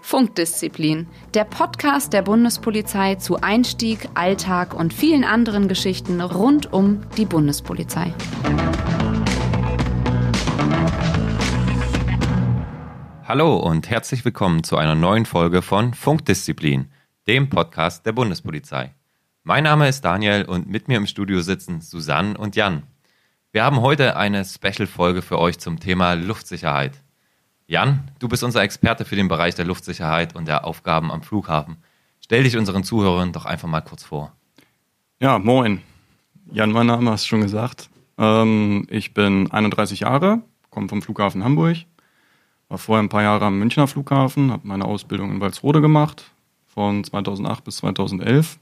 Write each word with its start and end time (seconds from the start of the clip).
Funkdisziplin, 0.00 1.06
der 1.34 1.44
Podcast 1.44 2.12
der 2.12 2.22
Bundespolizei 2.22 3.16
zu 3.16 3.40
Einstieg, 3.40 4.08
Alltag 4.14 4.74
und 4.74 4.92
vielen 4.94 5.24
anderen 5.24 5.68
Geschichten 5.68 6.20
rund 6.20 6.72
um 6.72 7.02
die 7.16 7.26
Bundespolizei. 7.26 8.12
Hallo 13.24 13.56
und 13.58 13.90
herzlich 13.90 14.24
willkommen 14.24 14.64
zu 14.64 14.78
einer 14.78 14.94
neuen 14.94 15.26
Folge 15.26 15.62
von 15.62 15.94
Funkdisziplin, 15.94 16.90
dem 17.26 17.50
Podcast 17.50 18.06
der 18.06 18.12
Bundespolizei. 18.12 18.94
Mein 19.44 19.64
Name 19.64 19.88
ist 19.88 20.04
Daniel 20.04 20.44
und 20.46 20.68
mit 20.68 20.88
mir 20.88 20.96
im 20.96 21.06
Studio 21.06 21.42
sitzen 21.42 21.82
Susanne 21.82 22.36
und 22.36 22.56
Jan. 22.56 22.84
Wir 23.58 23.64
haben 23.64 23.80
heute 23.80 24.16
eine 24.16 24.44
Special-Folge 24.44 25.20
für 25.20 25.36
euch 25.36 25.58
zum 25.58 25.80
Thema 25.80 26.12
Luftsicherheit. 26.14 27.02
Jan, 27.66 28.08
du 28.20 28.28
bist 28.28 28.44
unser 28.44 28.62
Experte 28.62 29.04
für 29.04 29.16
den 29.16 29.26
Bereich 29.26 29.56
der 29.56 29.64
Luftsicherheit 29.64 30.36
und 30.36 30.46
der 30.46 30.64
Aufgaben 30.64 31.10
am 31.10 31.22
Flughafen. 31.22 31.78
Stell 32.20 32.44
dich 32.44 32.56
unseren 32.56 32.84
Zuhörern 32.84 33.32
doch 33.32 33.46
einfach 33.46 33.66
mal 33.66 33.80
kurz 33.80 34.04
vor. 34.04 34.32
Ja, 35.18 35.40
moin. 35.40 35.82
Jan, 36.52 36.70
mein 36.70 36.86
Name 36.86 37.10
hast 37.10 37.24
du 37.24 37.30
schon 37.30 37.40
gesagt. 37.40 37.90
Ähm, 38.16 38.86
ich 38.90 39.12
bin 39.12 39.50
31 39.50 39.98
Jahre, 39.98 40.40
komme 40.70 40.88
vom 40.88 41.02
Flughafen 41.02 41.42
Hamburg, 41.42 41.78
war 42.68 42.78
vorher 42.78 43.02
ein 43.02 43.08
paar 43.08 43.24
Jahre 43.24 43.46
am 43.46 43.58
Münchner 43.58 43.88
Flughafen, 43.88 44.52
habe 44.52 44.68
meine 44.68 44.84
Ausbildung 44.84 45.32
in 45.32 45.40
Walsrode 45.40 45.80
gemacht, 45.80 46.30
von 46.68 47.02
2008 47.02 47.64
bis 47.64 47.78
2011. 47.78 48.56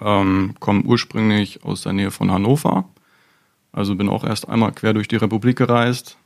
Ähm, 0.00 0.54
komme 0.58 0.84
ursprünglich 0.84 1.62
aus 1.64 1.82
der 1.82 1.92
Nähe 1.92 2.10
von 2.10 2.32
Hannover, 2.32 2.88
also 3.74 3.94
bin 3.94 4.08
auch 4.08 4.24
erst 4.24 4.48
einmal 4.48 4.72
quer 4.72 4.94
durch 4.94 5.08
die 5.08 5.16
Republik 5.16 5.58
gereist, 5.58 6.16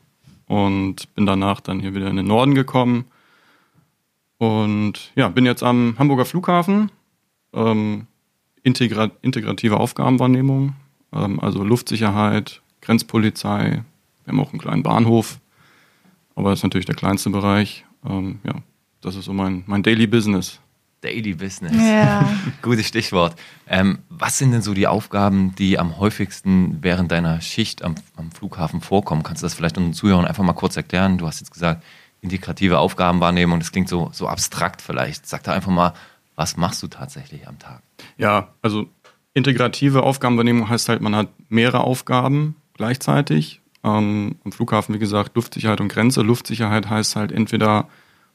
und 0.48 1.14
bin 1.14 1.26
danach 1.26 1.60
dann 1.60 1.78
hier 1.78 1.94
wieder 1.94 2.08
in 2.08 2.16
den 2.16 2.26
Norden 2.26 2.54
gekommen. 2.54 3.04
Und 4.38 5.12
ja, 5.14 5.28
bin 5.28 5.46
jetzt 5.46 5.62
am 5.62 5.96
Hamburger 5.98 6.24
Flughafen. 6.24 6.90
Ähm, 7.52 8.06
integra 8.62 9.10
integrative 9.22 9.78
Aufgabenwahrnehmung, 9.78 10.74
ähm, 11.12 11.40
also 11.40 11.62
Luftsicherheit, 11.62 12.62
Grenzpolizei. 12.82 13.84
Wir 14.24 14.32
haben 14.32 14.40
auch 14.40 14.52
einen 14.52 14.60
kleinen 14.60 14.82
Bahnhof, 14.82 15.38
aber 16.34 16.50
das 16.50 16.60
ist 16.60 16.62
natürlich 16.64 16.86
der 16.86 16.94
kleinste 16.94 17.30
Bereich. 17.30 17.84
Ähm, 18.04 18.40
ja, 18.44 18.54
das 19.00 19.16
ist 19.16 19.24
so 19.24 19.32
mein, 19.32 19.64
mein 19.66 19.82
Daily 19.82 20.06
Business. 20.06 20.60
Daily 21.00 21.34
Business. 21.34 21.76
Ja. 21.76 22.28
Gutes 22.62 22.88
Stichwort. 22.88 23.36
Ähm, 23.68 23.98
was 24.08 24.38
sind 24.38 24.52
denn 24.52 24.62
so 24.62 24.74
die 24.74 24.86
Aufgaben, 24.86 25.54
die 25.56 25.78
am 25.78 25.98
häufigsten 25.98 26.78
während 26.82 27.12
deiner 27.12 27.40
Schicht 27.40 27.82
am, 27.82 27.94
am, 28.16 28.30
Flughafen 28.32 28.80
vorkommen? 28.80 29.22
Kannst 29.22 29.42
du 29.42 29.46
das 29.46 29.54
vielleicht 29.54 29.78
unseren 29.78 29.94
Zuhörern 29.94 30.24
einfach 30.24 30.42
mal 30.42 30.54
kurz 30.54 30.76
erklären? 30.76 31.18
Du 31.18 31.26
hast 31.26 31.40
jetzt 31.40 31.52
gesagt, 31.52 31.84
integrative 32.20 32.78
Aufgabenwahrnehmung, 32.78 33.60
das 33.60 33.70
klingt 33.70 33.88
so, 33.88 34.10
so 34.12 34.26
abstrakt 34.26 34.82
vielleicht. 34.82 35.26
Sag 35.26 35.44
da 35.44 35.52
einfach 35.52 35.70
mal, 35.70 35.94
was 36.34 36.56
machst 36.56 36.82
du 36.82 36.88
tatsächlich 36.88 37.46
am 37.46 37.58
Tag? 37.58 37.82
Ja, 38.16 38.48
also 38.62 38.86
integrative 39.34 40.02
Aufgabenwahrnehmung 40.02 40.68
heißt 40.68 40.88
halt, 40.88 41.00
man 41.00 41.14
hat 41.14 41.28
mehrere 41.48 41.80
Aufgaben 41.80 42.56
gleichzeitig. 42.74 43.60
Ähm, 43.84 44.36
am 44.44 44.52
Flughafen, 44.52 44.94
wie 44.94 44.98
gesagt, 44.98 45.36
Luftsicherheit 45.36 45.80
und 45.80 45.88
Grenze. 45.88 46.22
Luftsicherheit 46.22 46.90
heißt 46.90 47.16
halt 47.16 47.30
entweder 47.30 47.88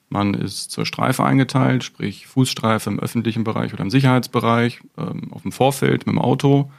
man 0.10 0.34
ist 0.34 0.72
zur 0.72 0.86
Streife 0.86 1.24
eingeteilt, 1.24 1.84
sprich 1.84 2.28
Fußstreife 2.28 2.90
im 2.90 3.00
öffentlichen 3.00 3.44
Bereich 3.44 3.74
oder 3.74 3.84
im 3.84 3.90
Sicherheitsbereich, 3.90 4.82
ähm, 4.98 5.32
auf 5.32 5.42
dem 5.42 5.52
Vorfeld 5.52 6.06
mit 6.06 6.16
dem 6.16 6.20
Auto. 6.20 6.72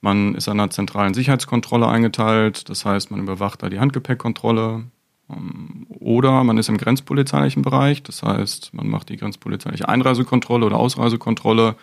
Man 0.00 0.34
ist 0.34 0.48
an 0.48 0.60
einer 0.60 0.70
zentralen 0.70 1.14
Sicherheitskontrolle 1.14 1.88
eingeteilt, 1.88 2.68
das 2.68 2.84
heißt, 2.84 3.10
man 3.10 3.20
überwacht 3.20 3.62
da 3.62 3.68
die 3.68 3.80
Handgepäckkontrolle. 3.80 4.84
Ähm, 5.30 5.86
oder 5.88 6.44
man 6.44 6.58
ist 6.58 6.68
im 6.68 6.78
grenzpolizeilichen 6.78 7.62
Bereich, 7.62 8.02
das 8.02 8.22
heißt, 8.22 8.74
man 8.74 8.88
macht 8.88 9.08
die 9.08 9.16
grenzpolizeiliche 9.16 9.88
Einreisekontrolle 9.88 10.66
oder 10.66 10.76
Ausreisekontrolle. 10.76 11.76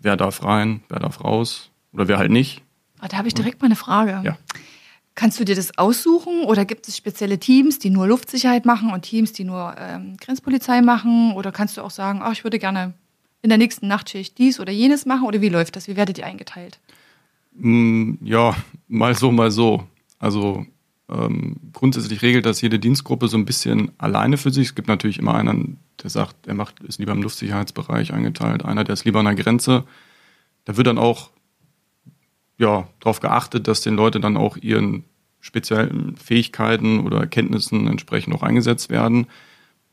Wer 0.00 0.16
darf 0.16 0.44
rein, 0.44 0.82
wer 0.88 1.00
darf 1.00 1.24
raus 1.24 1.70
oder 1.92 2.08
wer 2.08 2.18
halt 2.18 2.30
nicht. 2.30 2.62
Ah, 3.00 3.08
da 3.08 3.18
habe 3.18 3.28
ich 3.28 3.34
direkt 3.34 3.60
mal 3.60 3.66
eine 3.66 3.76
Frage. 3.76 4.20
Ja. 4.24 4.36
Kannst 5.18 5.40
du 5.40 5.44
dir 5.44 5.56
das 5.56 5.76
aussuchen 5.76 6.44
oder 6.44 6.64
gibt 6.64 6.86
es 6.86 6.96
spezielle 6.96 7.40
Teams, 7.40 7.80
die 7.80 7.90
nur 7.90 8.06
Luftsicherheit 8.06 8.64
machen 8.64 8.92
und 8.92 9.02
Teams, 9.02 9.32
die 9.32 9.42
nur 9.42 9.74
ähm, 9.76 10.16
Grenzpolizei 10.16 10.80
machen? 10.80 11.32
Oder 11.32 11.50
kannst 11.50 11.76
du 11.76 11.82
auch 11.82 11.90
sagen, 11.90 12.20
ach, 12.22 12.30
ich 12.30 12.44
würde 12.44 12.60
gerne 12.60 12.94
in 13.42 13.48
der 13.48 13.58
nächsten 13.58 13.88
Nachtschicht 13.88 14.38
dies 14.38 14.60
oder 14.60 14.70
jenes 14.70 15.06
machen? 15.06 15.26
Oder 15.26 15.40
wie 15.40 15.48
läuft 15.48 15.74
das? 15.74 15.88
Wie 15.88 15.96
werdet 15.96 16.18
ihr 16.18 16.24
eingeteilt? 16.24 16.78
Mm, 17.52 18.12
ja, 18.22 18.54
mal 18.86 19.16
so, 19.16 19.32
mal 19.32 19.50
so. 19.50 19.82
Also 20.20 20.64
ähm, 21.08 21.56
grundsätzlich 21.72 22.22
regelt 22.22 22.46
das 22.46 22.60
jede 22.60 22.78
Dienstgruppe 22.78 23.26
so 23.26 23.36
ein 23.38 23.44
bisschen 23.44 23.90
alleine 23.98 24.36
für 24.36 24.52
sich. 24.52 24.68
Es 24.68 24.74
gibt 24.76 24.86
natürlich 24.86 25.18
immer 25.18 25.34
einen, 25.34 25.78
der 26.00 26.10
sagt, 26.10 26.46
er 26.46 26.54
macht, 26.54 26.78
ist 26.84 27.00
lieber 27.00 27.10
im 27.10 27.22
Luftsicherheitsbereich 27.22 28.12
eingeteilt, 28.12 28.64
einer, 28.64 28.84
der 28.84 28.92
ist 28.92 29.04
lieber 29.04 29.18
an 29.18 29.24
der 29.24 29.34
Grenze. 29.34 29.82
Da 30.64 30.76
wird 30.76 30.86
dann 30.86 30.96
auch 30.96 31.30
ja, 32.58 32.88
darauf 33.00 33.20
geachtet, 33.20 33.68
dass 33.68 33.80
den 33.80 33.94
Leute 33.94 34.20
dann 34.20 34.36
auch 34.36 34.56
ihren 34.56 35.04
speziellen 35.40 36.16
Fähigkeiten 36.16 37.00
oder 37.00 37.26
Kenntnissen 37.26 37.86
entsprechend 37.86 38.34
auch 38.34 38.42
eingesetzt 38.42 38.90
werden. 38.90 39.26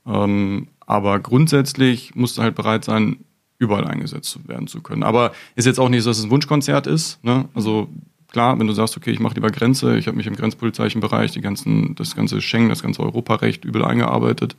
Ähm, 0.06 0.68
aber 0.86 1.20
grundsätzlich 1.20 2.16
musst 2.16 2.38
du 2.38 2.42
halt 2.42 2.56
bereit 2.56 2.84
sein, 2.84 3.18
überall 3.58 3.86
eingesetzt 3.86 4.48
werden 4.48 4.68
zu 4.68 4.82
können. 4.82 5.04
Aber 5.04 5.32
ist 5.56 5.66
jetzt 5.66 5.80
auch 5.80 5.90
nicht 5.90 6.04
so, 6.04 6.10
dass 6.10 6.18
es 6.18 6.26
ein 6.26 6.32
Wunschkonzert 6.32 6.88
ist. 6.88 7.24
Ne? 7.24 7.48
Also 7.54 7.88
klar, 8.32 8.60
wenn 8.60 8.68
du 8.68 8.74
sagst, 8.74 8.98
okay, 8.98 9.12
ich 9.12 9.20
mache 9.20 9.36
lieber 9.36 9.50
Grenze, 9.50 9.98
ich 9.98 10.08
habe 10.08 10.18
mich 10.18 10.28
im 10.28 10.36
grenzpolizeilichen 10.36 11.00
Bereich, 11.00 11.32
die 11.32 11.42
ganzen, 11.42 11.96
das 11.96 12.16
ganze 12.16 12.42
Schengen, 12.42 12.70
das 12.70 12.82
ganze 12.82 13.02
Europarecht 13.02 13.64
übel 13.64 13.86
eingearbeitet, 13.86 14.56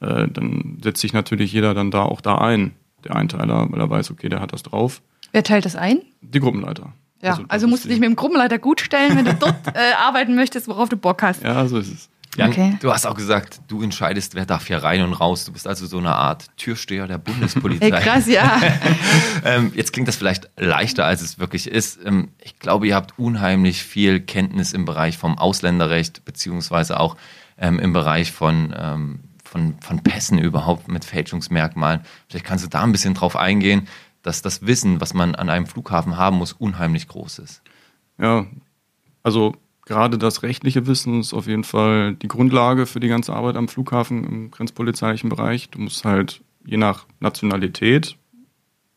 äh, 0.00 0.28
dann 0.28 0.78
setzt 0.82 1.00
sich 1.00 1.12
natürlich 1.12 1.52
jeder 1.52 1.74
dann 1.74 1.90
da 1.90 2.02
auch 2.02 2.20
da 2.20 2.38
ein, 2.38 2.72
der 3.04 3.16
Einteiler, 3.16 3.70
weil 3.70 3.80
er 3.80 3.90
weiß, 3.90 4.10
okay, 4.10 4.28
der 4.28 4.40
hat 4.40 4.52
das 4.52 4.62
drauf. 4.62 5.02
Wer 5.32 5.42
teilt 5.42 5.66
das 5.66 5.76
ein? 5.76 6.00
Die 6.22 6.40
Gruppenleiter. 6.40 6.92
Ja, 7.24 7.30
also, 7.30 7.44
also 7.48 7.68
musst 7.68 7.84
du 7.84 7.88
dich 7.88 7.98
mit 7.98 8.08
dem 8.08 8.16
Gruppenleiter 8.16 8.58
gut 8.58 8.80
stellen, 8.80 9.16
wenn 9.16 9.24
du 9.24 9.34
dort 9.34 9.56
äh, 9.74 9.94
arbeiten 9.98 10.34
möchtest, 10.34 10.68
worauf 10.68 10.90
du 10.90 10.96
Bock 10.96 11.22
hast. 11.22 11.42
Ja, 11.42 11.66
so 11.66 11.78
ist 11.78 11.92
es. 11.92 12.08
Jan, 12.36 12.50
okay. 12.50 12.76
du 12.80 12.92
hast 12.92 13.06
auch 13.06 13.14
gesagt, 13.14 13.60
du 13.68 13.82
entscheidest, 13.82 14.34
wer 14.34 14.44
darf 14.44 14.66
hier 14.66 14.82
rein 14.82 15.02
und 15.02 15.12
raus. 15.12 15.44
Du 15.44 15.52
bist 15.52 15.66
also 15.68 15.86
so 15.86 15.98
eine 15.98 16.14
Art 16.14 16.46
Türsteher 16.56 17.06
der 17.06 17.18
Bundespolizei. 17.18 17.74
Hey, 17.90 18.02
krass, 18.02 18.26
ja. 18.26 18.60
ähm, 19.44 19.72
jetzt 19.74 19.92
klingt 19.92 20.08
das 20.08 20.16
vielleicht 20.16 20.50
leichter, 20.56 21.04
als 21.04 21.22
es 21.22 21.38
wirklich 21.38 21.68
ist. 21.68 21.98
Ähm, 22.04 22.30
ich 22.42 22.58
glaube, 22.58 22.88
ihr 22.88 22.94
habt 22.94 23.18
unheimlich 23.18 23.84
viel 23.84 24.20
Kenntnis 24.20 24.72
im 24.72 24.84
Bereich 24.84 25.16
vom 25.16 25.38
Ausländerrecht, 25.38 26.24
beziehungsweise 26.24 26.98
auch 26.98 27.16
ähm, 27.56 27.78
im 27.78 27.92
Bereich 27.92 28.32
von, 28.32 28.74
ähm, 28.76 29.20
von, 29.44 29.76
von 29.80 30.02
Pässen 30.02 30.38
überhaupt 30.38 30.88
mit 30.88 31.04
Fälschungsmerkmalen. 31.04 32.00
Vielleicht 32.28 32.46
kannst 32.46 32.64
du 32.64 32.68
da 32.68 32.82
ein 32.82 32.92
bisschen 32.92 33.14
drauf 33.14 33.36
eingehen 33.36 33.86
dass 34.24 34.42
das 34.42 34.66
Wissen, 34.66 35.00
was 35.00 35.14
man 35.14 35.34
an 35.36 35.50
einem 35.50 35.66
Flughafen 35.66 36.16
haben 36.16 36.38
muss, 36.38 36.54
unheimlich 36.54 37.06
groß 37.08 37.38
ist. 37.38 37.62
Ja, 38.18 38.46
also 39.22 39.54
gerade 39.84 40.16
das 40.18 40.42
rechtliche 40.42 40.86
Wissen 40.86 41.20
ist 41.20 41.34
auf 41.34 41.46
jeden 41.46 41.62
Fall 41.62 42.14
die 42.14 42.28
Grundlage 42.28 42.86
für 42.86 43.00
die 43.00 43.08
ganze 43.08 43.34
Arbeit 43.34 43.56
am 43.56 43.68
Flughafen 43.68 44.24
im 44.24 44.50
grenzpolizeilichen 44.50 45.28
Bereich. 45.28 45.68
Du 45.68 45.78
musst 45.78 46.06
halt 46.06 46.40
je 46.64 46.78
nach 46.78 47.04
Nationalität 47.20 48.16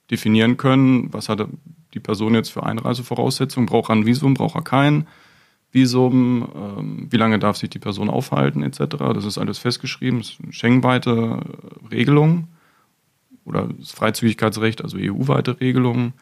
definieren 0.10 0.56
können, 0.56 1.14
was 1.14 1.28
hat 1.28 1.46
die 1.94 2.00
Person 2.00 2.34
jetzt 2.34 2.50
für 2.50 2.64
Einreisevoraussetzungen, 2.64 3.68
braucht 3.68 3.90
er 3.90 3.98
ein 3.98 4.06
Visum, 4.06 4.34
braucht 4.34 4.56
er 4.56 4.62
kein 4.62 5.08
Visum, 5.74 6.48
ähm, 6.56 7.08
wie 7.10 7.18
lange 7.18 7.38
darf 7.38 7.58
sich 7.58 7.70
die 7.70 7.80
Person 7.80 8.10
aufhalten 8.10 8.64
etc. 8.64 8.96
Das 9.14 9.26
ist 9.26 9.38
alles 9.38 9.58
festgeschrieben, 9.58 10.20
das 10.20 10.30
ist 10.30 10.40
eine 10.42 10.54
schengenweite 10.54 11.42
Regelung 11.92 12.48
oder 13.48 13.70
das 13.80 13.92
Freizügigkeitsrecht, 13.92 14.84
also 14.84 14.98
EU-weite 15.00 15.60
Regelungen. 15.60 16.14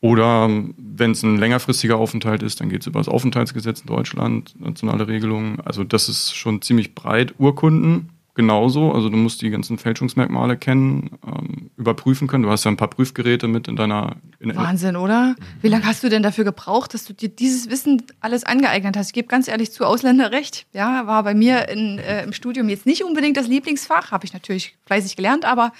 Oder 0.00 0.48
wenn 0.76 1.12
es 1.12 1.22
ein 1.22 1.38
längerfristiger 1.38 1.96
Aufenthalt 1.96 2.42
ist, 2.42 2.60
dann 2.60 2.68
geht 2.68 2.82
es 2.82 2.86
über 2.86 3.00
das 3.00 3.08
Aufenthaltsgesetz 3.08 3.80
in 3.80 3.86
Deutschland, 3.86 4.54
nationale 4.60 5.08
Regelungen. 5.08 5.60
Also 5.60 5.84
das 5.84 6.08
ist 6.08 6.34
schon 6.34 6.60
ziemlich 6.60 6.94
breit. 6.94 7.34
Urkunden 7.38 8.10
genauso. 8.36 8.92
Also 8.92 9.08
du 9.08 9.16
musst 9.16 9.42
die 9.42 9.50
ganzen 9.50 9.78
Fälschungsmerkmale 9.78 10.56
kennen, 10.56 11.18
ähm, 11.26 11.70
überprüfen 11.76 12.28
können. 12.28 12.44
Du 12.44 12.50
hast 12.50 12.64
ja 12.64 12.70
ein 12.70 12.76
paar 12.76 12.90
Prüfgeräte 12.90 13.48
mit 13.48 13.66
in 13.66 13.74
deiner. 13.74 14.16
In 14.38 14.54
Wahnsinn, 14.54 14.94
oder? 14.94 15.34
Wie 15.62 15.68
lange 15.68 15.84
hast 15.86 16.04
du 16.04 16.08
denn 16.08 16.22
dafür 16.22 16.44
gebraucht, 16.44 16.94
dass 16.94 17.04
du 17.04 17.14
dir 17.14 17.30
dieses 17.30 17.68
Wissen 17.70 18.02
alles 18.20 18.44
angeeignet 18.44 18.96
hast? 18.96 19.08
Ich 19.08 19.12
gebe 19.14 19.26
ganz 19.26 19.48
ehrlich 19.48 19.72
zu, 19.72 19.84
Ausländerrecht, 19.84 20.66
ja, 20.72 21.06
war 21.06 21.24
bei 21.24 21.34
mir 21.34 21.68
in, 21.68 21.98
äh, 21.98 22.22
im 22.22 22.32
Studium 22.32 22.68
jetzt 22.68 22.86
nicht 22.86 23.02
unbedingt 23.02 23.36
das 23.36 23.48
Lieblingsfach, 23.48 24.12
habe 24.12 24.26
ich 24.26 24.34
natürlich 24.34 24.76
fleißig 24.84 25.16
gelernt, 25.16 25.44
aber 25.44 25.72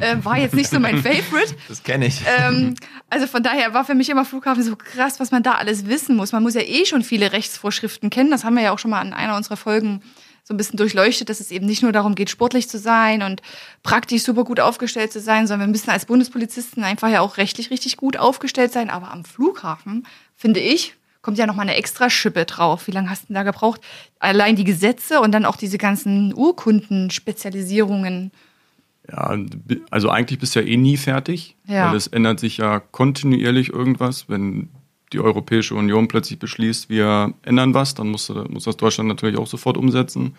äh, 0.00 0.16
war 0.24 0.38
jetzt 0.38 0.54
nicht 0.54 0.70
so 0.70 0.80
mein 0.80 0.96
Favorite. 1.02 1.54
Das 1.68 1.82
kenne 1.82 2.06
ich. 2.06 2.22
Ähm, 2.38 2.74
also 3.10 3.26
von 3.26 3.42
daher 3.42 3.74
war 3.74 3.84
für 3.84 3.94
mich 3.94 4.08
immer 4.08 4.24
Flughafen 4.24 4.62
so 4.62 4.74
krass, 4.76 5.20
was 5.20 5.30
man 5.30 5.42
da 5.42 5.52
alles 5.52 5.86
wissen 5.86 6.16
muss. 6.16 6.32
Man 6.32 6.42
muss 6.42 6.54
ja 6.54 6.62
eh 6.62 6.86
schon 6.86 7.02
viele 7.02 7.32
Rechtsvorschriften 7.32 8.08
kennen. 8.08 8.30
Das 8.30 8.44
haben 8.44 8.56
wir 8.56 8.62
ja 8.62 8.72
auch 8.72 8.78
schon 8.78 8.90
mal 8.90 9.04
in 9.04 9.12
einer 9.12 9.36
unserer 9.36 9.58
Folgen 9.58 10.00
so 10.48 10.54
ein 10.54 10.56
bisschen 10.56 10.78
durchleuchtet, 10.78 11.28
dass 11.28 11.40
es 11.40 11.50
eben 11.50 11.66
nicht 11.66 11.82
nur 11.82 11.92
darum 11.92 12.14
geht, 12.14 12.30
sportlich 12.30 12.70
zu 12.70 12.78
sein 12.78 13.22
und 13.22 13.42
praktisch 13.82 14.22
super 14.22 14.44
gut 14.44 14.60
aufgestellt 14.60 15.12
zu 15.12 15.20
sein, 15.20 15.46
sondern 15.46 15.68
wir 15.68 15.72
müssen 15.72 15.90
als 15.90 16.06
Bundespolizisten 16.06 16.84
einfach 16.84 17.10
ja 17.10 17.20
auch 17.20 17.36
rechtlich 17.36 17.70
richtig 17.70 17.98
gut 17.98 18.16
aufgestellt 18.16 18.72
sein. 18.72 18.88
Aber 18.88 19.12
am 19.12 19.26
Flughafen, 19.26 20.06
finde 20.34 20.60
ich, 20.60 20.94
kommt 21.20 21.36
ja 21.36 21.46
nochmal 21.46 21.68
eine 21.68 21.76
extra 21.76 22.08
Schippe 22.08 22.46
drauf. 22.46 22.86
Wie 22.86 22.92
lange 22.92 23.10
hast 23.10 23.24
du 23.24 23.26
denn 23.26 23.34
da 23.34 23.42
gebraucht? 23.42 23.82
Allein 24.20 24.56
die 24.56 24.64
Gesetze 24.64 25.20
und 25.20 25.32
dann 25.32 25.44
auch 25.44 25.56
diese 25.56 25.76
ganzen 25.76 26.32
Urkundenspezialisierungen. 26.34 28.30
Ja, 29.10 29.36
also 29.90 30.08
eigentlich 30.08 30.38
bist 30.38 30.56
du 30.56 30.60
ja 30.60 30.66
eh 30.66 30.78
nie 30.78 30.96
fertig, 30.96 31.56
Ja. 31.66 31.90
weil 31.90 31.96
es 31.96 32.06
ändert 32.06 32.40
sich 32.40 32.56
ja 32.56 32.80
kontinuierlich 32.80 33.68
irgendwas. 33.70 34.30
Wenn 34.30 34.70
die 35.12 35.20
Europäische 35.20 35.74
Union 35.74 36.08
plötzlich 36.08 36.38
beschließt, 36.38 36.88
wir 36.88 37.34
ändern 37.42 37.74
was, 37.74 37.94
dann 37.94 38.08
muss, 38.08 38.28
muss 38.48 38.64
das 38.64 38.76
Deutschland 38.76 39.08
natürlich 39.08 39.38
auch 39.38 39.46
sofort 39.46 39.76
umsetzen. 39.76 40.34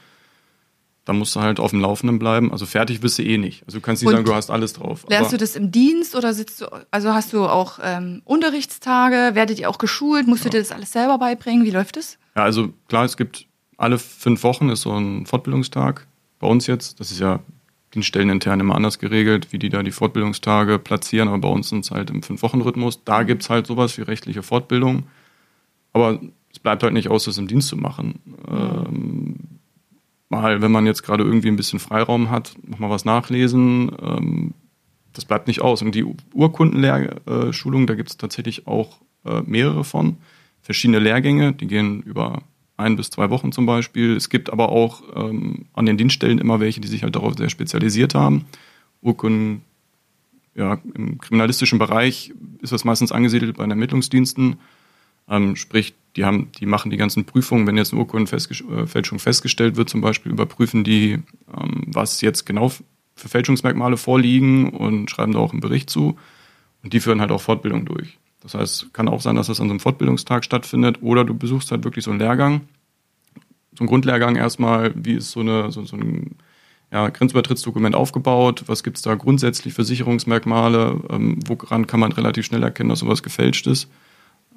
Da 1.06 1.14
musst 1.14 1.36
du 1.36 1.40
halt 1.40 1.60
auf 1.60 1.72
dem 1.72 1.80
Laufenden 1.80 2.20
bleiben. 2.20 2.52
Also 2.52 2.68
fertig 2.68 3.02
bist 3.02 3.18
du 3.18 3.24
eh 3.24 3.40
nicht. 3.40 3.64
Also 3.66 3.80
du 3.80 3.82
kannst 3.82 4.04
nicht 4.04 4.10
Und 4.10 4.16
sagen, 4.16 4.26
du 4.26 4.36
hast 4.36 4.52
alles 4.52 4.74
drauf. 4.74 5.06
Lernst 5.10 5.34
du 5.34 5.38
das 5.38 5.56
im 5.56 5.72
Dienst 5.72 6.16
oder 6.16 6.36
sitzt 6.36 6.62
du, 6.62 6.68
also 6.92 7.14
hast 7.14 7.34
du 7.34 7.46
auch 7.46 7.80
ähm, 7.82 8.22
Unterrichtstage? 8.26 9.32
Werdet 9.34 9.60
ihr 9.60 9.70
auch 9.72 9.80
geschult? 9.80 10.28
Musst 10.28 10.46
du 10.46 10.50
dir 10.50 10.60
das 10.60 10.72
alles 10.72 10.92
selber 10.92 11.18
beibringen? 11.18 11.66
Wie 11.66 11.72
läuft 11.72 11.98
es? 11.98 12.20
Ja, 12.36 12.44
also 12.44 12.74
klar, 12.88 13.06
es 13.06 13.18
gibt 13.18 13.48
alle 13.78 13.98
fünf 13.98 14.44
Wochen 14.44 14.70
ist 14.70 14.82
so 14.82 14.92
ein 14.92 15.26
Fortbildungstag. 15.26 16.06
Bei 16.38 16.48
uns 16.48 16.68
jetzt, 16.68 17.00
das 17.00 17.12
ist 17.12 17.20
ja 17.20 17.40
Dienststellen 17.94 18.30
intern 18.30 18.60
immer 18.60 18.76
anders 18.76 19.00
geregelt, 19.00 19.52
wie 19.52 19.60
die 19.60 19.70
da 19.70 19.82
die 19.82 19.92
Fortbildungstage 19.92 20.78
platzieren, 20.78 21.28
aber 21.28 21.40
bei 21.40 21.48
uns 21.50 21.70
sind 21.70 21.86
es 21.86 21.92
halt 21.92 22.10
im 22.10 22.22
Fünf-Wochen-Rhythmus. 22.22 23.04
Da 23.04 23.24
gibt 23.24 23.42
es 23.42 23.50
halt 23.50 23.66
sowas 23.66 23.98
wie 23.98 24.04
rechtliche 24.04 24.44
Fortbildung. 24.44 25.04
Aber 25.92 26.20
es 26.52 26.60
bleibt 26.60 26.84
halt 26.84 26.94
nicht 26.94 27.10
aus, 27.10 27.26
das 27.26 27.38
im 27.38 27.48
Dienst 27.48 27.70
zu 27.70 27.78
machen. 27.78 28.20
Ähm, 28.48 29.36
mal, 30.30 30.62
wenn 30.62 30.72
man 30.72 30.86
jetzt 30.86 31.04
gerade 31.04 31.24
irgendwie 31.24 31.48
ein 31.48 31.56
bisschen 31.56 31.80
Freiraum 31.80 32.30
hat, 32.30 32.54
nochmal 32.66 32.92
was 32.92 33.06
nachlesen. 33.06 33.92
Ähm, 34.02 34.54
das 35.14 35.26
bleibt 35.26 35.48
nicht 35.48 35.62
aus. 35.62 35.82
Und 35.82 35.96
die 35.96 36.06
Urkundenlehrschulung, 36.34 37.88
da 37.88 37.96
gibt 37.96 38.10
es 38.10 38.18
tatsächlich 38.18 38.68
auch 38.68 39.00
äh, 39.26 39.42
mehrere 39.42 39.84
von. 39.84 40.18
Verschiedene 40.62 41.00
Lehrgänge, 41.00 41.54
die 41.54 41.68
gehen 41.68 42.02
über 42.04 42.44
ein 42.80 42.96
bis 42.96 43.10
zwei 43.10 43.30
Wochen 43.30 43.52
zum 43.52 43.66
Beispiel. 43.66 44.16
Es 44.16 44.30
gibt 44.30 44.50
aber 44.50 44.70
auch 44.70 45.04
ähm, 45.16 45.66
an 45.74 45.86
den 45.86 45.98
Dienststellen 45.98 46.40
immer 46.40 46.60
welche, 46.60 46.82
die 46.82 46.88
sich 46.88 47.04
halt 47.04 47.16
darauf 47.16 47.36
sehr 47.38 47.50
spezialisiert 47.50 48.16
haben. 48.16 48.46
Urkunden, 49.02 49.62
ja, 50.56 50.80
im 50.94 51.20
kriminalistischen 51.20 51.80
Bereich 51.80 52.34
ist 52.62 52.74
das 52.74 52.86
meistens 52.86 53.12
angesiedelt 53.12 53.58
bei 53.58 53.64
den 53.64 53.72
Ermittlungsdiensten. 53.72 54.58
Ähm, 55.30 55.56
sprich, 55.56 55.94
die, 56.16 56.26
haben, 56.26 56.52
die 56.60 56.66
machen 56.66 56.90
die 56.90 56.98
ganzen 56.98 57.26
Prüfungen, 57.26 57.68
wenn 57.68 57.78
jetzt 57.78 57.94
eine 57.94 58.02
Urkundenfälschung 58.02 59.20
festgestellt 59.20 59.76
wird, 59.76 59.90
zum 59.90 60.02
Beispiel 60.02 60.32
überprüfen 60.32 60.84
die, 60.84 61.20
ähm, 61.56 61.84
was 61.88 62.22
jetzt 62.22 62.46
genau 62.46 62.72
für 63.16 63.30
Fälschungsmerkmale 63.30 63.98
vorliegen 63.98 64.70
und 64.70 65.12
schreiben 65.12 65.34
da 65.34 65.40
auch 65.40 65.52
einen 65.52 65.62
Bericht 65.62 65.90
zu. 65.90 66.18
Und 66.84 66.94
die 66.94 67.00
führen 67.00 67.22
halt 67.22 67.32
auch 67.32 67.42
Fortbildung 67.42 67.86
durch. 67.86 68.18
Das 68.42 68.54
heißt, 68.54 68.94
kann 68.94 69.08
auch 69.08 69.22
sein, 69.22 69.36
dass 69.36 69.48
das 69.48 69.60
an 69.60 69.68
so 69.68 69.74
einem 69.74 69.80
Fortbildungstag 69.80 70.46
stattfindet 70.46 71.02
oder 71.02 71.26
du 71.26 71.34
besuchst 71.34 71.72
halt 71.72 71.84
wirklich 71.84 72.06
so 72.06 72.12
einen 72.12 72.20
Lehrgang. 72.20 72.62
So 73.74 73.84
einen 73.84 73.88
Grundlehrgang 73.88 74.36
erstmal, 74.36 74.94
wie 74.96 75.14
ist 75.14 75.32
so, 75.32 75.42
eine, 75.42 75.72
so, 75.72 75.84
so 75.86 75.98
ein 75.98 76.36
ja, 76.92 77.10
Grenzübertrittsdokument 77.10 77.96
aufgebaut, 77.96 78.64
was 78.68 78.84
gibt 78.84 78.98
es 78.98 79.04
da 79.04 79.16
grundsätzlich 79.16 79.74
für 79.74 79.84
Sicherungsmerkmale, 79.84 81.02
ähm, 81.10 81.40
woran 81.46 81.86
kann 81.86 82.00
man 82.00 82.12
relativ 82.12 82.46
schnell 82.46 82.64
erkennen, 82.64 82.90
dass 82.90 83.00
sowas 83.00 83.22
gefälscht 83.22 83.68
ist. 83.68 83.90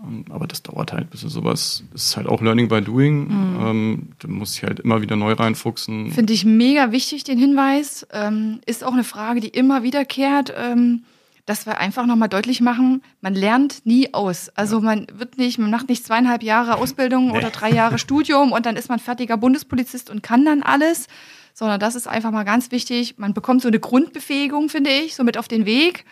Ähm, 0.02 0.24
aber 0.30 0.46
das 0.46 0.62
dauert 0.62 0.92
halt, 0.92 1.10
bis 1.10 1.20
sowas, 1.20 1.84
das 1.92 2.06
ist 2.06 2.16
halt 2.16 2.26
auch 2.26 2.40
Learning 2.40 2.68
by 2.68 2.80
Doing. 2.80 3.28
Ähm, 3.30 4.08
da 4.18 4.28
muss 4.28 4.56
ich 4.56 4.62
halt 4.62 4.80
immer 4.80 5.02
wieder 5.02 5.16
neu 5.16 5.32
reinfuchsen. 5.32 6.10
Finde 6.10 6.32
ich 6.32 6.44
mega 6.44 6.90
wichtig, 6.90 7.24
den 7.24 7.38
Hinweis. 7.38 8.06
Ähm, 8.12 8.60
ist 8.66 8.82
auch 8.82 8.92
eine 8.92 9.04
Frage, 9.04 9.40
die 9.40 9.48
immer 9.48 9.82
wiederkehrt, 9.82 10.52
ähm, 10.56 11.04
dass 11.44 11.66
wir 11.66 11.78
einfach 11.78 12.06
nochmal 12.06 12.28
deutlich 12.28 12.60
machen, 12.60 13.02
man 13.20 13.34
lernt 13.34 13.84
nie 13.84 14.14
aus. 14.14 14.50
Also 14.54 14.80
man 14.80 15.06
wird 15.12 15.38
nicht, 15.38 15.58
man 15.58 15.70
macht 15.70 15.88
nicht 15.88 16.04
zweieinhalb 16.04 16.42
Jahre 16.42 16.76
Ausbildung 16.76 17.32
oder 17.32 17.50
drei 17.50 17.70
Jahre 17.70 17.98
Studium 18.00 18.52
und 18.52 18.66
dann 18.66 18.76
ist 18.76 18.88
man 18.88 18.98
fertiger 18.98 19.36
Bundespolizist 19.36 20.10
und 20.10 20.22
kann 20.22 20.44
dann 20.44 20.62
alles, 20.62 21.08
sondern 21.52 21.80
das 21.80 21.94
ist 21.94 22.06
einfach 22.06 22.30
mal 22.30 22.44
ganz 22.44 22.70
wichtig. 22.70 23.18
Man 23.18 23.34
bekommt 23.34 23.62
so 23.62 23.68
eine 23.68 23.80
Grundbefähigung, 23.80 24.68
finde 24.68 24.90
ich, 24.90 25.14
so 25.14 25.24
mit 25.24 25.36
auf 25.36 25.48
den 25.48 25.66
Weg 25.66 26.04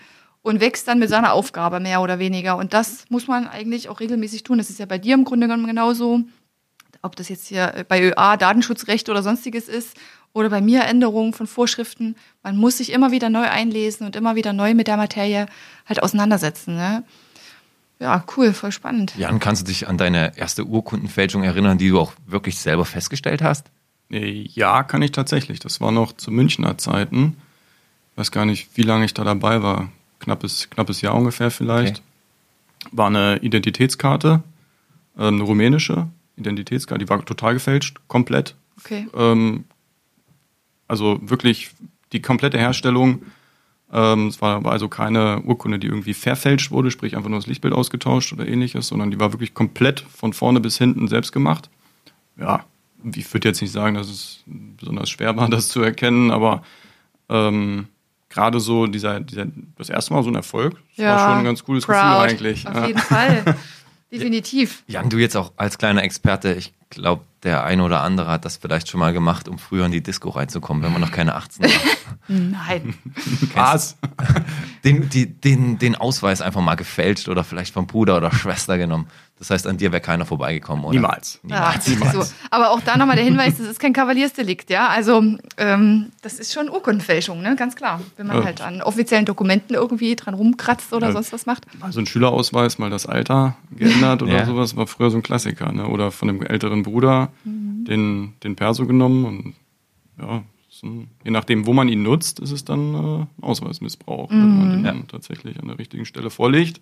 und 0.43 0.61
wächst 0.61 0.88
dann 0.88 0.99
mit 0.99 1.09
seiner 1.09 1.33
Aufgabe 1.33 1.81
mehr 1.81 2.00
oder 2.00 2.19
weniger. 2.19 2.56
Und 2.56 2.75
das 2.75 3.05
muss 3.09 3.29
man 3.29 3.47
eigentlich 3.47 3.88
auch 3.88 4.00
regelmäßig 4.00 4.43
tun. 4.43 4.59
Das 4.59 4.71
ist 4.71 4.81
ja 4.81 4.87
bei 4.87 4.99
dir 4.99 5.15
im 5.15 5.25
Grunde 5.25 5.47
genommen 5.47 5.67
genauso 5.67 6.25
ob 7.03 7.17
das 7.17 7.29
jetzt 7.29 7.47
hier 7.47 7.85
bei 7.88 8.03
ÖA 8.03 8.37
Datenschutzrecht 8.37 9.09
oder 9.09 9.23
sonstiges 9.23 9.69
ist 9.69 9.97
oder 10.32 10.50
bei 10.50 10.61
mir 10.61 10.85
Änderungen 10.85 11.32
von 11.32 11.47
Vorschriften. 11.47 12.17
Man 12.43 12.56
muss 12.56 12.79
sich 12.79 12.93
immer 12.93 13.11
wieder 13.11 13.31
neu 13.31 13.49
einlesen 13.49 14.06
und 14.06 14.17
immer 14.17 14.37
wieder 14.37 14.53
neu 14.53 14.75
mit 14.75 14.87
der 14.87 14.97
Materie 14.97 15.47
halt 15.87 16.03
auseinandersetzen. 16.03 16.77
Ne? 16.77 17.05
Ja, 17.99 18.25
cool, 18.37 18.53
voll 18.53 18.73
spannend. 18.73 19.15
Jan, 19.17 19.41
kannst 19.41 19.62
du 19.62 19.67
dich 19.67 19.88
an 19.88 19.99
deine 19.99 20.37
erste 20.38 20.65
Urkundenfälschung 20.65 21.43
erinnern, 21.43 21.79
die 21.79 21.91
du 21.91 22.00
auch 22.00 22.12
wirklich 22.27 22.59
selber 22.59 22.85
festgestellt 22.85 23.43
hast? 23.43 23.67
Nee, 24.09 24.50
Ja, 24.55 24.82
kann 24.82 25.03
ich 25.03 25.12
tatsächlich. 25.12 25.61
Das 25.61 25.81
war 25.81 25.93
noch 25.93 26.12
zu 26.12 26.31
Münchner 26.31 26.79
Zeiten. 26.79 27.37
Ich 28.12 28.19
weiß 28.19 28.31
gar 28.33 28.44
nicht, 28.44 28.71
wie 28.75 28.83
lange 28.83 29.05
ich 29.05 29.15
da 29.15 29.23
dabei 29.23 29.62
war. 29.62 29.91
Knappes, 30.19 30.69
knappes 30.71 31.00
Jahr 31.00 31.15
ungefähr 31.15 31.50
vielleicht. 31.50 32.03
War 32.91 33.06
eine 33.06 33.38
Identitätskarte, 33.38 34.43
äh, 35.17 35.26
eine 35.26 35.43
rumänische 35.43 36.09
Identitätskarte, 36.37 37.05
die 37.05 37.09
war 37.09 37.25
total 37.25 37.55
gefälscht, 37.55 37.99
komplett. 38.09 38.56
Okay. 38.79 39.06
Ähm, 39.15 39.65
also 40.90 41.19
wirklich 41.22 41.70
die 42.12 42.20
komplette 42.20 42.58
Herstellung. 42.58 43.22
Ähm, 43.92 44.28
es 44.28 44.40
war, 44.42 44.62
war 44.64 44.72
also 44.72 44.88
keine 44.88 45.40
Urkunde, 45.42 45.78
die 45.78 45.87
irgendwie 45.88 46.14
verfälscht 46.14 46.70
wurde, 46.70 46.90
sprich 46.90 47.16
einfach 47.16 47.28
nur 47.31 47.38
das 47.38 47.46
Lichtbild 47.46 47.75
ausgetauscht 47.75 48.32
oder 48.32 48.46
ähnliches, 48.46 48.87
sondern 48.88 49.10
die 49.10 49.19
war 49.19 49.32
wirklich 49.32 49.54
komplett 49.54 50.00
von 50.00 50.32
vorne 50.32 50.60
bis 50.60 50.78
hinten 50.78 51.08
selbst 51.08 51.32
gemacht. 51.32 51.70
Ja, 52.37 52.64
ich 53.14 53.32
würde 53.32 53.48
jetzt 53.48 53.60
nicht 53.62 53.72
sagen, 53.72 53.94
dass 53.96 54.08
es 54.08 54.44
besonders 54.46 55.10
schwer 55.10 55.37
war, 55.37 55.48
das 55.50 55.69
zu 55.69 55.81
erkennen, 55.82 56.31
aber 56.31 56.62
ähm, 57.28 57.88
gerade 58.28 58.60
so 58.60 58.87
dieser, 58.87 59.19
dieser, 59.20 59.46
das 59.76 59.88
erste 59.88 60.12
Mal 60.14 60.22
so 60.22 60.31
ein 60.31 60.37
Erfolg, 60.37 60.76
das 60.96 61.06
war 61.06 61.19
schon 61.28 61.38
ein 61.38 61.44
ganz 61.44 61.64
cooles 61.64 61.84
proud, 61.84 61.94
Gefühl 61.96 62.08
eigentlich. 62.12 62.69
Auf 62.69 62.75
Ja. 62.75 62.87
jeden 62.87 62.98
Fall. 63.00 63.56
Definitiv. 64.12 64.82
Jan, 64.88 65.08
du 65.08 65.19
jetzt 65.19 65.37
auch 65.37 65.52
als 65.56 65.78
kleiner 65.78 66.02
Experte, 66.02 66.54
ich 66.54 66.72
glaube, 66.90 67.22
der 67.42 67.64
eine 67.64 67.82
oder 67.82 68.02
andere 68.02 68.31
hat 68.31 68.44
das 68.44 68.56
vielleicht 68.58 68.88
schon 68.88 69.00
mal 69.00 69.12
gemacht, 69.12 69.48
um 69.48 69.58
früher 69.58 69.87
in 69.87 69.92
die 69.92 70.02
Disco 70.02 70.28
reinzukommen, 70.31 70.82
wenn 70.82 70.92
man 70.92 71.00
noch 71.00 71.10
keine 71.12 71.34
18 71.34 71.64
war. 71.64 71.70
Nein. 72.28 72.94
Was? 73.54 73.96
Den, 74.84 75.10
die, 75.10 75.26
den, 75.26 75.78
den 75.78 75.94
Ausweis 75.94 76.40
einfach 76.40 76.62
mal 76.62 76.75
gefälscht 76.75 77.28
oder 77.28 77.44
vielleicht 77.44 77.75
vom 77.75 77.87
Bruder 77.87 78.16
oder 78.16 78.32
Schwester 78.32 78.78
genommen. 78.78 79.08
Das 79.38 79.50
heißt, 79.50 79.66
an 79.66 79.76
dir 79.76 79.92
wäre 79.92 80.00
keiner 80.00 80.25
vorbeigekommen, 80.25 80.87
oder? 80.87 80.94
Niemals. 80.94 81.38
Ja, 81.46 81.75
Niemals. 81.87 82.12
so. 82.30 82.35
Aber 82.50 82.70
auch 82.70 82.80
da 82.80 82.97
nochmal 82.97 83.16
der 83.16 83.26
Hinweis, 83.26 83.59
das 83.59 83.66
ist 83.66 83.78
kein 83.78 83.92
Kavaliersdelikt, 83.92 84.70
ja. 84.70 84.88
Also 84.88 85.23
ähm, 85.59 86.12
das 86.23 86.38
ist 86.38 86.54
schon 86.54 86.70
Urkundenfälschung, 86.70 87.42
ne? 87.42 87.56
Ganz 87.56 87.76
klar. 87.76 88.00
Wenn 88.16 88.26
man 88.28 88.38
Ja. 88.38 88.44
halt 88.44 88.62
an 88.62 88.80
offiziellen 88.80 89.26
Dokumenten 89.26 89.75
irgendwie 89.75 90.16
dran 90.16 90.32
rumkratzt 90.32 90.94
oder 90.94 91.09
Ja. 91.09 91.12
sonst 91.12 91.32
was 91.35 91.44
macht. 91.44 91.66
Mal 91.78 91.92
so 91.92 92.00
ein 92.00 92.06
Schülerausweis, 92.06 92.78
mal 92.78 92.88
das 92.88 93.04
Alter 93.04 93.56
geändert 93.76 94.23
oder 94.23 94.32
Ja. 94.32 94.47
sowas, 94.47 94.76
war 94.76 94.87
früher 94.87 95.11
so 95.11 95.18
ein 95.18 95.23
Klassiker. 95.23 95.73
Ne? 95.73 95.87
Oder 95.88 96.11
von 96.11 96.28
dem 96.28 96.42
älteren 96.42 96.82
Bruder 96.85 97.29
den, 97.44 98.34
den 98.42 98.56
Perso 98.56 98.87
genommen 98.87 99.25
und 99.25 99.54
ja, 100.20 100.42
ein, 100.82 101.08
je 101.25 101.30
nachdem, 101.30 101.66
wo 101.66 101.72
man 101.75 101.88
ihn 101.88 102.02
nutzt, 102.02 102.40
ist 102.40 102.52
es 102.52 102.64
dann 102.64 102.94
äh, 102.94 103.44
Ausweismissbrauch. 103.44 104.30
Wenn 104.30 104.56
man 104.58 104.70
den 104.70 104.84
Ja. 104.84 104.92
dann 104.92 105.08
tatsächlich 105.08 105.58
an 105.60 105.68
der 105.68 105.78
richtigen 105.78 106.06
Stelle 106.06 106.30
vorlegt, 106.30 106.80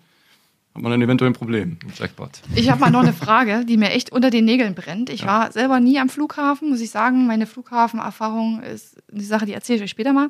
hat 0.73 0.81
man 0.83 0.91
dann 0.91 1.01
eventuell 1.01 1.31
ein 1.31 1.33
Problem. 1.33 1.79
Jackpot. 1.97 2.41
Ich 2.55 2.69
habe 2.69 2.79
mal 2.79 2.91
noch 2.91 3.01
eine 3.01 3.11
Frage, 3.11 3.65
die 3.65 3.75
mir 3.75 3.89
echt 3.91 4.11
unter 4.11 4.29
den 4.29 4.45
Nägeln 4.45 4.73
brennt. 4.75 5.09
Ich 5.09 5.25
war 5.25 5.51
selber 5.51 5.79
nie 5.81 5.99
am 5.99 6.07
Flughafen, 6.07 6.69
muss 6.69 6.79
ich 6.79 6.91
sagen. 6.91 7.27
Meine 7.27 7.45
Flughafenerfahrung 7.47 8.61
ist 8.61 9.01
eine 9.11 9.23
Sache, 9.23 9.45
die 9.45 9.53
erzähle 9.53 9.77
ich 9.77 9.83
euch 9.83 9.89
später 9.89 10.13
mal. 10.13 10.29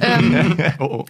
Ähm, 0.00 0.56
Oh, 0.80 0.84
oh. 0.84 1.04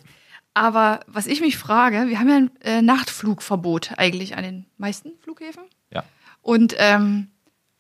aber 0.53 1.01
was 1.07 1.27
ich 1.27 1.41
mich 1.41 1.57
frage, 1.57 2.09
wir 2.09 2.19
haben 2.19 2.29
ja 2.29 2.37
ein 2.37 2.51
äh, 2.63 2.83
Nachtflugverbot 2.83 3.93
eigentlich 3.97 4.37
an 4.37 4.43
den 4.45 4.67
meisten 4.77 5.13
Flughäfen. 5.23 5.63
Ja. 5.93 6.03
Und 6.43 6.75
ähm, 6.79 7.29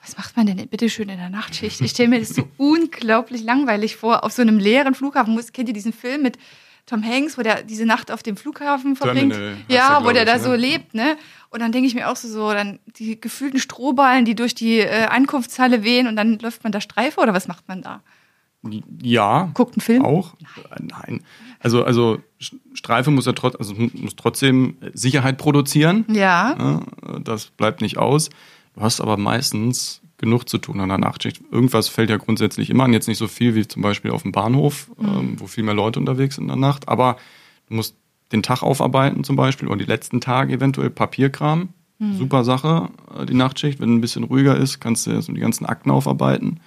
was 0.04 0.16
macht 0.16 0.36
man 0.36 0.46
denn 0.46 0.56
bitte 0.68 0.88
schön 0.90 1.08
in 1.08 1.18
der 1.18 1.30
Nachtschicht? 1.30 1.80
Ich 1.80 1.90
stelle 1.92 2.08
mir 2.10 2.20
das 2.20 2.30
so 2.30 2.46
unglaublich 2.58 3.42
langweilig 3.42 3.96
vor, 3.96 4.22
auf 4.24 4.32
so 4.32 4.42
einem 4.42 4.58
leeren 4.58 4.94
Flughafen. 4.94 5.34
Muss- 5.34 5.52
Kennt 5.52 5.68
ihr 5.68 5.74
diesen 5.74 5.92
Film 5.92 6.22
mit 6.22 6.38
Tom 6.86 7.02
Hanks, 7.02 7.38
wo 7.38 7.42
der 7.42 7.62
diese 7.62 7.86
Nacht 7.86 8.10
auf 8.10 8.22
dem 8.22 8.36
Flughafen 8.36 8.96
verbringt? 8.96 9.32
Terminal 9.32 9.56
ja, 9.68 10.04
wo 10.04 10.10
der 10.10 10.26
da 10.26 10.34
ne? 10.36 10.40
so 10.42 10.52
lebt, 10.54 10.92
ne? 10.94 11.16
Und 11.48 11.60
dann 11.60 11.72
denke 11.72 11.86
ich 11.86 11.94
mir 11.94 12.10
auch 12.10 12.16
so, 12.16 12.28
so 12.28 12.52
dann 12.52 12.78
die 12.98 13.18
gefühlten 13.18 13.58
Strohballen, 13.58 14.24
die 14.26 14.34
durch 14.34 14.54
die 14.54 14.80
äh, 14.80 15.06
Ankunftshalle 15.06 15.82
wehen 15.84 16.06
und 16.06 16.16
dann 16.16 16.38
läuft 16.40 16.62
man 16.64 16.72
da 16.72 16.80
Streife 16.82 17.20
oder 17.20 17.32
was 17.32 17.48
macht 17.48 17.66
man 17.68 17.80
da? 17.80 18.02
Ja, 19.02 19.50
Guckt 19.54 19.74
einen 19.74 19.80
Film? 19.82 20.04
auch. 20.04 20.34
Nein. 20.78 20.88
Nein. 20.90 21.24
Also, 21.60 21.84
also 21.84 22.18
Streife 22.74 23.10
muss 23.10 23.26
ja 23.26 23.32
trotz, 23.32 23.56
also 23.56 23.74
muss 23.74 24.16
trotzdem 24.16 24.76
Sicherheit 24.94 25.38
produzieren. 25.38 26.04
Ja, 26.08 26.80
das 27.22 27.46
bleibt 27.46 27.80
nicht 27.80 27.96
aus. 27.98 28.30
Du 28.74 28.80
hast 28.80 29.00
aber 29.00 29.16
meistens 29.16 30.00
genug 30.18 30.48
zu 30.48 30.58
tun 30.58 30.80
an 30.80 30.88
der 30.88 30.98
Nachtschicht. 30.98 31.42
Irgendwas 31.50 31.88
fällt 31.88 32.10
ja 32.10 32.16
grundsätzlich 32.16 32.70
immer 32.70 32.84
an. 32.84 32.92
Jetzt 32.92 33.08
nicht 33.08 33.18
so 33.18 33.28
viel 33.28 33.54
wie 33.54 33.66
zum 33.66 33.82
Beispiel 33.82 34.10
auf 34.10 34.22
dem 34.22 34.32
Bahnhof, 34.32 34.90
ähm, 35.00 35.38
wo 35.38 35.46
viel 35.46 35.64
mehr 35.64 35.74
Leute 35.74 35.98
unterwegs 35.98 36.36
sind 36.36 36.44
in 36.44 36.48
der 36.48 36.56
Nacht. 36.56 36.88
Aber 36.88 37.16
du 37.68 37.74
musst 37.74 37.96
den 38.32 38.42
Tag 38.42 38.62
aufarbeiten 38.62 39.24
zum 39.24 39.36
Beispiel 39.36 39.68
oder 39.68 39.76
die 39.76 39.84
letzten 39.84 40.20
Tage 40.20 40.54
eventuell 40.54 40.90
Papierkram. 40.90 41.68
super 42.16 42.44
Sache, 42.44 42.88
äh, 43.18 43.26
die 43.26 43.34
Nachtschicht. 43.34 43.80
Wenn 43.80 43.94
ein 43.94 44.00
bisschen 44.00 44.24
ruhiger 44.24 44.56
ist, 44.56 44.80
kannst 44.80 45.06
du 45.06 45.12
erst 45.12 45.28
die 45.28 45.34
ganzen 45.34 45.66
Akten 45.66 45.90
aufarbeiten. 45.90 46.60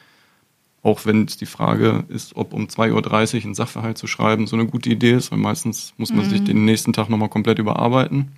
Auch 0.83 1.05
wenn 1.05 1.25
es 1.25 1.37
die 1.37 1.45
Frage 1.45 2.05
ist, 2.07 2.35
ob 2.35 2.53
um 2.53 2.67
2.30 2.67 3.39
Uhr 3.39 3.49
ein 3.49 3.55
Sachverhalt 3.55 3.97
zu 3.97 4.07
schreiben 4.07 4.47
so 4.47 4.55
eine 4.55 4.67
gute 4.67 4.89
Idee 4.89 5.13
ist, 5.13 5.31
weil 5.31 5.39
meistens 5.39 5.93
muss 5.97 6.13
man 6.13 6.29
sich 6.29 6.43
den 6.43 6.63
nächsten 6.63 6.93
Tag 6.93 7.09
nochmal 7.09 7.29
komplett 7.29 7.59
überarbeiten. 7.59 8.31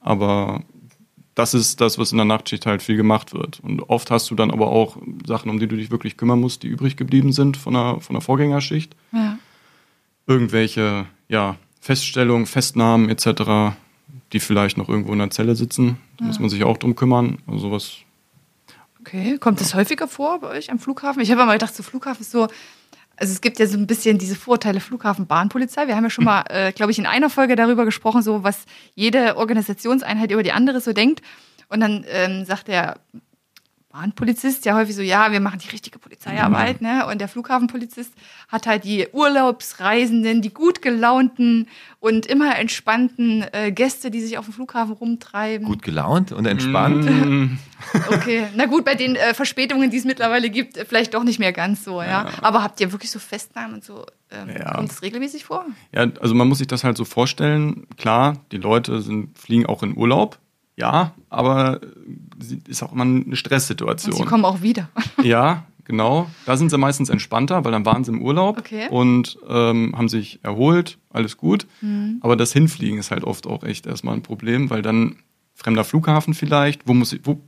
Aber 0.00 0.62
das 1.34 1.54
ist 1.54 1.80
das, 1.80 1.98
was 1.98 2.12
in 2.12 2.18
der 2.18 2.24
Nachtschicht 2.24 2.66
halt 2.66 2.82
viel 2.82 2.96
gemacht 2.96 3.34
wird. 3.34 3.60
Und 3.60 3.80
oft 3.88 4.10
hast 4.10 4.30
du 4.30 4.34
dann 4.34 4.50
aber 4.50 4.68
auch 4.68 4.96
Sachen, 5.26 5.50
um 5.50 5.58
die 5.58 5.66
du 5.66 5.76
dich 5.76 5.90
wirklich 5.90 6.16
kümmern 6.16 6.40
musst, 6.40 6.62
die 6.62 6.68
übrig 6.68 6.96
geblieben 6.96 7.32
sind 7.32 7.56
von 7.56 7.74
der, 7.74 8.00
von 8.00 8.14
der 8.14 8.20
Vorgängerschicht. 8.20 8.94
Ja. 9.12 9.38
Irgendwelche 10.26 11.06
ja, 11.28 11.56
Feststellungen, 11.80 12.46
Festnahmen 12.46 13.08
etc., 13.08 13.76
die 14.32 14.40
vielleicht 14.40 14.78
noch 14.78 14.88
irgendwo 14.88 15.12
in 15.12 15.18
der 15.18 15.30
Zelle 15.30 15.54
sitzen. 15.54 15.98
Da 16.18 16.24
muss 16.24 16.38
man 16.38 16.50
sich 16.50 16.64
auch 16.64 16.76
drum 16.76 16.96
kümmern. 16.96 17.38
Also 17.46 17.60
sowas 17.60 17.98
Okay, 19.06 19.36
kommt 19.36 19.60
das 19.60 19.74
häufiger 19.74 20.08
vor 20.08 20.40
bei 20.40 20.48
euch 20.48 20.70
am 20.70 20.78
Flughafen? 20.78 21.20
Ich 21.20 21.30
habe 21.30 21.42
immer 21.42 21.52
gedacht, 21.52 21.74
so 21.74 21.82
Flughafen 21.82 22.22
ist 22.22 22.30
so, 22.30 22.48
also 23.16 23.32
es 23.32 23.40
gibt 23.40 23.58
ja 23.58 23.66
so 23.66 23.76
ein 23.76 23.86
bisschen 23.86 24.18
diese 24.18 24.34
Vorteile 24.36 24.80
Flughafen 24.80 25.26
Bahnpolizei. 25.26 25.86
Wir 25.86 25.96
haben 25.96 26.04
ja 26.04 26.10
schon 26.10 26.24
mal, 26.24 26.44
äh, 26.50 26.72
glaube 26.72 26.92
ich, 26.92 26.98
in 26.98 27.06
einer 27.06 27.30
Folge 27.30 27.56
darüber 27.56 27.84
gesprochen, 27.84 28.22
so 28.22 28.42
was 28.42 28.64
jede 28.94 29.36
Organisationseinheit 29.36 30.30
über 30.30 30.42
die 30.42 30.52
andere 30.52 30.80
so 30.80 30.92
denkt. 30.92 31.22
Und 31.68 31.80
dann 31.80 32.04
ähm, 32.08 32.44
sagt 32.44 32.68
der 32.68 32.96
Bahnpolizist 33.94 34.64
ja 34.64 34.74
häufig 34.74 34.96
so, 34.96 35.02
ja, 35.02 35.30
wir 35.30 35.38
machen 35.38 35.60
die 35.60 35.68
richtige 35.68 36.00
Polizeiarbeit, 36.00 36.82
ne? 36.82 37.06
Und 37.06 37.20
der 37.20 37.28
Flughafenpolizist 37.28 38.12
hat 38.48 38.66
halt 38.66 38.82
die 38.82 39.06
Urlaubsreisenden, 39.12 40.42
die 40.42 40.52
gut 40.52 40.82
gelaunten 40.82 41.68
und 42.00 42.26
immer 42.26 42.58
entspannten 42.58 43.44
äh, 43.52 43.70
Gäste, 43.70 44.10
die 44.10 44.20
sich 44.20 44.36
auf 44.36 44.46
dem 44.46 44.54
Flughafen 44.54 44.94
rumtreiben. 44.94 45.64
Gut 45.64 45.82
gelaunt 45.82 46.32
und 46.32 46.44
entspannt. 46.44 47.04
Mm, 47.04 47.56
Okay, 48.10 48.48
na 48.56 48.66
gut, 48.66 48.84
bei 48.84 48.96
den 48.96 49.14
äh, 49.14 49.32
Verspätungen, 49.32 49.90
die 49.90 49.98
es 49.98 50.04
mittlerweile 50.04 50.50
gibt, 50.50 50.76
äh, 50.76 50.84
vielleicht 50.84 51.14
doch 51.14 51.22
nicht 51.22 51.38
mehr 51.38 51.52
ganz 51.52 51.84
so, 51.84 52.02
ja. 52.02 52.26
Aber 52.42 52.64
habt 52.64 52.80
ihr 52.80 52.90
wirklich 52.90 53.12
so 53.12 53.20
Festnahmen 53.20 53.74
und 53.74 53.84
so? 53.84 54.04
Ähm, 54.32 54.48
Ja. 54.58 54.72
Kommt 54.74 54.90
das 54.90 55.02
regelmäßig 55.02 55.44
vor? 55.44 55.66
Ja, 55.92 56.08
also 56.20 56.34
man 56.34 56.48
muss 56.48 56.58
sich 56.58 56.66
das 56.66 56.82
halt 56.82 56.96
so 56.96 57.04
vorstellen. 57.04 57.86
Klar, 57.96 58.38
die 58.50 58.56
Leute 58.56 59.00
sind, 59.02 59.38
fliegen 59.38 59.66
auch 59.66 59.84
in 59.84 59.96
Urlaub. 59.96 60.40
Ja, 60.76 61.12
aber 61.30 61.80
es 62.40 62.52
ist 62.68 62.82
auch 62.82 62.92
immer 62.92 63.02
eine 63.04 63.18
Und 63.20 63.30
sie 63.30 63.36
Stresssituation. 63.36 64.26
kommen 64.26 64.44
auch 64.44 64.62
wieder. 64.62 64.88
Ja, 65.22 65.64
genau. 65.84 66.28
Da 66.46 66.56
sind 66.56 66.70
sie 66.70 66.78
meistens 66.78 67.08
entspannter, 67.10 67.64
weil 67.64 67.72
dann 67.72 67.86
waren 67.86 68.02
sie 68.04 68.10
im 68.12 68.20
Urlaub 68.22 68.58
Okay. 68.58 68.88
und 68.90 69.38
ähm, 69.48 69.94
haben 69.96 70.08
sich 70.08 70.40
erholt, 70.42 70.98
alles 71.10 71.36
gut. 71.36 71.66
Mhm. 71.80 72.18
Aber 72.22 72.36
das 72.36 72.52
Hinfliegen 72.52 72.98
ist 72.98 73.10
halt 73.10 73.24
oft 73.24 73.46
auch 73.46 73.62
echt 73.62 73.86
erstmal 73.86 74.14
ein 74.14 74.22
Problem, 74.22 74.68
weil 74.70 74.82
dann 74.82 75.16
fremder 75.54 75.84
Flughafen 75.84 76.34
vielleicht, 76.34 76.88
wo 76.88 76.94
muss 76.94 77.12
ich, 77.12 77.20
wo 77.24 77.40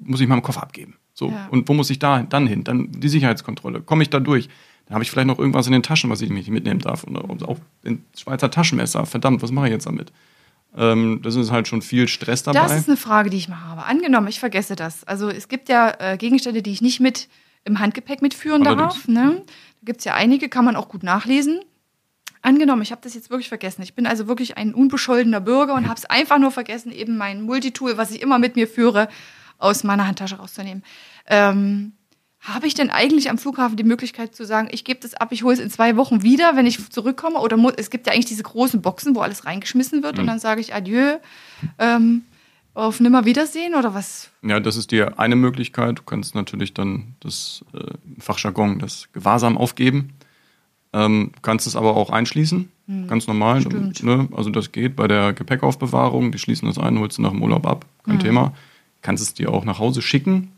muss 0.00 0.20
ich 0.20 0.28
meinen 0.28 0.42
Koffer 0.42 0.62
abgeben? 0.62 0.94
So. 1.12 1.30
Ja. 1.30 1.48
Und 1.50 1.68
wo 1.68 1.74
muss 1.74 1.90
ich 1.90 1.98
da 1.98 2.22
dann 2.22 2.46
hin? 2.46 2.62
Dann 2.64 2.92
die 2.92 3.08
Sicherheitskontrolle. 3.08 3.80
Komme 3.82 4.02
ich 4.04 4.10
da 4.10 4.20
durch? 4.20 4.48
Dann 4.86 4.94
habe 4.94 5.02
ich 5.04 5.10
vielleicht 5.10 5.26
noch 5.28 5.38
irgendwas 5.38 5.66
in 5.66 5.72
den 5.72 5.82
Taschen, 5.82 6.08
was 6.10 6.20
ich 6.22 6.30
nicht 6.30 6.48
mitnehmen 6.50 6.80
darf. 6.80 7.04
Oder 7.04 7.24
auch 7.48 7.58
ein 7.84 8.04
Schweizer 8.16 8.50
Taschenmesser. 8.50 9.04
Verdammt, 9.06 9.42
was 9.42 9.50
mache 9.50 9.66
ich 9.66 9.72
jetzt 9.72 9.86
damit? 9.86 10.12
Ähm, 10.76 11.20
das 11.22 11.34
ist 11.34 11.50
halt 11.50 11.68
schon 11.68 11.82
viel 11.82 12.06
Stress 12.08 12.42
dabei. 12.42 12.60
Das 12.60 12.76
ist 12.76 12.88
eine 12.88 12.96
Frage, 12.96 13.30
die 13.30 13.36
ich 13.36 13.48
mal 13.48 13.60
habe. 13.60 13.84
Angenommen, 13.84 14.28
ich 14.28 14.40
vergesse 14.40 14.76
das. 14.76 15.04
Also 15.04 15.28
es 15.28 15.48
gibt 15.48 15.68
ja 15.68 15.94
äh, 15.98 16.16
Gegenstände, 16.16 16.62
die 16.62 16.72
ich 16.72 16.80
nicht 16.82 17.00
mit 17.00 17.28
im 17.64 17.78
Handgepäck 17.78 18.22
mitführen 18.22 18.66
Allerdings. 18.66 18.94
darf. 18.94 19.08
Ne? 19.08 19.42
Da 19.44 19.84
gibt 19.84 20.00
es 20.00 20.04
ja 20.04 20.14
einige, 20.14 20.48
kann 20.48 20.64
man 20.64 20.76
auch 20.76 20.88
gut 20.88 21.02
nachlesen. 21.02 21.60
Angenommen, 22.42 22.82
ich 22.82 22.90
habe 22.90 23.02
das 23.02 23.14
jetzt 23.14 23.30
wirklich 23.30 23.48
vergessen. 23.48 23.82
Ich 23.82 23.94
bin 23.94 24.06
also 24.06 24.26
wirklich 24.26 24.56
ein 24.56 24.72
unbescholdener 24.72 25.40
Bürger 25.40 25.74
und 25.74 25.88
habe 25.88 25.98
es 25.98 26.06
einfach 26.06 26.38
nur 26.38 26.50
vergessen, 26.50 26.90
eben 26.90 27.18
mein 27.18 27.42
Multitool, 27.42 27.98
was 27.98 28.12
ich 28.12 28.22
immer 28.22 28.38
mit 28.38 28.56
mir 28.56 28.66
führe, 28.66 29.08
aus 29.58 29.84
meiner 29.84 30.06
Handtasche 30.06 30.36
rauszunehmen. 30.36 30.82
Ähm, 31.26 31.92
habe 32.40 32.66
ich 32.66 32.74
denn 32.74 32.90
eigentlich 32.90 33.28
am 33.30 33.36
Flughafen 33.38 33.76
die 33.76 33.84
Möglichkeit 33.84 34.34
zu 34.34 34.46
sagen, 34.46 34.68
ich 34.72 34.84
gebe 34.84 35.00
das 35.00 35.14
ab, 35.14 35.30
ich 35.32 35.42
hole 35.42 35.54
es 35.54 35.60
in 35.60 35.70
zwei 35.70 35.96
Wochen 35.96 36.22
wieder, 36.22 36.56
wenn 36.56 36.64
ich 36.66 36.90
zurückkomme? 36.90 37.38
Oder 37.38 37.56
mu- 37.56 37.70
es 37.76 37.90
gibt 37.90 38.06
ja 38.06 38.12
eigentlich 38.14 38.24
diese 38.26 38.42
großen 38.42 38.80
Boxen, 38.80 39.14
wo 39.14 39.20
alles 39.20 39.44
reingeschmissen 39.44 40.02
wird 40.02 40.18
und 40.18 40.26
dann 40.26 40.38
sage 40.38 40.60
ich 40.60 40.74
Adieu, 40.74 41.16
ähm, 41.78 42.22
auf 42.72 43.00
Nimmerwiedersehen 43.00 43.74
oder 43.74 43.92
was? 43.94 44.30
Ja, 44.42 44.58
das 44.60 44.76
ist 44.76 44.90
die 44.90 45.02
eine 45.02 45.36
Möglichkeit. 45.36 45.98
Du 45.98 46.02
kannst 46.04 46.34
natürlich 46.34 46.72
dann 46.72 47.14
das 47.20 47.64
äh, 47.74 47.80
Fachjargon 48.20 48.78
das 48.78 49.08
Gewahrsam 49.12 49.58
aufgeben. 49.58 50.10
Ähm, 50.92 51.32
kannst 51.42 51.66
es 51.66 51.76
aber 51.76 51.96
auch 51.96 52.10
einschließen, 52.10 52.68
ganz 53.06 53.26
normal. 53.28 53.60
Stimmt. 53.60 54.02
Ne? 54.02 54.28
Also 54.36 54.50
das 54.50 54.72
geht 54.72 54.96
bei 54.96 55.06
der 55.06 55.32
Gepäckaufbewahrung. 55.32 56.32
Die 56.32 56.38
schließen 56.38 56.66
das 56.66 56.78
ein, 56.78 56.98
holst 56.98 57.18
du 57.18 57.22
nach 57.22 57.30
dem 57.30 57.42
Urlaub 57.42 57.64
ab, 57.66 57.84
kein 58.04 58.18
Thema. 58.18 58.52
Kannst 59.02 59.22
es 59.22 59.34
dir 59.34 59.52
auch 59.52 59.64
nach 59.64 59.78
Hause 59.78 60.02
schicken. 60.02 60.50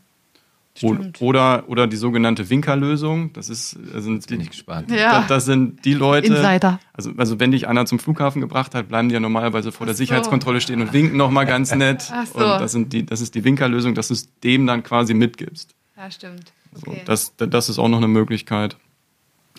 Stimmt. 0.75 1.21
Oder, 1.21 1.64
oder 1.69 1.87
die 1.87 1.97
sogenannte 1.97 2.49
Winkerlösung. 2.49 3.33
Das 3.35 3.50
ist, 3.50 3.79
das 3.93 4.05
sind, 4.05 4.26
Bin 4.26 4.41
ich 4.41 4.50
gespannt. 4.50 4.91
Ja. 4.91 5.19
das, 5.21 5.26
das 5.26 5.45
sind 5.45 5.85
die 5.85 5.93
Leute. 5.93 6.29
Insider. 6.35 6.81
Also, 6.95 7.12
also 7.19 7.38
wenn 7.38 7.50
dich 7.52 7.69
einer 7.69 7.85
zum 7.85 7.99
Flughafen 7.99 8.41
gebracht 8.41 8.75
hat, 8.75 8.88
bleiben 8.88 9.09
die 9.09 9.14
ja 9.14 9.21
normalerweise 9.21 9.71
vor 9.71 9.85
der 9.87 9.95
so. 9.95 9.99
Sicherheitskontrolle 9.99 10.61
stehen 10.62 10.81
und 10.81 10.93
winken 10.95 11.19
nochmal 11.19 11.45
ganz 11.45 11.75
nett. 11.75 12.11
Ach 12.12 12.26
so. 12.26 12.38
Und 12.38 12.61
das, 12.61 12.73
sind 12.73 12.93
die, 12.93 13.05
das 13.05 13.21
ist 13.21 13.35
die 13.35 13.45
Winkerlösung, 13.45 13.95
dass 13.95 14.09
du 14.09 14.14
es 14.14 14.29
dem 14.41 14.67
dann 14.67 14.83
quasi 14.83 15.12
mitgibst. 15.12 15.75
Ja, 15.97 16.11
stimmt. 16.11 16.52
So, 16.75 16.91
Okay. 16.91 17.02
das, 17.05 17.35
das 17.37 17.69
ist 17.69 17.79
auch 17.79 17.88
noch 17.88 17.99
eine 17.99 18.09
Möglichkeit. 18.09 18.76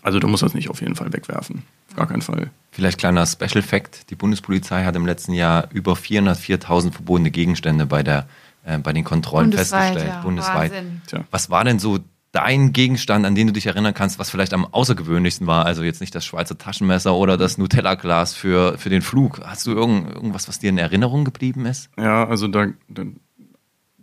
Also 0.01 0.20
du 0.20 0.27
musst 0.27 0.41
das 0.43 0.55
nicht 0.55 0.70
auf 0.70 0.82
jeden 0.82 0.96
Fall 0.96 1.13
wegwerfen. 1.13 1.62
Auf 1.89 1.96
gar 1.96 2.08
keinen 2.08 2.24
Fall. 2.24 2.50
Vielleicht 2.72 2.98
kleiner 2.98 3.25
Special 3.27 3.62
Fact. 3.62 4.10
Die 4.10 4.15
Bundespolizei 4.15 4.84
hat 4.84 4.96
im 4.96 5.05
letzten 5.05 5.34
Jahr 5.34 5.70
über 5.72 5.93
404.000 5.93 6.91
verbotene 6.91 7.29
Gegenstände 7.32 7.86
bei, 7.86 8.01
der, 8.03 8.27
äh, 8.63 8.77
bei 8.77 8.93
den 8.93 9.03
Kontrollen 9.03 9.50
Bundesweit, 9.50 9.93
festgestellt. 9.93 10.13
ja. 10.15 10.22
Bundesweit. 10.22 10.72
Wahnsinn. 10.72 11.01
Was 11.32 11.50
war 11.50 11.63
denn 11.63 11.79
so 11.79 12.00
dein 12.32 12.74
Gegenstand, 12.74 13.25
an 13.25 13.36
den 13.36 13.48
du 13.48 13.53
dich 13.53 13.67
erinnern 13.67 13.93
kannst, 13.93 14.20
was 14.20 14.29
vielleicht 14.29 14.53
am 14.53 14.65
außergewöhnlichsten 14.65 15.48
war? 15.48 15.65
Also 15.65 15.84
jetzt 15.84 16.01
nicht 16.01 16.15
das 16.15 16.25
Schweizer 16.25 16.58
Taschenmesser 16.58 17.13
oder 17.13 17.38
das 17.38 17.58
Nutella-Glas 17.58 18.34
für, 18.34 18.77
für 18.77 18.89
den 18.89 19.01
Flug. 19.01 19.41
Hast 19.46 19.67
du 19.67 19.72
irgend, 19.72 20.12
irgendwas, 20.13 20.48
was 20.48 20.60
dir 20.60 20.70
in 20.70 20.77
Erinnerung 20.77 21.25
geblieben 21.25 21.65
ist? 21.65 21.89
Ja, 21.98 22.27
also 22.27 22.48
da, 22.48 22.67
da 22.89 23.03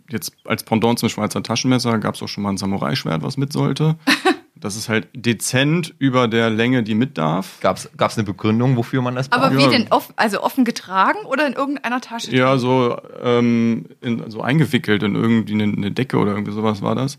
jetzt 0.09 0.33
als 0.45 0.63
Pendant 0.63 0.99
zum 0.99 1.09
Schweizer 1.09 1.43
Taschenmesser 1.43 1.97
gab 1.99 2.15
es 2.15 2.23
auch 2.23 2.27
schon 2.27 2.43
mal 2.43 2.51
ein 2.51 2.57
Samurai-Schwert, 2.57 3.21
was 3.21 3.37
mit 3.37 3.51
sollte. 3.53 3.97
Das 4.61 4.75
ist 4.75 4.87
halt 4.89 5.07
dezent 5.13 5.93
über 5.97 6.27
der 6.27 6.49
Länge, 6.49 6.83
die 6.83 6.95
mit 6.95 7.17
darf. 7.17 7.59
Gab 7.61 7.77
es 7.77 7.89
eine 8.17 8.23
Begründung, 8.23 8.77
wofür 8.77 9.01
man 9.01 9.15
das 9.15 9.31
Aber 9.31 9.47
braucht? 9.49 9.57
wie 9.57 9.63
Ja. 9.63 9.69
denn? 9.69 9.87
Off, 9.91 10.13
also 10.15 10.41
offen 10.43 10.63
getragen 10.65 11.17
oder 11.25 11.45
in 11.47 11.53
irgendeiner 11.53 11.99
Tasche? 11.99 12.33
Ja, 12.35 12.57
so, 12.57 12.95
ähm, 13.23 13.87
in, 14.01 14.29
so 14.29 14.41
eingewickelt 14.41 15.01
in 15.03 15.15
irgendwie 15.15 15.53
eine, 15.53 15.63
eine 15.63 15.91
Decke 15.91 16.17
oder 16.17 16.31
irgendwie 16.31 16.51
sowas 16.53 16.81
war 16.81 16.95
das. 16.95 17.17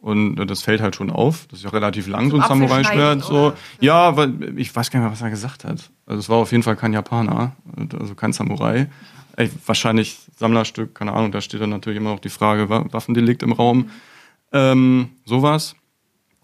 Und 0.00 0.40
äh, 0.40 0.46
das 0.46 0.62
fällt 0.62 0.80
halt 0.80 0.96
schon 0.96 1.10
auf. 1.10 1.46
Das 1.50 1.60
ist 1.60 1.64
ja 1.64 1.70
relativ 1.70 2.08
lang, 2.08 2.30
so 2.30 2.36
ein 2.40 2.48
Samurai-Schwert. 2.48 3.22
So. 3.22 3.52
Ja, 3.80 4.16
weil 4.16 4.58
ich 4.58 4.74
weiß 4.74 4.90
gar 4.90 4.98
nicht 4.98 5.04
mehr, 5.04 5.12
was 5.12 5.22
er 5.22 5.30
gesagt 5.30 5.64
hat. 5.64 5.90
Also 6.06 6.18
es 6.20 6.28
war 6.28 6.38
auf 6.38 6.50
jeden 6.52 6.64
Fall 6.64 6.74
kein 6.76 6.92
Japaner, 6.92 7.52
also 8.00 8.14
kein 8.16 8.32
Samurai. 8.32 8.88
Ey, 9.36 9.50
wahrscheinlich 9.66 10.18
Sammlerstück, 10.36 10.94
keine 10.94 11.12
Ahnung, 11.12 11.32
da 11.32 11.40
steht 11.40 11.60
dann 11.60 11.70
natürlich 11.70 11.98
immer 11.98 12.10
noch 12.10 12.18
die 12.20 12.28
Frage, 12.30 12.68
Wa- 12.68 12.86
Waffendelikt 12.90 13.42
im 13.42 13.52
Raum. 13.52 13.90
Ähm, 14.52 15.10
sowas. 15.24 15.74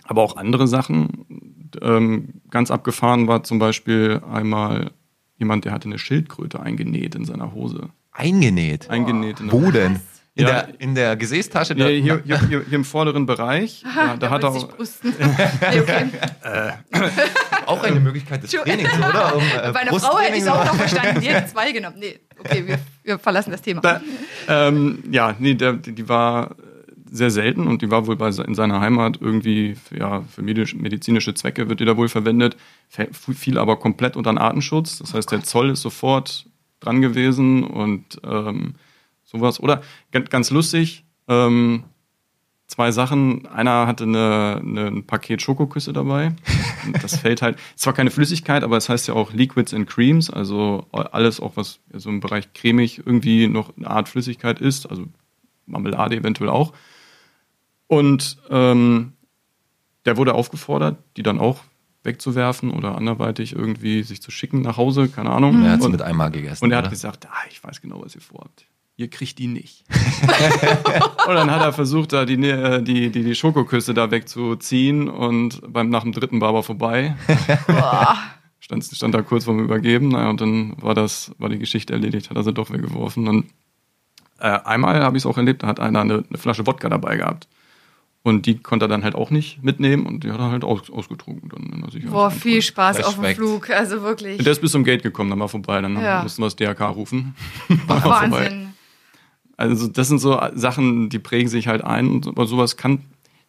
Aber 0.08 0.22
auch 0.22 0.36
andere 0.36 0.66
Sachen. 0.66 1.68
Ähm, 1.82 2.40
ganz 2.50 2.70
abgefahren 2.70 3.28
war 3.28 3.44
zum 3.44 3.58
Beispiel 3.58 4.22
einmal 4.32 4.90
jemand, 5.36 5.66
der 5.66 5.72
hatte 5.72 5.86
eine 5.86 5.98
Schildkröte 5.98 6.60
eingenäht 6.60 7.14
in 7.14 7.24
seiner 7.26 7.52
Hose. 7.52 7.90
Eingenäht. 8.10 8.88
Eingenäht 8.90 9.38
in 9.40 9.48
der 9.48 9.52
Wo 9.52 9.70
denn? 9.70 10.00
In, 10.34 10.46
Ja. 10.46 10.62
der, 10.62 10.80
in 10.80 10.94
der 10.94 11.16
Gesäßtasche? 11.16 11.74
Ja, 11.74 11.86
hier, 11.88 12.22
hier, 12.24 12.40
hier, 12.48 12.62
hier 12.66 12.72
im 12.72 12.84
vorderen 12.84 13.26
Bereich. 13.26 13.84
Da, 13.94 14.16
da 14.16 14.30
hat 14.30 14.44
er 14.44 14.50
auch, 14.50 14.68
okay. 14.72 16.06
Auch 17.66 17.82
eine 17.82 18.00
Möglichkeit 18.00 18.42
des 18.42 18.50
Trainings, 18.52 18.90
oder? 18.98 19.36
Um, 19.36 19.42
äh, 19.42 19.72
Bei 19.72 19.80
einer 19.80 19.98
Frau 20.00 20.18
hätte 20.18 20.36
ich 20.36 20.42
es 20.42 20.48
auch 20.48 20.64
noch 20.64 20.74
verstanden. 20.74 21.20
Die 21.20 21.28
hätte 21.28 21.48
zwei 21.52 21.70
genommen. 21.72 21.96
Nee, 21.98 22.18
okay, 22.38 22.66
wir, 22.66 22.78
wir 23.04 23.18
verlassen 23.18 23.50
das 23.50 23.60
Thema. 23.60 23.82
da, 23.82 24.00
ähm, 24.48 25.02
ja, 25.10 25.34
nee, 25.38 25.54
der, 25.54 25.74
die 25.74 25.92
die 25.94 26.08
war 26.08 26.56
sehr 27.10 27.30
selten 27.30 27.66
und 27.66 27.82
die 27.82 27.90
war 27.90 28.06
wohl 28.06 28.16
bei, 28.16 28.28
in 28.28 28.54
seiner 28.54 28.80
Heimat 28.80 29.18
irgendwie 29.20 29.76
ja, 29.96 30.22
für 30.22 30.42
medisch, 30.42 30.74
medizinische 30.74 31.34
Zwecke 31.34 31.68
wird 31.68 31.80
die 31.80 31.84
da 31.84 31.96
wohl 31.96 32.08
verwendet, 32.08 32.56
fiel 32.88 33.58
aber 33.58 33.76
komplett 33.76 34.16
unter 34.16 34.32
den 34.32 34.38
Artenschutz. 34.38 34.98
Das 34.98 35.14
heißt, 35.14 35.30
der 35.32 35.42
Zoll 35.42 35.70
ist 35.70 35.82
sofort 35.82 36.46
dran 36.80 37.00
gewesen 37.00 37.64
und 37.64 38.20
ähm, 38.24 38.74
sowas. 39.24 39.60
Oder 39.60 39.82
ganz, 40.12 40.50
lustig, 40.50 41.04
ähm, 41.28 41.84
zwei 42.66 42.92
Sachen. 42.92 43.46
Einer 43.46 43.86
hatte 43.86 44.04
eine, 44.04 44.60
eine, 44.62 44.86
ein 44.86 45.06
Paket 45.06 45.42
Schokoküsse 45.42 45.92
dabei. 45.92 46.34
Das 47.02 47.16
fällt 47.20 47.42
halt, 47.42 47.58
zwar 47.76 47.92
keine 47.92 48.10
Flüssigkeit, 48.10 48.62
aber 48.62 48.76
es 48.76 48.88
heißt 48.88 49.08
ja 49.08 49.14
auch 49.14 49.32
Liquids 49.32 49.74
and 49.74 49.88
Creams, 49.88 50.30
also 50.30 50.86
alles 50.92 51.40
auch, 51.40 51.56
was 51.56 51.80
so 51.92 52.08
im 52.10 52.20
Bereich 52.20 52.52
cremig 52.52 53.02
irgendwie 53.04 53.48
noch 53.48 53.76
eine 53.76 53.88
Art 53.88 54.08
Flüssigkeit 54.08 54.60
ist, 54.60 54.88
also 54.88 55.04
Marmelade 55.66 56.16
eventuell 56.16 56.50
auch. 56.50 56.72
Und 57.88 58.36
ähm, 58.50 59.14
der 60.06 60.16
wurde 60.16 60.34
aufgefordert, 60.34 60.98
die 61.16 61.22
dann 61.22 61.40
auch 61.40 61.60
wegzuwerfen 62.04 62.70
oder 62.70 62.96
anderweitig 62.96 63.54
irgendwie 63.54 64.02
sich 64.04 64.22
zu 64.22 64.30
schicken 64.30 64.62
nach 64.62 64.76
Hause, 64.76 65.08
keine 65.08 65.30
Ahnung. 65.30 65.62
Er 65.64 65.72
hat 65.72 65.80
sie 65.80 65.86
Und- 65.86 65.92
mit 65.92 66.02
einmal 66.02 66.30
gegessen. 66.30 66.64
und 66.64 66.70
er 66.70 66.78
hat 66.78 66.84
oder? 66.84 66.90
gesagt, 66.90 67.26
ah, 67.26 67.44
ich 67.50 67.62
weiß 67.62 67.80
genau, 67.82 68.00
was 68.04 68.14
ihr 68.14 68.20
vorhabt. 68.20 68.66
ihr 68.96 69.08
kriegt 69.10 69.38
die 69.38 69.46
nicht. 69.48 69.84
und 71.28 71.34
dann 71.34 71.50
hat 71.50 71.62
er 71.62 71.72
versucht, 71.72 72.12
da 72.12 72.24
die, 72.24 72.34
äh, 72.48 72.82
die, 72.82 73.10
die, 73.10 73.24
die 73.24 73.34
Schokoküsse 73.34 73.94
da 73.94 74.10
wegzuziehen 74.10 75.08
und 75.08 75.60
beim, 75.72 75.88
nach 75.88 76.02
dem 76.02 76.12
dritten 76.12 76.40
war 76.40 76.48
aber 76.50 76.62
vorbei. 76.62 77.16
stand, 78.60 78.84
stand 78.84 79.14
da 79.14 79.22
kurz 79.22 79.44
vorm 79.44 79.60
Übergeben, 79.60 80.08
naja, 80.08 80.30
und 80.30 80.40
dann 80.40 80.74
war 80.82 80.94
das, 80.94 81.32
war 81.38 81.48
die 81.48 81.58
Geschichte 81.58 81.92
erledigt, 81.92 82.30
hat 82.30 82.36
er 82.36 82.42
sie 82.44 82.52
doch 82.52 82.70
weggeworfen. 82.70 83.28
Und 83.28 83.46
äh, 84.40 84.48
einmal 84.64 85.02
habe 85.02 85.16
ich 85.16 85.22
es 85.22 85.26
auch 85.26 85.36
erlebt, 85.36 85.62
da 85.62 85.66
hat 85.68 85.80
einer 85.80 86.00
eine, 86.00 86.24
eine 86.28 86.38
Flasche 86.38 86.66
Wodka 86.66 86.88
dabei 86.88 87.16
gehabt. 87.16 87.48
Und 88.28 88.44
die 88.44 88.58
konnte 88.58 88.84
er 88.84 88.88
dann 88.88 89.04
halt 89.04 89.14
auch 89.14 89.30
nicht 89.30 89.62
mitnehmen 89.62 90.04
und 90.04 90.22
die 90.22 90.30
hat 90.30 90.38
er 90.38 90.50
halt 90.50 90.62
aus, 90.62 90.90
ausgetrunken. 90.90 91.48
Dann 91.48 92.10
Boah, 92.10 92.30
viel 92.30 92.60
Spaß 92.60 93.02
auf 93.04 93.18
dem 93.18 93.34
Flug, 93.34 93.70
also 93.70 94.02
wirklich. 94.02 94.42
Der 94.42 94.52
ist 94.52 94.60
bis 94.60 94.72
zum 94.72 94.84
Gate 94.84 95.02
gekommen, 95.02 95.30
dann 95.30 95.40
war 95.40 95.48
vorbei, 95.48 95.80
dann 95.80 95.98
ja. 96.00 96.22
mussten 96.22 96.42
wir 96.42 96.46
das 96.46 96.56
DRK 96.56 96.90
rufen. 96.90 97.34
Wahnsinn. 97.86 98.74
Also 99.56 99.88
das 99.88 100.08
sind 100.08 100.18
so 100.18 100.40
Sachen, 100.54 101.08
die 101.08 101.18
prägen 101.18 101.48
sich 101.48 101.68
halt 101.68 101.82
ein 101.82 102.08
und 102.08 102.28
aber 102.28 102.46
sowas 102.46 102.76
kann, 102.76 103.00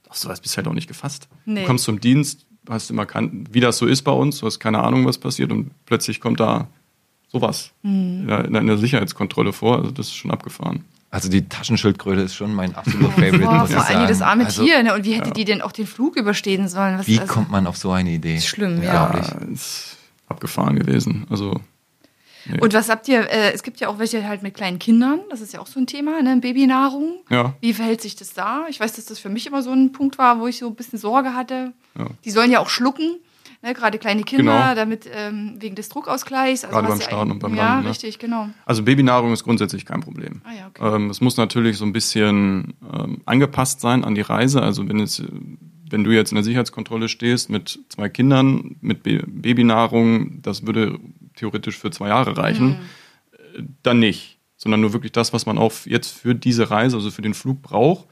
auf 0.08 0.18
sowas 0.18 0.40
bist 0.40 0.56
du 0.56 0.58
halt 0.58 0.68
auch 0.68 0.74
nicht 0.74 0.88
gefasst. 0.88 1.28
Nee. 1.46 1.62
Du 1.62 1.68
kommst 1.68 1.84
zum 1.84 2.00
Dienst, 2.00 2.48
hast 2.70 2.90
immer, 2.90 3.06
kann, 3.06 3.46
wie 3.52 3.60
das 3.60 3.78
so 3.78 3.86
ist 3.86 4.04
bei 4.04 4.12
uns, 4.12 4.40
du 4.40 4.46
hast 4.46 4.60
keine 4.60 4.80
Ahnung, 4.80 5.06
was 5.06 5.18
passiert 5.18 5.52
und 5.52 5.72
plötzlich 5.86 6.22
kommt 6.22 6.40
da 6.40 6.68
sowas 7.28 7.74
mhm. 7.84 8.22
in, 8.22 8.28
der, 8.28 8.46
in 8.46 8.68
der 8.68 8.78
Sicherheitskontrolle 8.78 9.52
vor, 9.54 9.80
also 9.80 9.92
das 9.92 10.08
ist 10.08 10.16
schon 10.16 10.32
abgefahren. 10.32 10.86
Also 11.12 11.30
die 11.30 11.50
Taschenschildkröte 11.50 12.22
ist 12.22 12.36
schon 12.36 12.54
mein 12.54 12.76
absoluter 12.76 13.12
Favorite. 13.14 13.40
Boah, 13.40 13.68
vor 13.68 13.88
allem 13.88 14.08
das 14.08 14.22
arme 14.22 14.46
also, 14.46 14.64
Tier, 14.64 14.84
ne? 14.84 14.94
Und 14.94 15.06
wie 15.06 15.14
hätte 15.14 15.30
ja. 15.30 15.34
die 15.34 15.46
denn 15.46 15.62
auch 15.62 15.72
den 15.72 15.88
Flug 15.88 16.16
überstehen 16.16 16.68
sollen? 16.68 17.00
Was, 17.00 17.08
wie 17.08 17.20
also, 17.20 17.34
kommt 17.34 17.50
man 17.50 17.68
auf 17.68 17.78
so 17.78 17.92
eine 17.92 18.12
Idee? 18.12 18.36
Ist 18.36 18.48
schlimm, 18.48 18.84
ja. 18.84 19.14
ja 19.14 19.38
ist 19.52 19.98
abgefahren 20.28 20.78
gewesen. 20.78 21.26
Also. 21.30 21.60
Nee. 22.46 22.60
Und 22.62 22.74
was 22.74 22.90
habt 22.90 23.08
ihr, 23.08 23.30
äh, 23.30 23.52
es 23.54 23.64
gibt 23.64 23.80
ja 23.80 23.90
auch 23.90 24.00
welche 24.00 24.28
halt 24.28 24.44
mit 24.44 24.54
kleinen 24.54 24.80
Kindern, 24.80 25.20
das 25.30 25.42
ist 25.42 25.54
ja 25.54 25.60
auch 25.60 25.68
so 25.68 25.80
ein 25.80 25.88
Thema, 25.88 26.22
ne? 26.22 26.38
Babynahrung. 26.38 27.20
Ja. 27.30 27.54
Wie 27.60 27.74
verhält 27.74 28.02
sich 28.02 28.16
das 28.16 28.34
da? 28.34 28.66
Ich 28.70 28.80
weiß, 28.80 28.94
dass 28.94 29.06
das 29.06 29.20
für 29.20 29.30
mich 29.30 29.46
immer 29.48 29.62
so 29.62 29.72
ein 29.72 29.92
Punkt 29.92 30.18
war, 30.18 30.40
wo 30.40 30.48
ich 30.48 30.60
so 30.60 30.68
ein 30.68 30.76
bisschen 30.76 31.00
Sorge 31.00 31.34
hatte. 31.34 31.74
Ja. 31.98 32.08
Die 32.24 32.32
sollen 32.32 32.52
ja 32.52 32.60
auch 32.60 32.70
schlucken 32.70 33.18
ne, 33.62 33.74
gerade 33.74 33.98
kleine 33.98 34.24
Kinder, 34.24 34.54
genau. 34.54 34.76
damit 34.76 35.10
ähm, 35.14 35.56
wegen 35.60 35.76
des 35.76 35.90
Druckausgleichs. 35.90 36.64
Also 36.64 36.76
gerade 36.76 36.88
beim 36.88 37.02
Starten 37.02 37.32
und 37.32 37.40
beim 37.40 37.56
ja, 37.56 37.66
Landen. 37.66 37.86
Ja, 37.86 37.90
richtig, 37.90 38.20
genau. 38.20 38.50
Also 38.66 38.84
Babynahrung 38.84 39.34
ist 39.34 39.44
grundsätzlich 39.44 39.86
kein 39.86 40.02
Problem. 40.02 40.42
Ah, 40.44 40.52
ja, 40.54 40.68
okay. 40.68 40.96
ähm, 40.96 41.10
es 41.10 41.22
muss 41.22 41.38
natürlich 41.38 41.78
so 41.78 41.86
ein 41.86 41.94
bisschen 41.94 42.74
ähm, 42.94 43.22
angepasst 43.26 43.82
sein 43.82 44.04
an 44.04 44.16
die 44.16 44.22
Reise. 44.22 44.62
Also 44.62 44.88
wenn 44.88 45.00
es 45.00 45.24
wenn 45.92 46.04
du 46.04 46.12
jetzt 46.12 46.32
in 46.32 46.36
der 46.36 46.44
Sicherheitskontrolle 46.44 47.10
stehst 47.10 47.50
mit 47.50 47.80
zwei 47.90 48.10
Kindern, 48.10 48.76
mit 48.80 49.02
Babynahrung, 49.02 50.40
das 50.44 50.68
würde 50.68 51.00
theoretisch 51.36 51.80
für 51.80 51.90
zwei 51.90 52.10
Jahre 52.10 52.38
reichen, 52.38 52.80
mhm. 53.58 53.76
dann 53.82 54.00
nicht. 54.00 54.38
Sondern 54.56 54.82
nur 54.82 54.94
wirklich 54.94 55.14
das, 55.14 55.34
was 55.34 55.46
man 55.46 55.58
auch 55.58 55.72
jetzt 55.86 56.12
für 56.12 56.36
diese 56.36 56.70
Reise, 56.70 56.98
also 56.98 57.10
für 57.12 57.22
den 57.22 57.34
Flug 57.34 57.62
braucht 57.62 58.08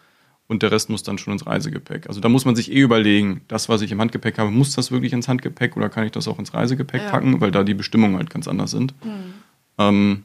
und 0.47 0.63
der 0.63 0.71
Rest 0.71 0.89
muss 0.89 1.03
dann 1.03 1.17
schon 1.17 1.33
ins 1.33 1.45
Reisegepäck. 1.45 2.07
Also 2.07 2.21
da 2.21 2.29
muss 2.29 2.45
man 2.45 2.55
sich 2.55 2.71
eh 2.71 2.79
überlegen, 2.79 3.41
das, 3.47 3.69
was 3.69 3.81
ich 3.81 3.91
im 3.91 3.99
Handgepäck 3.99 4.37
habe, 4.37 4.49
muss 4.49 4.73
das 4.73 4.91
wirklich 4.91 5.13
ins 5.13 5.27
Handgepäck 5.27 5.75
oder 5.75 5.89
kann 5.89 6.05
ich 6.05 6.11
das 6.11 6.27
auch 6.27 6.39
ins 6.39 6.53
Reisegepäck 6.53 7.03
ja. 7.03 7.09
packen, 7.09 7.41
weil 7.41 7.51
da 7.51 7.63
die 7.63 7.73
Bestimmungen 7.73 8.17
halt 8.17 8.29
ganz 8.29 8.47
anders 8.47 8.71
sind. 8.71 8.93
Mhm. 9.03 9.33
Ähm, 9.77 10.23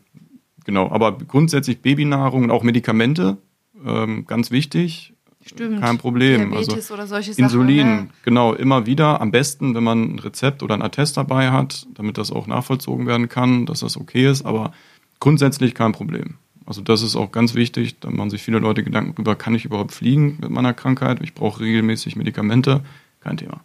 genau, 0.65 0.91
aber 0.91 1.19
grundsätzlich 1.19 1.81
Babynahrung 1.81 2.45
und 2.45 2.51
auch 2.51 2.63
Medikamente, 2.63 3.39
ähm, 3.85 4.25
ganz 4.27 4.51
wichtig. 4.51 5.13
Stimmt. 5.45 5.81
Kein 5.81 5.99
Problem. 5.99 6.53
Diabetes 6.53 6.93
also 6.93 7.17
Insulin, 7.17 7.79
Sachen, 7.79 8.07
ja. 8.07 8.13
genau, 8.23 8.55
immer 8.55 8.87
wieder. 8.87 9.21
Am 9.21 9.33
besten, 9.33 9.75
wenn 9.75 9.83
man 9.83 10.15
ein 10.15 10.19
Rezept 10.21 10.63
oder 10.63 10.75
ein 10.75 10.83
Attest 10.83 11.17
dabei 11.17 11.51
hat, 11.51 11.87
damit 11.95 12.17
das 12.17 12.31
auch 12.31 12.47
nachvollzogen 12.47 13.09
werden 13.09 13.29
kann, 13.29 13.67
dass 13.67 13.81
das 13.81 13.97
okay 13.97 14.31
ist, 14.31 14.47
aber 14.47 14.73
grundsätzlich 15.19 15.75
kein 15.75 15.91
Problem. 15.91 16.37
Also 16.67 16.81
das 16.81 17.03
ist 17.03 17.17
auch 17.17 17.33
ganz 17.33 17.55
wichtig, 17.55 17.99
da 18.01 18.11
machen 18.11 18.31
sich 18.31 18.43
viele 18.43 18.59
Leute 18.59 18.83
Gedanken 18.83 19.15
darüber, 19.15 19.37
kann 19.37 19.55
ich 19.55 19.65
überhaupt 19.65 19.93
fliegen 19.93 20.39
mit 20.41 20.51
meiner 20.51 20.75
Krankheit? 20.75 21.21
Ich 21.23 21.35
brauche 21.35 21.61
regelmäßig 21.61 22.17
Medikamente, 22.17 22.83
kein 23.21 23.37
Thema. 23.37 23.61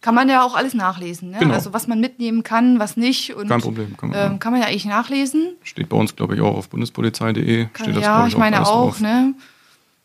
Kann 0.00 0.16
man 0.16 0.28
ja 0.28 0.42
auch 0.42 0.56
alles 0.56 0.74
nachlesen, 0.74 1.30
ne? 1.30 1.38
Genau. 1.38 1.54
Also 1.54 1.72
was 1.72 1.86
man 1.86 2.00
mitnehmen 2.00 2.42
kann, 2.42 2.80
was 2.80 2.96
nicht. 2.96 3.34
Und, 3.34 3.48
Kein 3.48 3.60
Problem. 3.60 3.96
Kann 3.96 4.10
man, 4.10 4.32
ähm, 4.32 4.38
kann 4.40 4.52
man 4.52 4.60
ja 4.60 4.66
eigentlich 4.66 4.84
nachlesen. 4.84 5.54
Steht 5.62 5.88
bei 5.88 5.96
uns, 5.96 6.16
glaube 6.16 6.34
ich, 6.34 6.40
auch 6.40 6.56
auf 6.56 6.68
bundespolizei.de. 6.68 7.68
Steht 7.72 7.96
das, 7.96 8.02
ja, 8.02 8.26
ich, 8.26 8.32
ich 8.32 8.38
meine 8.38 8.62
auch, 8.62 8.90
drauf. 8.90 9.00
ne? 9.00 9.34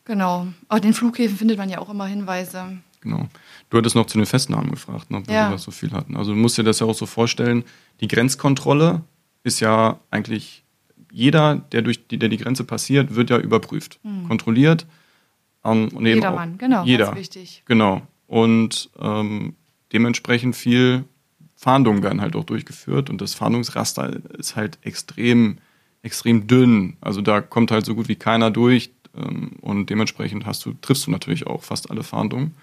Genau. 0.05 0.47
Aber 0.69 0.79
den 0.79 0.93
Flughäfen 0.93 1.35
findet 1.35 1.57
man 1.57 1.69
ja 1.69 1.79
auch 1.79 1.89
immer 1.89 2.05
Hinweise. 2.05 2.77
Genau. 3.01 3.27
Du 3.69 3.77
hattest 3.77 3.95
noch 3.95 4.05
zu 4.05 4.19
den 4.19 4.27
Festnahmen 4.27 4.69
gefragt, 4.69 5.09
ne, 5.09 5.23
weil 5.25 5.35
ja. 5.35 5.47
wir 5.49 5.53
das 5.53 5.63
so 5.63 5.71
viel 5.71 5.91
hatten. 5.91 6.15
Also 6.15 6.31
du 6.31 6.37
musst 6.37 6.57
dir 6.57 6.63
das 6.63 6.79
ja 6.79 6.85
auch 6.85 6.95
so 6.95 7.05
vorstellen, 7.05 7.63
die 7.99 8.07
Grenzkontrolle 8.07 9.01
ist 9.43 9.59
ja 9.59 9.99
eigentlich 10.11 10.63
jeder, 11.17 11.55
der 11.71 11.81
durch 11.81 12.07
die, 12.07 12.19
der 12.19 12.29
die 12.29 12.37
Grenze 12.37 12.63
passiert, 12.63 13.15
wird 13.15 13.31
ja 13.31 13.39
überprüft, 13.39 13.99
mhm. 14.03 14.27
kontrolliert. 14.27 14.85
Ähm, 15.65 15.89
und 15.89 16.05
eben 16.05 16.17
Jedermann, 16.19 16.53
auch, 16.53 16.57
genau, 16.59 16.83
jeder, 16.85 17.15
wichtig. 17.15 17.63
Genau. 17.65 18.03
Und 18.27 18.91
ähm, 18.99 19.55
dementsprechend 19.91 20.55
viel 20.55 21.05
Fahndungen 21.55 22.03
werden 22.03 22.21
halt 22.21 22.35
auch 22.35 22.43
durchgeführt 22.43 23.09
und 23.09 23.19
das 23.19 23.33
Fahndungsraster 23.33 24.15
ist 24.37 24.55
halt 24.55 24.77
extrem, 24.83 25.57
extrem 26.03 26.45
dünn. 26.45 26.97
Also 27.01 27.21
da 27.21 27.41
kommt 27.41 27.71
halt 27.71 27.85
so 27.85 27.95
gut 27.95 28.09
wie 28.09 28.15
keiner 28.15 28.51
durch 28.51 28.91
ähm, 29.15 29.53
und 29.61 29.89
dementsprechend 29.89 30.45
hast 30.45 30.67
du, 30.67 30.73
triffst 30.73 31.07
du 31.07 31.11
natürlich 31.11 31.47
auch 31.47 31.63
fast 31.63 31.89
alle 31.89 32.03
Fahndungen. 32.03 32.53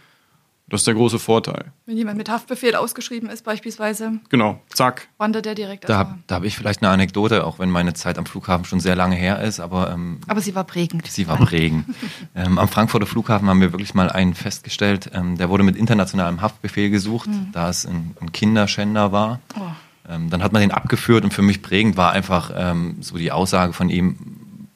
Das 0.66 0.80
ist 0.80 0.86
der 0.86 0.94
große 0.94 1.18
Vorteil. 1.18 1.72
Wenn 1.84 1.98
jemand 1.98 2.16
mit 2.16 2.30
Haftbefehl 2.30 2.74
ausgeschrieben 2.74 3.28
ist, 3.28 3.44
beispielsweise. 3.44 4.20
Genau, 4.30 4.62
zack. 4.68 5.08
Wandert 5.18 5.44
der 5.44 5.54
direkt 5.54 5.86
Da 5.86 5.98
habe 5.98 6.18
hab 6.30 6.44
ich 6.44 6.56
vielleicht 6.56 6.82
eine 6.82 6.90
Anekdote, 6.90 7.44
auch 7.44 7.58
wenn 7.58 7.68
meine 7.68 7.92
Zeit 7.92 8.16
am 8.16 8.24
Flughafen 8.24 8.64
schon 8.64 8.80
sehr 8.80 8.96
lange 8.96 9.14
her 9.14 9.42
ist, 9.42 9.60
aber. 9.60 9.92
Ähm, 9.92 10.20
aber 10.26 10.40
sie 10.40 10.54
war 10.54 10.64
prägend. 10.64 11.06
Sie 11.06 11.28
war 11.28 11.36
prägend. 11.36 11.84
ähm, 12.34 12.58
am 12.58 12.68
Frankfurter 12.68 13.06
Flughafen 13.06 13.48
haben 13.48 13.60
wir 13.60 13.72
wirklich 13.72 13.92
mal 13.92 14.08
einen 14.08 14.34
festgestellt, 14.34 15.10
ähm, 15.12 15.36
der 15.36 15.50
wurde 15.50 15.64
mit 15.64 15.76
internationalem 15.76 16.40
Haftbefehl 16.40 16.88
gesucht, 16.88 17.28
mhm. 17.28 17.50
da 17.52 17.68
es 17.68 17.84
ein, 17.84 18.16
ein 18.20 18.32
Kinderschänder 18.32 19.12
war. 19.12 19.40
Oh. 19.58 19.60
Ähm, 20.08 20.30
dann 20.30 20.42
hat 20.42 20.52
man 20.52 20.62
den 20.62 20.70
abgeführt 20.70 21.24
und 21.24 21.34
für 21.34 21.42
mich 21.42 21.60
prägend 21.60 21.98
war 21.98 22.12
einfach 22.12 22.50
ähm, 22.56 22.96
so 23.00 23.18
die 23.18 23.32
Aussage 23.32 23.74
von 23.74 23.90
ihm: 23.90 24.16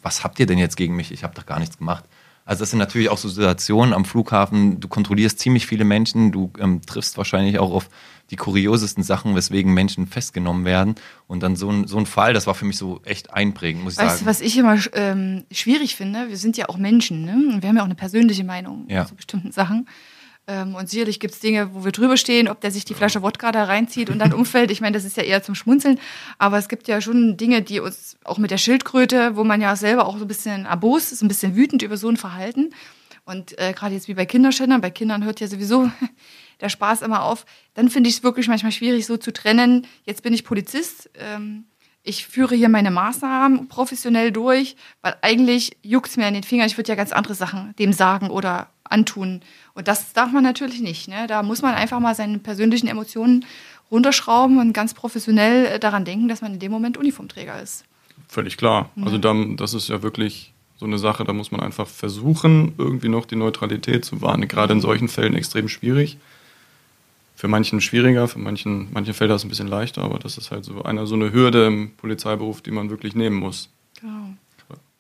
Was 0.03 0.23
habt 0.23 0.39
ihr 0.39 0.45
denn 0.45 0.59
jetzt 0.59 0.77
gegen 0.77 0.97
mich? 0.97 1.13
Ich 1.13 1.25
habe 1.25 1.35
doch 1.35 1.47
gar 1.47 1.59
nichts 1.59 1.79
gemacht. 1.79 2.05
Also 2.49 2.61
das 2.63 2.71
sind 2.71 2.79
natürlich 2.79 3.11
auch 3.11 3.19
so 3.19 3.29
Situationen 3.29 3.93
am 3.93 4.07
Flughafen. 4.07 4.81
Du 4.81 4.89
kontrollierst 4.89 5.39
ziemlich 5.39 5.67
viele 5.67 5.85
Menschen, 5.85 6.33
du 6.33 6.51
ähm, 6.59 6.81
triffst 6.81 7.19
wahrscheinlich 7.19 7.59
auch 7.59 7.71
auf 7.71 7.91
die 8.31 8.37
kuriosesten 8.37 9.05
Sachen, 9.05 9.37
weswegen 9.37 9.75
Menschen 9.75 10.07
festgenommen 10.07 10.65
werden. 10.65 10.95
Und 11.27 11.43
dann 11.43 11.57
so 11.57 11.71
ein, 11.71 11.87
so 11.87 11.99
ein 11.99 12.07
Fall, 12.07 12.33
das 12.33 12.47
war 12.47 12.55
für 12.55 12.65
mich 12.65 12.79
so 12.79 13.03
echt 13.05 13.35
einprägend, 13.35 13.85
muss 13.85 13.93
ich 13.93 13.99
weißt 13.99 14.21
sagen. 14.21 14.27
Weißt 14.27 14.41
du, 14.41 14.45
was 14.45 14.47
ich 14.47 14.57
immer 14.57 14.79
ähm, 14.95 15.45
schwierig 15.51 15.95
finde? 15.95 16.31
Wir 16.31 16.39
sind 16.39 16.57
ja 16.57 16.71
auch 16.71 16.79
Menschen, 16.79 17.27
ne? 17.27 17.35
Und 17.53 17.61
wir 17.63 17.69
haben 17.69 17.77
ja 17.77 17.83
auch 17.83 17.87
eine 17.87 17.95
persönliche 17.95 18.45
Meinung 18.45 18.87
ja. 18.89 19.05
zu 19.05 19.15
bestimmten 19.15 19.53
Sachen. 19.53 19.87
Ähm, 20.49 20.75
und 20.75 20.89
sicherlich 20.89 21.21
gibt 21.21 21.35
es 21.35 21.41
Dinge, 21.41 21.75
wo 21.75 21.85
wir 21.85 21.93
drüber 21.93 22.17
stehen, 22.17 22.49
ob 22.49 22.63
der 22.63 22.71
sich 22.71 22.87
die 22.87 22.95
Flasche 22.95 23.23
Wodka 23.23 23.53
da 23.53 23.65
reinzieht 23.65 24.09
und 24.09 24.19
dann 24.19 24.33
umfällt. 24.33 24.71
Ich 24.71 24.81
meine, 24.81 24.97
das 24.97 25.05
ist 25.05 25.19
ja 25.19 25.23
eher 25.23 25.43
zum 25.43 25.55
Schmunzeln. 25.55 26.01
Aber 26.39 26.57
es 26.57 26.69
gibt 26.69 26.89
ja 26.89 27.03
schon 27.03 27.37
Dinge, 27.37 27.61
die 27.61 27.81
uns, 27.81 28.17
auch 28.25 28.39
mit 28.39 28.51
der 28.51 28.57
Schildkröte, 28.57 29.37
wo 29.37 29.45
man 29.45 29.61
ja 29.61 29.77
selber 29.77 30.07
auch 30.07 30.17
so 30.17 30.25
ein 30.25 30.29
bisschen 30.29 30.67
abos 30.67 31.13
ist, 31.13 31.23
ein 31.23 31.29
bisschen 31.29 31.55
wütend 31.55 31.83
über 31.83 31.99
so 31.99 32.09
ein 32.09 32.17
Verhalten. 32.17 32.71
Und 33.27 33.59
äh, 33.59 33.75
gerade 33.75 33.95
jetzt 33.95 34.09
wie 34.09 34.15
bei 34.15 34.25
Kinderschändern, 34.25 34.81
bei 34.81 34.91
Kindern 34.91 35.23
hört 35.23 35.41
ja 35.41 35.49
sowieso 35.49 35.93
der 36.63 36.71
Spaß 36.71 37.03
immer 37.03 37.25
auf. 37.25 37.45
Dann 37.75 37.91
finde 37.91 38.09
ich 38.09 38.17
es 38.17 38.23
wirklich 38.23 38.49
manchmal 38.49 38.73
schwierig, 38.73 39.05
so 39.05 39.19
zu 39.19 39.35
trennen. 39.35 39.87
Jetzt 40.05 40.23
bin 40.23 40.33
ich 40.33 40.45
Polizist. 40.45 41.11
Ähm, 41.15 41.67
ich 42.03 42.27
führe 42.27 42.55
hier 42.55 42.71
meine 42.71 42.91
Maßnahmen 42.91 43.69
professionell 43.69 44.33
durch, 44.33 44.77
weil 45.03 45.17
eigentlich 45.21 45.77
juckt 45.83 46.09
es 46.09 46.17
mir 46.17 46.25
an 46.25 46.33
den 46.33 46.43
Fingern. 46.43 46.67
Ich 46.67 46.79
würde 46.79 46.89
ja 46.89 46.95
ganz 46.95 47.13
andere 47.13 47.35
Sachen 47.35 47.75
dem 47.77 47.93
sagen 47.93 48.31
oder 48.31 48.71
antun. 48.91 49.43
Und 49.75 49.89
das 49.89 50.13
darf 50.13 50.33
man 50.33 50.43
natürlich 50.43 50.81
nicht. 50.81 51.09
Ne? 51.09 51.27
Da 51.27 51.43
muss 51.43 51.63
man 51.63 51.75
einfach 51.75 52.01
mal 52.01 52.15
seine 52.15 52.39
persönlichen 52.39 52.89
Emotionen 52.89 53.45
runterschrauben 53.91 54.59
und 54.59 54.73
ganz 54.73 54.95
professionell 54.95 55.67
äh, 55.67 55.79
daran 55.79 56.05
denken, 56.05 56.29
dass 56.29 56.43
man 56.43 56.55
in 56.55 56.59
dem 56.59 56.73
Moment 56.73 56.97
Uniformträger 56.97 57.61
ist. 57.61 57.85
Völlig 58.29 58.57
klar. 58.57 58.91
Ja. 58.97 59.05
Also 59.05 59.19
dann, 59.19 59.57
das 59.57 59.75
ist 59.75 59.89
ja 59.89 60.03
wirklich 60.03 60.53
so 60.77 60.87
eine 60.87 60.99
Sache, 60.99 61.25
da 61.25 61.33
muss 61.33 61.51
man 61.51 61.61
einfach 61.61 61.89
versuchen, 61.89 62.75
irgendwie 62.79 63.09
noch 63.09 63.27
die 63.27 63.37
Neutralität 63.37 64.05
zu 64.05 64.21
wahren. 64.23 64.47
Gerade 64.47 64.75
in 64.75 64.81
solchen 64.81 65.09
Fällen 65.09 65.35
extrem 65.35 65.69
schwierig. 65.69 66.19
Für 67.35 67.49
manchen 67.49 67.81
schwieriger, 67.81 68.29
für 68.29 68.39
manchen, 68.39 68.89
manche 68.93 69.15
Felder 69.15 69.37
ist 69.37 69.43
es 69.43 69.47
ein 69.47 69.49
bisschen 69.49 69.69
leichter, 69.69 70.03
aber 70.03 70.19
das 70.19 70.39
ist 70.39 70.51
halt 70.51 70.65
so 70.65 70.83
eine, 70.83 71.07
so 71.07 71.15
eine 71.15 71.33
Hürde 71.33 71.67
im 71.67 71.91
Polizeiberuf, 71.97 72.63
die 72.63 72.71
man 72.71 72.91
wirklich 72.91 73.15
nehmen 73.15 73.37
muss. 73.37 73.71
Genau. 74.01 74.35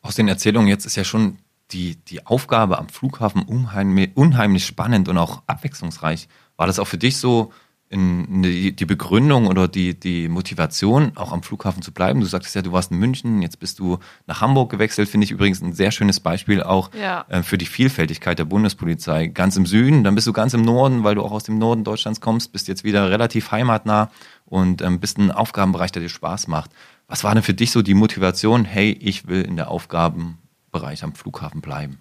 Aus 0.03 0.15
den 0.15 0.29
Erzählungen 0.29 0.69
jetzt 0.69 0.87
ist 0.87 0.97
ja 0.97 1.05
schon 1.05 1.39
die, 1.71 1.97
die 1.97 2.27
Aufgabe 2.27 2.79
am 2.79 2.89
Flughafen 2.89 3.43
unheimlich, 3.43 4.11
unheimlich 4.15 4.65
spannend 4.65 5.09
und 5.09 5.19
auch 5.19 5.43
abwechslungsreich. 5.47 6.29
War 6.57 6.67
das 6.67 6.79
auch 6.79 6.87
für 6.87 6.99
dich 6.99 7.19
so 7.19 7.53
in, 7.91 8.43
die, 8.43 8.75
die 8.75 8.85
Begründung 8.85 9.47
oder 9.47 9.67
die, 9.67 9.99
die 9.99 10.29
Motivation, 10.29 11.13
auch 11.15 11.33
am 11.33 11.43
Flughafen 11.43 11.83
zu 11.83 11.93
bleiben? 11.93 12.21
Du 12.21 12.27
sagtest 12.27 12.55
ja, 12.55 12.63
du 12.63 12.73
warst 12.73 12.91
in 12.91 12.99
München, 12.99 13.43
jetzt 13.43 13.59
bist 13.59 13.79
du 13.79 13.99
nach 14.27 14.41
Hamburg 14.41 14.71
gewechselt, 14.71 15.09
finde 15.09 15.25
ich 15.25 15.31
übrigens 15.31 15.63
ein 15.63 15.73
sehr 15.73 15.91
schönes 15.91 16.21
Beispiel 16.21 16.63
auch 16.63 16.91
ja. 16.95 17.25
äh, 17.29 17.43
für 17.43 17.59
die 17.59 17.67
Vielfältigkeit 17.67 18.39
der 18.39 18.45
Bundespolizei. 18.45 19.29
Ganz 19.29 19.57
im 19.57 19.67
Süden, 19.67 20.05
dann 20.05 20.15
bist 20.15 20.27
du 20.27 20.33
ganz 20.33 20.55
im 20.55 20.63
Norden, 20.63 21.05
weil 21.05 21.15
du 21.15 21.23
auch 21.23 21.33
aus 21.33 21.45
dem 21.45 21.59
Norden 21.59 21.85
Deutschlands 21.85 22.21
kommst, 22.21 22.53
bist 22.53 22.69
jetzt 22.69 22.85
wieder 22.85 23.11
relativ 23.11 23.51
heimatnah 23.53 24.11
und 24.45 24.83
ähm, 24.83 25.01
bist 25.01 25.19
ein 25.19 25.31
Aufgabenbereich, 25.31 25.93
der 25.93 26.03
dir 26.03 26.09
Spaß 26.09 26.49
macht. 26.49 26.71
Was 27.07 27.25
war 27.25 27.33
denn 27.35 27.43
für 27.43 27.55
dich 27.55 27.71
so 27.71 27.81
die 27.81 27.95
Motivation, 27.95 28.67
hey, 28.67 28.91
ich 29.01 29.29
will 29.29 29.43
in 29.43 29.57
der 29.57 29.71
Aufgaben 29.71 30.39
Bereich 30.79 31.03
am 31.03 31.15
Flughafen 31.15 31.61
bleiben? 31.61 31.99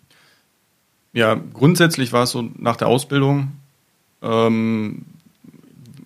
Ja, 1.13 1.35
grundsätzlich 1.35 2.13
war 2.13 2.23
es 2.23 2.31
so 2.31 2.49
nach 2.57 2.75
der 2.75 2.87
Ausbildung, 2.87 3.53
ähm, 4.21 5.05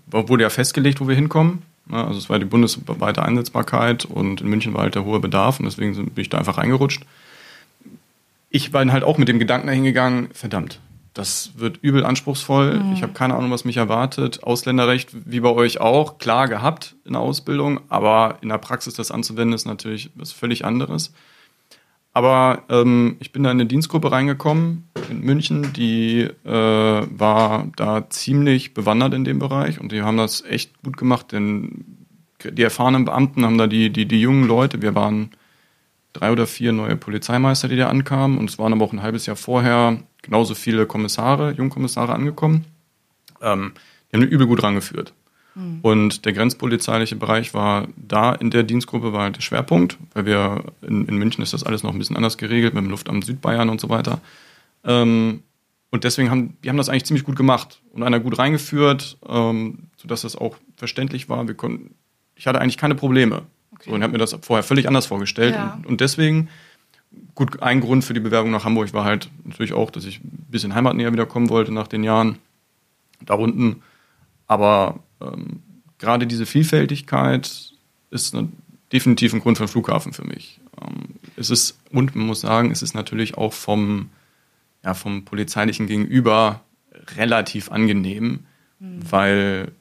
wurde 0.08 0.44
ja 0.44 0.50
festgelegt, 0.50 1.02
wo 1.02 1.08
wir 1.08 1.16
hinkommen. 1.16 1.64
Ja, 1.92 2.06
also 2.08 2.18
es 2.18 2.30
war 2.30 2.40
die 2.40 2.46
bundesweite 2.46 3.24
Einsetzbarkeit 3.24 4.06
und 4.06 4.42
in 4.42 4.48
München 4.48 4.74
war 4.74 4.84
halt 4.84 4.96
der 4.96 5.04
hohe 5.04 5.20
Bedarf 5.20 5.60
und 5.60 5.66
deswegen 5.66 5.94
bin 5.94 6.22
ich 6.22 6.30
da 6.30 6.38
einfach 6.38 6.58
reingerutscht. 6.58 7.04
Ich 8.50 8.72
bin 8.72 8.92
halt 8.92 9.04
auch 9.04 9.18
mit 9.18 9.28
dem 9.28 9.40
Gedanken 9.40 9.68
dahingegangen, 9.68 10.30
verdammt, 10.34 10.80
das 11.14 11.52
wird 11.58 11.80
übel 11.82 12.06
anspruchsvoll. 12.06 12.80
Mhm. 12.80 12.94
Ich 12.94 13.04
habe 13.04 13.14
keine 13.14 13.36
Ahnung, 13.36 13.52
was 13.52 13.66
mich 13.66 13.78
erwartet. 13.78 14.44
Ausländerrecht, 14.44 15.10
wie 15.30 15.42
bei 15.42 15.50
euch 15.50 15.82
auch, 15.82 16.20
klar 16.20 16.48
gehabt 16.48 16.96
in 17.04 17.14
der 17.14 17.22
Ausbildung, 17.22 17.82
aber 17.90 18.38
in 18.42 18.50
der 18.50 18.58
Praxis 18.60 18.94
das 18.94 19.12
anzuwenden, 19.12 19.54
ist 19.54 19.66
natürlich 19.66 20.10
was 20.16 20.32
völlig 20.32 20.64
anderes. 20.64 21.12
Aber 22.14 22.64
ähm, 22.70 23.16
ich 23.20 23.32
bin 23.32 23.44
da 23.44 23.52
in 23.52 23.58
eine 23.58 23.68
Dienstgruppe 23.68 24.12
reingekommen 24.12 24.90
in 25.10 25.22
München, 25.22 25.72
die 25.74 26.22
äh, 26.22 26.46
war 26.46 27.68
da 27.78 28.10
ziemlich 28.10 28.74
bewandert 28.74 29.14
in 29.14 29.24
dem 29.24 29.40
Bereich 29.40 29.80
und 29.80 29.92
die 29.92 30.02
haben 30.02 30.18
das 30.18 30.44
echt 30.44 30.84
gut 30.84 30.98
gemacht, 30.98 31.32
denn 31.32 31.86
die 32.44 32.64
erfahrenen 32.64 33.06
Beamten 33.06 33.46
haben 33.46 33.58
da 33.58 33.68
die, 33.68 33.92
die, 33.92 34.08
die 34.08 34.20
jungen 34.20 34.48
Leute, 34.48 34.82
wir 34.82 34.94
waren 34.96 35.32
drei 36.12 36.32
oder 36.32 36.48
vier 36.48 36.74
neue 36.74 36.98
Polizeimeister, 36.98 37.70
die 37.70 37.78
da 37.78 37.88
ankamen 37.88 38.38
und 38.38 38.50
es 38.50 38.60
waren 38.60 38.74
aber 38.74 38.84
auch 38.84 38.94
ein 38.94 39.02
halbes 39.02 39.26
Jahr 39.26 39.38
vorher 39.38 40.00
genauso 40.22 40.56
viele 40.56 40.86
Kommissare, 40.86 41.52
Jungkommissare 41.52 42.14
angekommen. 42.14 42.66
Ähm, 43.42 43.74
die 44.12 44.18
haben 44.18 44.24
übel 44.24 44.48
gut 44.48 44.64
rangeführt. 44.64 45.14
Mhm. 45.56 45.80
Und 45.82 46.26
der 46.26 46.34
grenzpolizeiliche 46.34 47.16
Bereich 47.16 47.54
war 47.54 47.88
da 47.96 48.34
in 48.34 48.52
der 48.52 48.64
Dienstgruppe 48.64 49.14
war 49.14 49.24
halt 49.24 49.38
der 49.38 49.42
Schwerpunkt, 49.42 49.98
weil 50.14 50.26
wir 50.26 50.64
in, 50.82 51.06
in 51.08 51.18
München 51.18 51.44
ist 51.44 51.54
das 51.54 51.64
alles 51.64 51.84
noch 51.84 51.92
ein 51.92 52.00
bisschen 52.00 52.16
anders 52.16 52.38
geregelt 52.38 52.74
mit 52.74 52.84
dem 52.84 52.90
Luftamt 52.90 53.26
Südbayern 53.26 53.70
und 53.70 53.82
so 53.82 53.90
weiter. 53.90 54.22
Ähm, 54.84 55.44
und 55.90 56.06
deswegen 56.06 56.32
haben 56.32 56.58
die 56.64 56.70
haben 56.70 56.78
das 56.78 56.88
eigentlich 56.88 57.06
ziemlich 57.06 57.26
gut 57.26 57.36
gemacht 57.36 57.82
und 57.92 58.04
einer 58.04 58.20
gut 58.20 58.40
reingeführt, 58.40 59.18
ähm, 59.28 59.90
sodass 59.98 60.22
das 60.22 60.38
auch 60.38 60.56
verständlich 60.78 61.28
war. 61.28 61.48
Wir 61.48 61.56
konnten, 61.56 61.96
ich 62.36 62.48
hatte 62.48 62.62
eigentlich 62.62 62.78
keine 62.78 62.96
Probleme. 62.96 63.44
Okay. 63.74 63.90
So, 63.90 63.92
und 63.96 64.04
habe 64.04 64.14
mir 64.14 64.20
das 64.20 64.38
vorher 64.42 64.64
völlig 64.64 64.88
anders 64.88 65.06
vorgestellt. 65.06 65.56
Ja. 65.56 65.74
Und, 65.74 65.86
und, 65.86 66.02
deswegen, 66.02 66.48
gut, 67.36 67.62
ein 67.62 67.82
Grund 67.82 68.06
für 68.06 68.14
die 68.14 68.20
Bewerbung 68.22 68.52
nach 68.52 68.64
Hamburg 68.64 68.94
war 68.94 69.04
halt 69.04 69.30
natürlich 69.44 69.74
auch, 69.74 69.92
dass 69.92 70.06
ich 70.06 70.24
ein 70.24 70.48
bisschen 70.50 70.74
heimatnäher 70.74 71.12
wieder 71.12 71.26
kommen 71.26 71.50
wollte 71.50 71.74
nach 71.74 71.88
den 71.88 72.04
Jahren 72.04 72.38
da 73.26 73.34
unten. 73.34 73.82
Aber 74.48 75.00
ähm, 75.22 75.62
gerade 75.98 76.28
diese 76.28 76.46
Vielfältigkeit 76.46 77.74
ist 78.10 78.36
eine, 78.36 78.50
definitiv 78.92 79.34
ein 79.34 79.40
Grund 79.40 79.58
für 79.58 79.66
den 79.66 79.70
Flughafen 79.70 80.14
für 80.14 80.26
mich. 80.26 80.60
Ähm, 80.82 81.16
es 81.38 81.50
ist, 81.50 81.80
und 81.92 82.16
man 82.16 82.28
muss 82.28 82.42
sagen, 82.42 82.72
es 82.72 82.82
ist 82.82 82.94
natürlich 82.94 83.38
auch 83.38 83.54
vom, 83.54 84.10
ja, 84.84 84.94
vom 84.94 85.26
polizeilichen 85.26 85.88
Gegenüber 85.88 86.62
relativ 87.16 87.72
angenehm, 87.72 88.46
mhm. 88.80 89.00
weil 89.10 89.72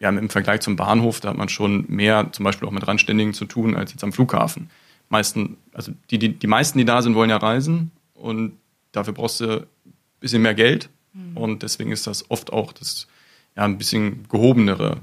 ja, 0.00 0.10
im 0.10 0.30
Vergleich 0.30 0.60
zum 0.60 0.76
Bahnhof, 0.76 1.20
da 1.20 1.30
hat 1.30 1.36
man 1.36 1.48
schon 1.48 1.84
mehr 1.88 2.28
zum 2.32 2.44
Beispiel 2.44 2.68
auch 2.68 2.72
mit 2.72 2.86
Randständigen 2.86 3.34
zu 3.34 3.46
tun 3.46 3.74
als 3.74 3.92
jetzt 3.92 4.04
am 4.04 4.12
Flughafen. 4.12 4.70
Meisten, 5.08 5.56
also 5.72 5.92
die, 6.10 6.18
die, 6.18 6.34
die 6.34 6.46
meisten, 6.46 6.78
die 6.78 6.84
da 6.84 7.02
sind, 7.02 7.14
wollen 7.14 7.30
ja 7.30 7.36
reisen 7.36 7.90
und 8.14 8.52
dafür 8.92 9.14
brauchst 9.14 9.40
du 9.40 9.60
ein 9.60 9.66
bisschen 10.20 10.42
mehr 10.42 10.54
Geld. 10.54 10.88
Mhm. 11.14 11.36
Und 11.36 11.62
deswegen 11.62 11.90
ist 11.90 12.06
das 12.06 12.30
oft 12.30 12.52
auch 12.52 12.72
das 12.72 13.08
ja, 13.58 13.64
ein 13.64 13.76
bisschen 13.76 14.26
gehobenere 14.28 14.98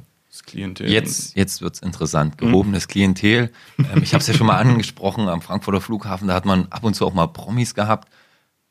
Klientel. 0.46 0.90
Jetzt, 0.90 1.36
jetzt 1.36 1.62
wird 1.62 1.76
es 1.76 1.82
interessant. 1.82 2.38
Gehobenes 2.38 2.88
mhm. 2.88 2.92
Klientel. 2.92 3.52
Ähm, 3.80 4.04
ich 4.04 4.14
habe 4.14 4.22
es 4.22 4.28
ja 4.28 4.34
schon 4.34 4.48
mal 4.48 4.58
angesprochen, 4.58 5.28
am 5.28 5.42
Frankfurter 5.42 5.82
Flughafen, 5.82 6.28
da 6.28 6.34
hat 6.34 6.46
man 6.46 6.68
ab 6.70 6.84
und 6.84 6.94
zu 6.94 7.06
auch 7.06 7.14
mal 7.14 7.28
Promis 7.28 7.74
gehabt. 7.74 8.10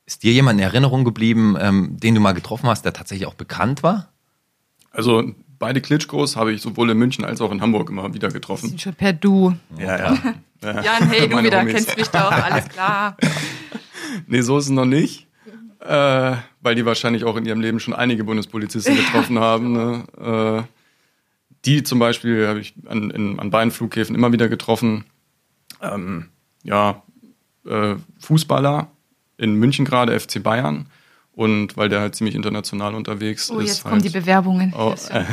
Ist 0.06 0.22
dir 0.22 0.32
jemand 0.32 0.60
in 0.60 0.64
Erinnerung 0.64 1.04
geblieben, 1.04 1.56
ähm, 1.58 1.96
den 1.98 2.14
du 2.14 2.20
mal 2.20 2.32
getroffen 2.32 2.68
hast, 2.68 2.84
der 2.84 2.92
tatsächlich 2.92 3.26
auch 3.26 3.34
bekannt 3.34 3.82
war? 3.82 4.08
Also 4.90 5.32
beide 5.58 5.80
Klitschkos 5.80 6.36
habe 6.36 6.52
ich 6.52 6.62
sowohl 6.62 6.90
in 6.90 6.98
München 6.98 7.24
als 7.24 7.40
auch 7.40 7.50
in 7.50 7.60
Hamburg 7.60 7.90
immer 7.90 8.12
wieder 8.14 8.28
getroffen. 8.28 8.68
Sind 8.68 8.80
schon 8.80 8.94
per 8.94 9.12
Du. 9.12 9.54
Ja, 9.78 9.98
ja. 9.98 10.18
Jan, 10.82 11.08
hey, 11.10 11.28
du 11.28 11.42
wieder, 11.42 11.60
Homies. 11.60 11.74
kennst 11.74 11.96
mich 11.96 12.08
doch, 12.08 12.30
alles 12.30 12.68
klar. 12.68 13.16
nee, 14.26 14.40
so 14.40 14.56
ist 14.56 14.66
es 14.66 14.70
noch 14.70 14.86
nicht. 14.86 15.26
Äh, 15.84 16.36
weil 16.62 16.74
die 16.74 16.86
wahrscheinlich 16.86 17.24
auch 17.24 17.36
in 17.36 17.44
ihrem 17.44 17.60
Leben 17.60 17.78
schon 17.78 17.92
einige 17.92 18.24
Bundespolizisten 18.24 18.96
getroffen 18.96 19.38
haben. 19.38 19.72
Ne? 19.72 20.64
Äh, 20.64 20.74
die 21.66 21.82
zum 21.82 21.98
Beispiel 21.98 22.46
habe 22.46 22.60
ich 22.60 22.74
an, 22.86 23.10
in, 23.10 23.38
an 23.38 23.50
beiden 23.50 23.70
Flughäfen 23.70 24.14
immer 24.14 24.32
wieder 24.32 24.48
getroffen. 24.48 25.04
Ähm, 25.82 26.30
ja, 26.62 27.02
äh, 27.66 27.96
Fußballer 28.18 28.88
in 29.36 29.56
München 29.56 29.84
gerade, 29.84 30.18
FC 30.18 30.42
Bayern. 30.42 30.86
Und 31.32 31.76
weil 31.76 31.88
der 31.88 32.00
halt 32.00 32.14
ziemlich 32.14 32.36
international 32.36 32.94
unterwegs 32.94 33.50
oh, 33.50 33.58
ist. 33.58 33.68
Jetzt 33.68 33.82
kommen 33.82 33.94
halt 33.94 34.04
die 34.04 34.10
Bewerbungen. 34.10 34.72
Auch, 34.72 34.94
äh, 35.10 35.24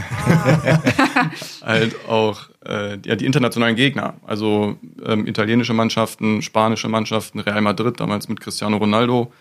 halt 1.62 1.96
auch 2.10 2.50
äh, 2.66 2.98
ja, 3.06 3.16
die 3.16 3.26
internationalen 3.26 3.76
Gegner. 3.76 4.16
Also 4.26 4.78
ähm, 5.06 5.28
italienische 5.28 5.74
Mannschaften, 5.74 6.42
spanische 6.42 6.90
Mannschaften, 6.90 7.40
Real 7.40 7.62
Madrid, 7.62 8.00
damals 8.00 8.28
mit 8.28 8.42
Cristiano 8.42 8.78
Ronaldo. 8.78 9.32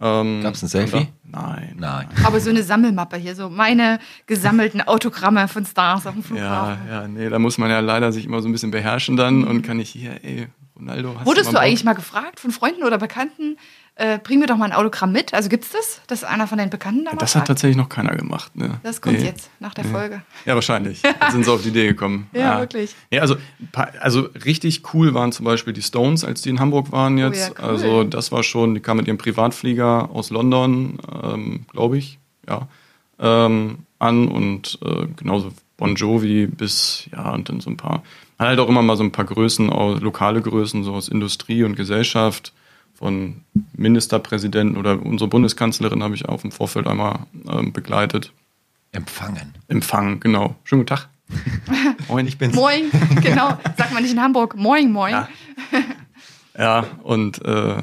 Ähm, 0.00 0.42
Gab 0.42 0.54
es 0.54 0.62
ein 0.62 0.68
Selfie? 0.68 1.08
Nein. 1.24 1.76
Nein. 1.78 2.08
Aber 2.24 2.40
so 2.40 2.50
eine 2.50 2.62
Sammelmappe 2.62 3.16
hier, 3.16 3.34
so 3.34 3.48
meine 3.48 3.98
gesammelten 4.26 4.82
Autogramme 4.82 5.48
von 5.48 5.64
Stars 5.64 6.06
auf 6.06 6.14
dem 6.14 6.22
Flughafen. 6.22 6.86
Ja, 6.88 7.02
ja, 7.02 7.08
nee, 7.08 7.28
da 7.28 7.38
muss 7.38 7.58
man 7.58 7.70
ja 7.70 7.80
leider 7.80 8.12
sich 8.12 8.24
immer 8.24 8.42
so 8.42 8.48
ein 8.48 8.52
bisschen 8.52 8.70
beherrschen 8.70 9.16
dann 9.16 9.44
und 9.44 9.62
kann 9.62 9.80
ich 9.80 9.90
hier, 9.90 10.22
ey, 10.22 10.48
Ronaldo, 10.76 11.14
Wurdest 11.24 11.52
du, 11.52 11.58
eigentlich 11.58 11.84
mal 11.84 11.92
gefragt 11.92 12.40
von 12.40 12.50
Freunden 12.50 12.82
oder 12.82 12.98
Bekannten, 12.98 13.58
äh, 13.94 14.18
bring 14.18 14.40
mir 14.40 14.46
doch 14.46 14.56
mal 14.56 14.64
ein 14.64 14.72
Autogramm 14.72 15.12
mit. 15.12 15.32
Also 15.32 15.48
gibt 15.48 15.64
es 15.64 15.70
das, 15.70 16.00
dass 16.08 16.24
einer 16.24 16.48
von 16.48 16.58
den 16.58 16.68
Bekannten 16.68 17.04
da 17.04 17.12
mal 17.12 17.18
Das 17.18 17.36
hat 17.36 17.46
tatsächlich 17.46 17.76
noch 17.76 17.88
keiner 17.88 18.16
gemacht. 18.16 18.56
Ne? 18.56 18.80
Das 18.82 19.00
kommt 19.00 19.18
nee. 19.18 19.24
jetzt 19.24 19.50
nach 19.60 19.72
der 19.72 19.84
nee. 19.84 19.92
Folge. 19.92 20.22
Ja, 20.44 20.56
wahrscheinlich. 20.56 21.00
Jetzt 21.02 21.30
sind 21.30 21.44
sie 21.44 21.52
auf 21.52 21.62
die 21.62 21.68
Idee 21.68 21.86
gekommen. 21.86 22.28
ja, 22.32 22.40
ja, 22.40 22.60
wirklich. 22.60 22.94
Ja, 23.12 23.20
also, 23.20 23.36
also 24.00 24.28
richtig 24.44 24.82
cool 24.92 25.14
waren 25.14 25.30
zum 25.30 25.44
Beispiel 25.44 25.72
die 25.72 25.82
Stones, 25.82 26.24
als 26.24 26.42
die 26.42 26.50
in 26.50 26.58
Hamburg 26.58 26.90
waren 26.90 27.18
jetzt. 27.18 27.52
Oh, 27.52 27.54
ja, 27.54 27.64
cool. 27.64 27.70
Also 27.70 28.04
das 28.04 28.32
war 28.32 28.42
schon, 28.42 28.74
die 28.74 28.80
kamen 28.80 28.98
mit 28.98 29.06
ihrem 29.06 29.18
Privatflieger 29.18 30.10
aus 30.10 30.30
London, 30.30 30.98
ähm, 31.22 31.66
glaube 31.70 31.98
ich, 31.98 32.18
ja, 32.48 32.66
ähm, 33.20 33.78
an 34.00 34.26
und 34.26 34.78
äh, 34.84 35.06
genauso 35.16 35.52
Bon 35.76 35.94
Jovi 35.94 36.46
bis, 36.46 37.08
ja, 37.12 37.32
und 37.32 37.48
dann 37.48 37.60
so 37.60 37.70
ein 37.70 37.76
paar, 37.76 38.02
halt 38.38 38.58
auch 38.58 38.68
immer 38.68 38.82
mal 38.82 38.96
so 38.96 39.04
ein 39.04 39.12
paar 39.12 39.24
Größen, 39.24 39.70
auch 39.70 40.00
lokale 40.00 40.40
Größen, 40.40 40.84
so 40.84 40.94
aus 40.94 41.08
Industrie 41.08 41.64
und 41.64 41.76
Gesellschaft 41.76 42.52
von 42.94 43.42
Ministerpräsidenten 43.74 44.76
oder 44.76 45.04
unsere 45.04 45.28
Bundeskanzlerin 45.28 46.02
habe 46.02 46.14
ich 46.14 46.28
auch 46.28 46.44
im 46.44 46.52
Vorfeld 46.52 46.86
einmal 46.86 47.26
ähm, 47.48 47.72
begleitet. 47.72 48.32
Empfangen. 48.92 49.54
Empfangen, 49.68 50.20
genau. 50.20 50.54
Schönen 50.64 50.82
guten 50.82 50.96
Tag. 50.96 51.08
moin, 52.08 52.26
ich 52.26 52.38
bin's. 52.38 52.54
Moin, 52.54 52.90
genau. 53.22 53.58
Sagt 53.76 53.92
man 53.92 54.02
nicht 54.02 54.12
in 54.12 54.20
Hamburg. 54.20 54.56
Moin, 54.56 54.92
moin. 54.92 55.12
Ja, 55.12 55.28
ja 56.56 56.86
und 57.02 57.44
äh, 57.44 57.82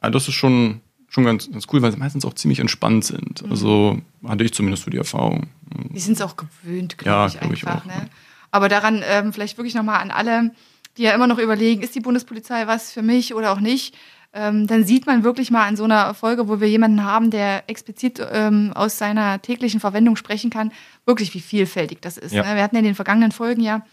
das 0.00 0.28
ist 0.28 0.34
schon, 0.34 0.80
schon 1.08 1.24
ganz, 1.24 1.50
ganz 1.50 1.66
cool, 1.72 1.82
weil 1.82 1.92
sie 1.92 1.98
meistens 1.98 2.24
auch 2.24 2.34
ziemlich 2.34 2.60
entspannt 2.60 3.04
sind. 3.04 3.42
Mhm. 3.42 3.50
Also 3.50 3.98
hatte 4.26 4.44
ich 4.44 4.54
zumindest 4.54 4.84
so 4.84 4.90
die 4.90 4.96
Erfahrung. 4.96 5.48
Die 5.90 6.00
sind 6.00 6.14
es 6.14 6.22
auch 6.22 6.36
gewöhnt, 6.36 6.96
glaube 6.96 7.10
ja, 7.10 7.26
ich 7.26 7.32
glaub 7.32 7.50
einfach. 7.50 7.56
Ich 7.56 7.66
auch, 7.66 7.84
ne? 7.84 8.08
Aber 8.50 8.68
daran 8.68 9.02
ähm, 9.04 9.32
vielleicht 9.32 9.58
wirklich 9.58 9.74
nochmal 9.74 10.00
an 10.00 10.10
alle, 10.10 10.52
die 10.96 11.02
ja 11.02 11.12
immer 11.12 11.26
noch 11.26 11.38
überlegen, 11.38 11.82
ist 11.82 11.94
die 11.94 12.00
Bundespolizei 12.00 12.66
was 12.66 12.92
für 12.92 13.02
mich 13.02 13.34
oder 13.34 13.52
auch 13.52 13.60
nicht 13.60 13.94
ähm, 14.34 14.66
dann 14.66 14.84
sieht 14.84 15.06
man 15.06 15.24
wirklich 15.24 15.50
mal 15.50 15.68
in 15.68 15.76
so 15.76 15.84
einer 15.84 16.12
Folge, 16.12 16.48
wo 16.48 16.60
wir 16.60 16.68
jemanden 16.68 17.02
haben, 17.02 17.30
der 17.30 17.68
explizit 17.68 18.22
ähm, 18.30 18.72
aus 18.74 18.98
seiner 18.98 19.40
täglichen 19.40 19.80
Verwendung 19.80 20.16
sprechen 20.16 20.50
kann, 20.50 20.70
wirklich 21.06 21.32
wie 21.34 21.40
vielfältig 21.40 22.02
das 22.02 22.18
ist. 22.18 22.32
Ja. 22.32 22.44
Ne? 22.44 22.54
Wir 22.54 22.62
hatten 22.62 22.76
in 22.76 22.84
den 22.84 22.94
vergangenen 22.94 23.32
Folgen 23.32 23.62
ja 23.62 23.86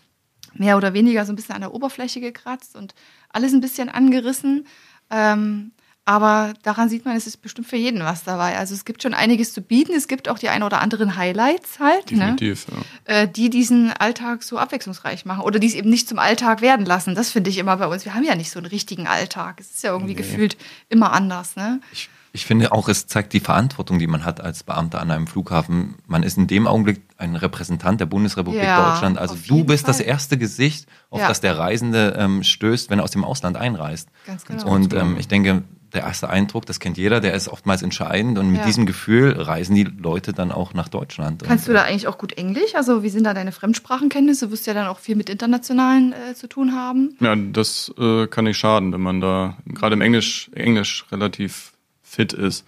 mehr 0.54 0.76
oder 0.76 0.94
weniger 0.94 1.26
so 1.26 1.32
ein 1.32 1.36
bisschen 1.36 1.56
an 1.56 1.62
der 1.62 1.74
Oberfläche 1.74 2.20
gekratzt 2.20 2.76
und 2.76 2.96
alles 3.30 3.54
ein 3.54 3.62
bisschen 3.62 3.88
angerissen. 3.88 4.68
Ähm, 5.10 5.72
aber 6.06 6.54
daran 6.62 6.88
sieht 6.88 7.04
man, 7.04 7.18
es 7.18 7.26
ist 7.26 7.42
bestimmt 7.42 7.68
für 7.68 7.78
jeden 7.78 8.02
was 8.02 8.24
dabei. 8.24 8.60
Also 8.60 8.76
es 8.76 8.86
gibt 8.86 9.02
schon 9.02 9.16
einiges 9.16 9.54
zu 9.54 9.62
bieten. 9.62 9.92
Es 9.94 10.08
gibt 10.08 10.30
auch 10.30 10.38
die 10.38 10.50
ein 10.50 10.62
oder 10.62 10.80
anderen 10.80 11.18
Highlights 11.18 11.80
halt, 11.80 12.12
ne? 12.12 12.36
Definitiv, 12.38 12.68
ne? 12.68 12.78
ja. 13.08 13.14
äh, 13.22 13.28
die 13.28 13.50
diesen 13.50 13.92
Alltag 13.92 14.44
so 14.44 14.60
abwechslungsreich 14.60 15.26
machen 15.26 15.42
oder 15.42 15.58
die 15.58 15.66
es 15.66 15.74
eben 15.74 15.90
nicht 15.90 16.08
zum 16.08 16.20
Alltag 16.20 16.62
werden 16.62 16.86
lassen. 16.86 17.16
Das 17.16 17.32
finde 17.32 17.50
ich 17.50 17.58
immer 17.58 17.78
bei 17.78 17.88
uns. 17.88 18.06
Wir 18.06 18.14
haben 18.14 18.24
ja 18.24 18.36
nicht 18.36 18.52
so 18.52 18.60
einen 18.60 18.68
richtigen 18.68 19.08
Alltag. 19.08 19.60
Es 19.60 19.72
ist 19.72 19.84
ja 19.84 19.94
irgendwie 19.94 20.14
nee. 20.14 20.22
gefühlt 20.22 20.58
immer 20.90 21.12
anders. 21.12 21.56
Ne? 21.56 21.82
Ich, 21.92 22.08
ich 22.34 22.46
finde 22.46 22.72
auch, 22.72 22.88
es 22.88 23.08
zeigt 23.08 23.34
die 23.34 23.40
Verantwortung, 23.40 23.98
die 23.98 24.06
man 24.06 24.26
hat 24.26 24.42
als 24.42 24.62
Beamter 24.62 25.02
an 25.02 25.10
einem 25.10 25.26
Flughafen. 25.26 25.96
Man 26.06 26.22
ist 26.22 26.38
in 26.38 26.46
dem 26.46 26.68
Augenblick 26.68 27.02
ein 27.18 27.36
Repräsentant 27.36 28.00
der 28.00 28.06
Bundesrepublik 28.06 28.62
ja, 28.62 28.92
Deutschland. 28.92 29.18
Also 29.18 29.36
du 29.48 29.64
bist 29.64 29.86
Fall. 29.86 29.94
das 29.94 30.02
erste 30.02 30.38
Gesicht, 30.38 30.86
auf 31.10 31.22
ja. 31.22 31.30
das 31.30 31.42
der 31.42 31.58
Reisende 31.58 32.16
ähm, 32.16 32.44
stößt, 32.44 32.92
wenn 32.92 33.00
er 33.00 33.06
aus 33.06 33.12
dem 33.12 33.24
Ausland 33.24 33.58
einreist. 33.58 34.10
Ganz 34.28 34.46
genau. 34.46 34.68
Und 34.68 34.94
ähm, 34.94 35.16
ich 35.18 35.28
denke, 35.28 35.64
der 35.96 36.04
erste 36.04 36.30
Eindruck, 36.30 36.66
das 36.66 36.80
kennt 36.80 36.98
jeder, 36.98 37.20
der 37.20 37.34
ist 37.34 37.48
oftmals 37.48 37.82
entscheidend 37.82 38.38
und 38.38 38.52
mit 38.52 38.60
Ja. 38.62 38.66
diesem 38.66 38.86
Gefühl 38.86 39.32
reisen 39.32 39.76
die 39.76 39.84
Leute 39.84 40.34
dann 40.34 40.52
auch 40.52 40.74
nach 40.74 40.90
Deutschland. 40.90 41.44
Kannst 41.44 41.68
du 41.68 41.72
und, 41.72 41.76
da 41.76 41.84
eigentlich 41.84 42.08
auch 42.08 42.18
gut 42.18 42.34
Englisch? 42.34 42.76
Also 42.76 43.02
wie 43.04 43.10
sind 43.10 43.24
da 43.24 43.34
deine 43.34 43.52
Fremdsprachenkenntnisse? 43.52 44.46
Du 44.48 44.52
wirst 44.52 44.68
ja 44.68 44.74
dann 44.74 44.88
auch 44.88 45.00
viel 45.00 45.16
mit 45.16 45.30
Internationalen 45.30 46.14
äh, 46.14 46.36
zu 46.36 46.48
tun 46.48 46.74
haben. 46.74 47.16
Ja, 47.20 47.36
das 47.36 47.92
äh, 47.98 48.28
kann 48.28 48.44
nicht 48.46 48.58
schaden, 48.58 48.94
wenn 48.94 49.02
man 49.02 49.22
da 49.22 49.58
gerade 49.66 49.94
im 49.96 50.02
Englisch, 50.02 50.52
Englisch 50.54 51.06
relativ 51.12 51.74
fit 52.04 52.34
ist. 52.34 52.66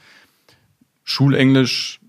Schulenglisch, 1.04 2.00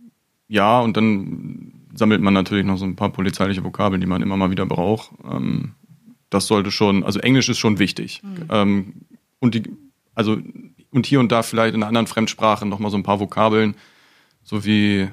ja, 0.48 0.81
und 0.81 0.96
dann 0.96 1.72
sammelt 1.94 2.20
man 2.20 2.35
natürlich 2.35 2.64
noch 2.64 2.76
so 2.78 2.85
ein 2.85 2.96
paar 2.96 3.11
polizeiliche 3.11 3.64
Vokabeln, 3.64 4.00
die 4.00 4.07
man 4.07 4.22
immer 4.22 4.37
mal 4.37 4.50
wieder 4.50 4.66
braucht. 4.66 5.11
Ähm, 5.31 5.72
das 6.31 6.46
sollte 6.46 6.70
schon, 6.70 7.04
also 7.04 7.20
Englisch 7.20 7.48
ist 7.48 7.59
schon 7.59 7.78
wichtig. 7.78 8.22
Ähm, 8.50 8.94
und 9.40 9.54
die, 9.54 9.62
also, 10.14 10.38
und 10.90 11.07
hier 11.07 11.20
und 11.20 11.31
da 11.31 11.42
vielleicht 11.42 11.74
in 11.74 11.83
anderen 11.83 12.07
Fremdsprache 12.07 12.66
noch 12.66 12.79
mal 12.79 12.90
so 12.90 12.96
ein 12.96 13.03
paar 13.03 13.20
Vokabeln, 13.20 13.77
so 14.42 14.64
wie 14.64 15.09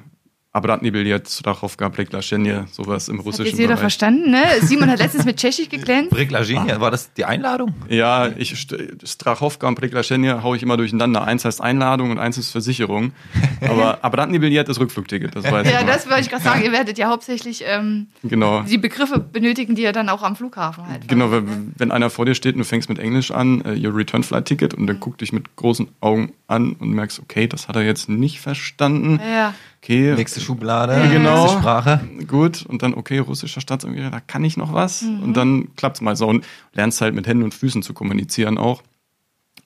Abratni 0.56 0.90
Biljett, 0.90 1.28
Strachowka, 1.28 1.90
Pleklaschenje, 1.90 2.64
sowas 2.72 3.08
im 3.08 3.18
Hat 3.18 3.26
russischen 3.26 3.46
jetzt 3.46 3.58
jeder 3.58 3.68
Bereich. 3.74 3.80
verstanden, 3.80 4.30
ne? 4.30 4.42
Simon 4.62 4.88
hat 4.90 4.98
letztens 5.00 5.26
mit 5.26 5.36
Tschechisch 5.36 5.68
geklärt. 5.68 6.08
Brick-Lagenia, 6.08 6.80
war 6.80 6.90
das 6.90 7.12
die 7.12 7.26
Einladung? 7.26 7.74
Ja, 7.90 8.28
ich 8.36 8.52
st- 8.54 9.06
Strachowka 9.06 9.68
und 9.68 9.74
Priklaschenje 9.74 10.42
haue 10.42 10.56
ich 10.56 10.62
immer 10.62 10.76
durcheinander. 10.78 11.24
Eins 11.24 11.44
heißt 11.44 11.60
Einladung 11.60 12.10
und 12.10 12.18
eins 12.18 12.38
ist 12.38 12.50
Versicherung. 12.52 13.12
Aber 13.68 14.02
Abratni 14.02 14.38
Billett 14.38 14.68
ist 14.68 14.80
Rückflugticket, 14.80 15.36
das 15.36 15.44
weiß 15.44 15.70
Ja, 15.70 15.80
ich. 15.80 15.86
das 15.86 16.08
wollte 16.08 16.22
ich 16.22 16.30
gerade 16.30 16.42
sagen. 16.44 16.62
Ihr 16.64 16.72
werdet 16.72 16.96
ja 16.96 17.08
hauptsächlich 17.08 17.62
ähm, 17.66 18.06
Genau. 18.22 18.62
die 18.62 18.78
Begriffe 18.78 19.18
benötigen, 19.18 19.74
die 19.74 19.82
ihr 19.82 19.92
dann 19.92 20.08
auch 20.08 20.22
am 20.22 20.36
Flughafen 20.36 20.86
halt. 20.88 21.06
Genau, 21.06 21.30
wenn, 21.32 21.74
wenn 21.76 21.92
einer 21.92 22.08
vor 22.08 22.24
dir 22.24 22.34
steht 22.34 22.54
und 22.54 22.60
du 22.60 22.64
fängst 22.64 22.88
mit 22.88 22.98
Englisch 22.98 23.30
an, 23.30 23.62
äh, 23.64 23.86
your 23.86 23.94
return 23.94 24.22
flight 24.22 24.46
ticket, 24.46 24.72
und 24.72 24.86
dann 24.86 25.00
guckt 25.00 25.20
dich 25.20 25.32
mit 25.34 25.54
großen 25.56 25.88
Augen 26.00 26.32
an 26.48 26.72
und 26.78 26.90
merkst, 26.92 27.20
okay, 27.20 27.46
das 27.46 27.68
hat 27.68 27.76
er 27.76 27.82
jetzt 27.82 28.08
nicht 28.08 28.40
verstanden. 28.40 29.20
Ja. 29.30 29.52
Okay, 29.82 30.14
Nächste 30.14 30.40
Schublade, 30.40 31.08
Genau. 31.12 31.42
nächste 31.44 31.58
Sprache. 31.60 32.00
gut. 32.26 32.66
Und 32.66 32.82
dann, 32.82 32.94
okay, 32.94 33.18
russischer 33.18 33.60
Staatsangehöriger, 33.60 34.10
da 34.10 34.20
kann 34.20 34.42
ich 34.44 34.56
noch 34.56 34.72
was. 34.72 35.02
Mhm. 35.02 35.22
Und 35.22 35.36
dann 35.36 35.74
klappt's 35.76 36.00
mal 36.00 36.16
so 36.16 36.26
und 36.26 36.44
lernst 36.74 37.00
halt 37.00 37.14
mit 37.14 37.26
Händen 37.26 37.44
und 37.44 37.54
Füßen 37.54 37.82
zu 37.82 37.94
kommunizieren 37.94 38.58
auch. 38.58 38.82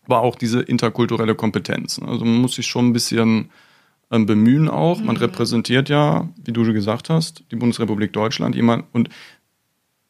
Aber 0.07 0.21
auch 0.21 0.35
diese 0.37 0.61
interkulturelle 0.61 1.35
Kompetenz. 1.35 2.01
ne? 2.01 2.09
Also 2.09 2.25
man 2.25 2.37
muss 2.41 2.55
sich 2.57 2.67
schon 2.67 2.89
ein 2.89 2.93
bisschen 2.93 3.51
ähm, 4.11 4.27
bemühen 4.27 4.69
auch. 4.69 4.99
Mhm. 5.01 5.07
Man 5.07 5.17
repräsentiert 5.17 5.89
ja, 5.89 6.29
wie 6.45 6.53
du 6.53 6.71
gesagt 6.73 7.09
hast, 7.11 7.45
die 7.51 7.57
Bundesrepublik 7.57 8.13
Deutschland. 8.13 8.55
Jemand, 8.57 8.85
und 8.93 9.09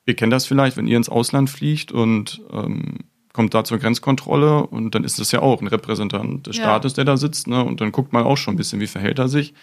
ihr 0.06 0.14
kennt 0.16 0.32
das 0.32 0.46
vielleicht, 0.46 0.76
wenn 0.76 0.86
ihr 0.88 0.96
ins 0.96 1.08
Ausland 1.10 1.50
fliegt 1.50 1.92
und 1.92 2.40
ähm, 2.52 3.00
kommt 3.32 3.54
da 3.54 3.62
zur 3.62 3.78
Grenzkontrolle 3.78 4.66
und 4.66 4.94
dann 4.96 5.04
ist 5.04 5.20
das 5.20 5.30
ja 5.30 5.40
auch 5.40 5.60
ein 5.60 5.68
Repräsentant 5.68 6.46
des 6.48 6.56
Ja. 6.56 6.64
Staates, 6.64 6.94
der 6.94 7.04
da 7.04 7.16
sitzt. 7.16 7.46
Ne? 7.46 7.62
Und 7.62 7.80
dann 7.80 7.92
guckt 7.92 8.12
man 8.12 8.24
auch 8.24 8.36
schon 8.36 8.54
ein 8.54 8.56
bisschen, 8.56 8.80
wie 8.80 8.88
verhält 8.88 9.18
er 9.20 9.28
sich. 9.28 9.54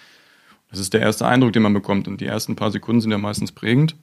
Das 0.69 0.79
ist 0.79 0.93
der 0.93 1.01
erste 1.01 1.27
Eindruck, 1.27 1.53
den 1.53 1.63
man 1.63 1.73
bekommt. 1.73 2.07
Und 2.07 2.19
die 2.21 2.25
ersten 2.25 2.55
paar 2.55 2.71
Sekunden 2.71 3.01
sind 3.01 3.11
ja 3.11 3.17
meistens 3.17 3.51
prägend. 3.51 3.95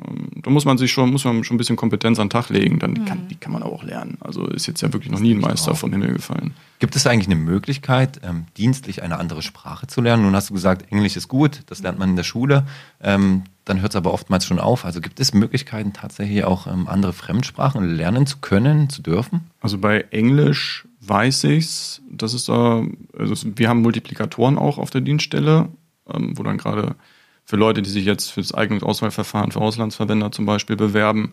Ähm, 0.00 0.28
Da 0.42 0.50
muss 0.50 0.64
man 0.64 0.78
sich 0.78 0.92
schon, 0.92 1.10
muss 1.10 1.24
man 1.24 1.42
schon 1.44 1.56
ein 1.56 1.58
bisschen 1.58 1.76
Kompetenz 1.76 2.18
an 2.20 2.26
den 2.26 2.30
Tag 2.30 2.48
legen. 2.50 2.78
Dann 2.78 3.04
kann, 3.04 3.26
die 3.28 3.34
kann 3.34 3.52
man 3.52 3.62
auch 3.64 3.82
lernen. 3.82 4.16
Also 4.20 4.46
ist 4.46 4.66
jetzt 4.66 4.80
ja 4.80 4.92
wirklich 4.92 5.10
noch 5.10 5.18
nie 5.20 5.34
ein 5.34 5.40
Meister 5.40 5.74
vom 5.74 5.90
Himmel 5.92 6.12
gefallen. 6.12 6.54
Gibt 6.78 6.94
es 6.94 7.06
eigentlich 7.06 7.26
eine 7.26 7.34
Möglichkeit, 7.40 8.20
ähm, 8.22 8.44
dienstlich 8.56 9.02
eine 9.02 9.18
andere 9.18 9.42
Sprache 9.42 9.88
zu 9.88 10.00
lernen? 10.00 10.22
Nun 10.22 10.34
hast 10.36 10.50
du 10.50 10.54
gesagt, 10.54 10.90
Englisch 10.92 11.16
ist 11.16 11.26
gut, 11.28 11.62
das 11.66 11.82
lernt 11.82 11.98
man 11.98 12.10
in 12.10 12.16
der 12.16 12.22
Schule. 12.22 12.64
Ähm, 13.02 13.42
dann 13.64 13.80
hört 13.80 13.92
es 13.92 13.96
aber 13.96 14.12
oftmals 14.14 14.46
schon 14.46 14.60
auf. 14.60 14.84
Also 14.84 15.00
gibt 15.00 15.18
es 15.20 15.34
Möglichkeiten, 15.34 15.92
tatsächlich 15.92 16.44
auch 16.44 16.66
ähm, 16.68 16.86
andere 16.88 17.12
Fremdsprachen 17.12 17.84
lernen 17.96 18.26
zu 18.26 18.38
können, 18.38 18.88
zu 18.88 19.02
dürfen? 19.02 19.50
Also 19.60 19.76
bei 19.78 20.02
Englisch 20.12 20.86
weiß 21.00 21.44
ich's. 21.44 22.00
Das 22.10 22.32
ist 22.34 22.48
da, 22.48 22.84
also 23.18 23.32
es- 23.32 23.46
wir 23.56 23.68
haben 23.68 23.82
Multiplikatoren 23.82 24.56
auch 24.56 24.78
auf 24.78 24.90
der 24.90 25.00
Dienststelle, 25.00 25.68
ähm, 26.12 26.36
wo 26.36 26.42
dann 26.42 26.58
gerade 26.58 26.96
für 27.44 27.56
Leute, 27.56 27.82
die 27.82 27.90
sich 27.90 28.04
jetzt 28.04 28.30
für 28.30 28.40
das 28.40 28.52
Eignungsauswahlverfahren 28.52 29.52
für 29.52 29.60
Auslandsverwender 29.60 30.30
zum 30.32 30.46
Beispiel 30.46 30.76
bewerben, 30.76 31.32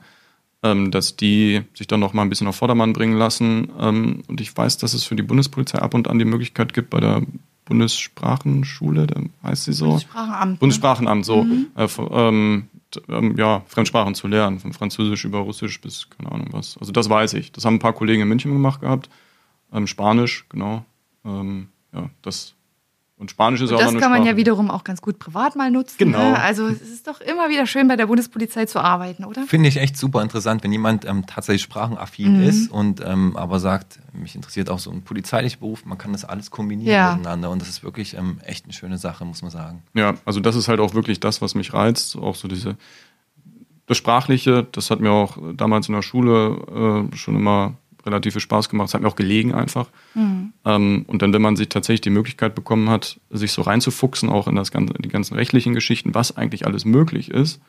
ähm, 0.63 0.89
dass 0.91 1.15
die 1.17 1.61
sich 1.73 1.87
dann 1.87 1.99
noch 1.99 2.13
mal 2.13 2.21
ein 2.21 2.29
bisschen 2.29 2.47
auf 2.47 2.55
Vordermann 2.55 2.93
bringen 2.93 3.17
lassen. 3.17 3.69
Ähm, 3.79 4.23
und 4.27 4.39
ich 4.41 4.55
weiß, 4.55 4.77
dass 4.77 4.93
es 4.93 5.03
für 5.03 5.15
die 5.15 5.23
Bundespolizei 5.23 5.79
ab 5.79 5.93
und 5.93 6.07
an 6.07 6.17
die 6.17 6.25
Möglichkeit 6.25 6.73
gibt 6.73 6.89
bei 6.89 6.99
der 6.99 7.21
Bundessprachenschule, 7.65 9.07
da 9.07 9.21
heißt 9.43 9.65
sie 9.65 9.73
so. 9.73 9.99
Sprachenamt. 9.99 10.59
Bundessprachenamt, 10.59 11.25
so, 11.25 11.45
äh, 11.75 11.83
f- 11.83 11.99
ähm, 12.11 12.67
ähm, 13.09 13.35
ja, 13.37 13.63
Fremdsprachen 13.67 14.15
zu 14.15 14.27
lernen, 14.27 14.59
von 14.59 14.71
Französisch 14.71 15.25
über 15.25 15.39
Russisch 15.39 15.81
bis 15.81 16.09
keine 16.09 16.31
Ahnung 16.31 16.47
was. 16.51 16.77
Also 16.77 16.91
das 16.91 17.09
weiß 17.09 17.33
ich. 17.33 17.51
Das 17.51 17.65
haben 17.65 17.75
ein 17.75 17.79
paar 17.79 17.93
Kollegen 17.93 18.21
in 18.21 18.27
München 18.27 18.53
gemacht 18.53 18.81
gehabt. 18.81 19.09
Ähm, 19.73 19.87
Spanisch, 19.87 20.45
genau. 20.47 20.85
Ähm, 21.25 21.67
ja, 21.93 22.09
das 22.21 22.54
und 23.17 23.31
Spanisch 23.31 23.61
ist 23.61 23.69
Und 23.71 23.77
auch 23.77 23.79
das 23.79 23.93
kann 24.01 24.11
man 24.11 24.21
ja 24.23 24.27
Sprache. 24.27 24.37
wiederum 24.37 24.69
auch 24.69 24.83
ganz 24.83 25.01
gut 25.01 25.19
privat 25.19 25.55
mal 25.55 25.71
nutzen. 25.71 25.95
Genau. 25.97 26.31
Ne? 26.31 26.39
Also 26.39 26.67
es 26.67 26.81
ist 26.81 27.07
doch 27.07 27.21
immer 27.21 27.47
wieder 27.49 27.65
schön, 27.65 27.87
bei 27.87 27.95
der 27.95 28.07
Bundespolizei 28.07 28.65
zu 28.65 28.79
arbeiten, 28.79 29.23
oder? 29.23 29.43
Finde 29.43 29.69
ich 29.69 29.77
echt 29.77 29.95
super 29.97 30.21
interessant, 30.21 30.63
wenn 30.63 30.71
jemand 30.73 31.05
ähm, 31.05 31.25
tatsächlich 31.25 31.61
sprachenaffin 31.63 32.33
Mhm. 32.37 32.43
ist 32.43 32.69
und 32.71 33.01
ähm, 33.05 33.37
aber 33.37 33.59
sagt, 33.59 33.99
mich 34.13 34.35
interessiert 34.35 34.69
auch 34.69 34.79
so 34.79 34.91
ein 34.91 35.01
polizeilicher 35.03 35.57
Beruf, 35.59 35.85
man 35.85 35.97
kann 35.97 36.11
das 36.11 36.25
alles 36.25 36.51
kombinieren 36.51 36.91
Ja. 36.91 37.15
miteinander 37.15 37.49
und 37.51 37.61
das 37.61 37.69
ist 37.69 37.83
wirklich 37.83 38.15
ähm, 38.17 38.39
echt 38.43 38.65
eine 38.65 38.73
schöne 38.73 38.97
Sache, 38.97 39.23
muss 39.23 39.41
man 39.41 39.51
sagen. 39.51 39.81
Ja, 39.93 40.15
also 40.25 40.39
das 40.41 40.55
ist 40.57 40.67
halt 40.67 40.79
auch 40.81 40.93
wirklich 40.93 41.19
das, 41.21 41.41
was 41.41 41.55
mich 41.55 41.73
reizt. 41.73 42.17
Auch 42.17 42.35
so 42.35 42.47
diese, 42.49 42.75
das 43.87 43.97
Sprachliche, 43.97 44.67
das 44.71 44.89
hat 44.91 44.99
mir 44.99 45.11
auch 45.11 45.37
damals 45.53 45.87
in 45.87 45.93
der 45.95 46.01
Schule 46.01 47.07
äh, 47.11 47.15
schon 47.15 47.35
immer 47.35 47.75
relativ 48.05 48.33
viel 48.33 48.41
Spaß 48.41 48.69
gemacht. 48.69 48.89
Es 48.89 48.93
hat 48.93 49.01
mir 49.01 49.07
auch 49.07 49.15
gelegen 49.15 49.53
einfach. 49.53 49.89
Ähm, 50.65 51.05
und 51.07 51.21
dann, 51.21 51.33
wenn 51.33 51.41
man 51.41 51.55
sich 51.55 51.69
tatsächlich 51.69 52.01
die 52.01 52.09
Möglichkeit 52.09 52.55
bekommen 52.55 52.89
hat, 52.89 53.19
sich 53.29 53.51
so 53.51 53.61
reinzufuchsen, 53.61 54.29
auch 54.29 54.47
in 54.47 54.55
das 54.55 54.71
ganze, 54.71 54.93
die 54.95 55.09
ganzen 55.09 55.35
rechtlichen 55.35 55.73
Geschichten, 55.73 56.13
was 56.13 56.37
eigentlich 56.37 56.65
alles 56.65 56.85
möglich 56.85 57.31
ist, 57.31 57.61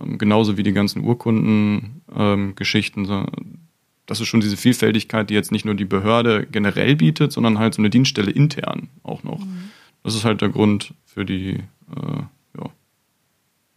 ähm, 0.00 0.18
genauso 0.18 0.56
wie 0.56 0.62
die 0.62 0.72
ganzen 0.72 1.04
Urkundengeschichten, 1.04 3.04
so, 3.04 3.26
das 4.06 4.20
ist 4.20 4.28
schon 4.28 4.40
diese 4.40 4.56
Vielfältigkeit, 4.56 5.30
die 5.30 5.34
jetzt 5.34 5.52
nicht 5.52 5.64
nur 5.64 5.74
die 5.74 5.84
Behörde 5.84 6.46
generell 6.50 6.96
bietet, 6.96 7.32
sondern 7.32 7.58
halt 7.58 7.74
so 7.74 7.82
eine 7.82 7.90
Dienststelle 7.90 8.30
intern 8.30 8.88
auch 9.02 9.24
noch. 9.24 9.40
Das 10.04 10.14
ist 10.14 10.24
halt 10.24 10.40
der 10.40 10.50
Grund 10.50 10.94
für 11.04 11.24
die, 11.24 11.54
äh, 11.54 12.22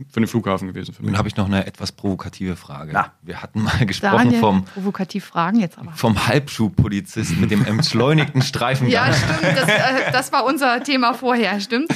für 0.07 0.19
den 0.19 0.27
Flughafen 0.27 0.67
gewesen 0.67 0.93
für 0.93 1.01
mich. 1.01 1.11
Nun 1.11 1.17
habe 1.17 1.27
ich 1.27 1.35
noch 1.35 1.47
eine 1.47 1.65
etwas 1.65 1.91
provokative 1.91 2.55
Frage. 2.55 2.91
Na. 2.93 3.11
Wir 3.21 3.41
hatten 3.41 3.63
mal 3.63 3.77
gesprochen 3.85 4.17
Daniel, 4.17 4.39
vom, 4.39 4.65
provokativ 4.65 5.25
fragen 5.25 5.59
jetzt 5.59 5.77
aber. 5.77 5.91
vom 5.91 6.27
Halbschuhpolizisten 6.27 7.39
mit 7.41 7.51
dem 7.51 7.65
entschleunigten 7.65 8.41
Streifengang. 8.41 8.93
Ja, 8.93 9.13
stimmt. 9.13 9.57
Das, 9.57 9.69
äh, 9.69 10.11
das 10.11 10.31
war 10.31 10.45
unser 10.45 10.83
Thema 10.83 11.13
vorher, 11.13 11.59
stimmt? 11.59 11.89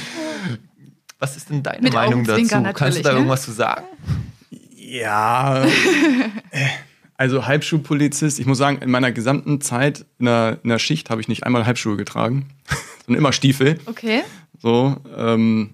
Was 1.18 1.36
ist 1.36 1.48
denn 1.48 1.62
deine 1.62 1.82
Mit 1.82 1.94
Meinung 1.94 2.24
dazu? 2.24 2.46
Kannst 2.74 2.98
du 2.98 3.02
da 3.02 3.12
ne? 3.12 3.18
irgendwas 3.18 3.44
zu 3.44 3.52
sagen? 3.52 3.84
Ja. 4.76 5.64
äh, 5.64 5.68
also 7.16 7.46
Halbschuhpolizist, 7.46 8.40
ich 8.40 8.46
muss 8.46 8.58
sagen, 8.58 8.78
in 8.78 8.90
meiner 8.90 9.12
gesamten 9.12 9.60
Zeit 9.60 10.04
in 10.18 10.26
der, 10.26 10.58
in 10.62 10.68
der 10.68 10.78
Schicht 10.78 11.10
habe 11.10 11.20
ich 11.20 11.28
nicht 11.28 11.44
einmal 11.44 11.64
Halbschuhe 11.64 11.96
getragen, 11.96 12.50
sondern 13.06 13.18
immer 13.20 13.32
Stiefel. 13.32 13.78
Okay. 13.86 14.22
So, 14.60 14.96
ähm, 15.16 15.73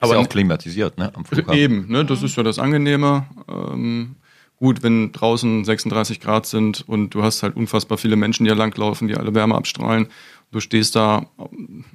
Aber 0.00 0.12
ist 0.12 0.18
ja 0.18 0.24
auch 0.24 0.28
klimatisiert, 0.28 0.98
ne? 0.98 1.12
Am 1.14 1.24
Flughafen. 1.24 1.58
eben, 1.58 1.86
ne, 1.88 2.04
das 2.04 2.22
ist 2.22 2.36
ja 2.36 2.42
das 2.42 2.58
Angenehme. 2.58 3.26
Ähm, 3.48 4.16
gut, 4.56 4.82
wenn 4.82 5.12
draußen 5.12 5.64
36 5.64 6.20
Grad 6.20 6.46
sind 6.46 6.88
und 6.88 7.10
du 7.10 7.22
hast 7.22 7.42
halt 7.42 7.56
unfassbar 7.56 7.98
viele 7.98 8.16
Menschen, 8.16 8.44
die 8.44 8.50
da 8.50 8.56
langlaufen, 8.56 9.08
die 9.08 9.16
alle 9.16 9.34
Wärme 9.34 9.54
abstrahlen. 9.54 10.08
Du 10.52 10.60
stehst 10.60 10.96
da 10.96 11.26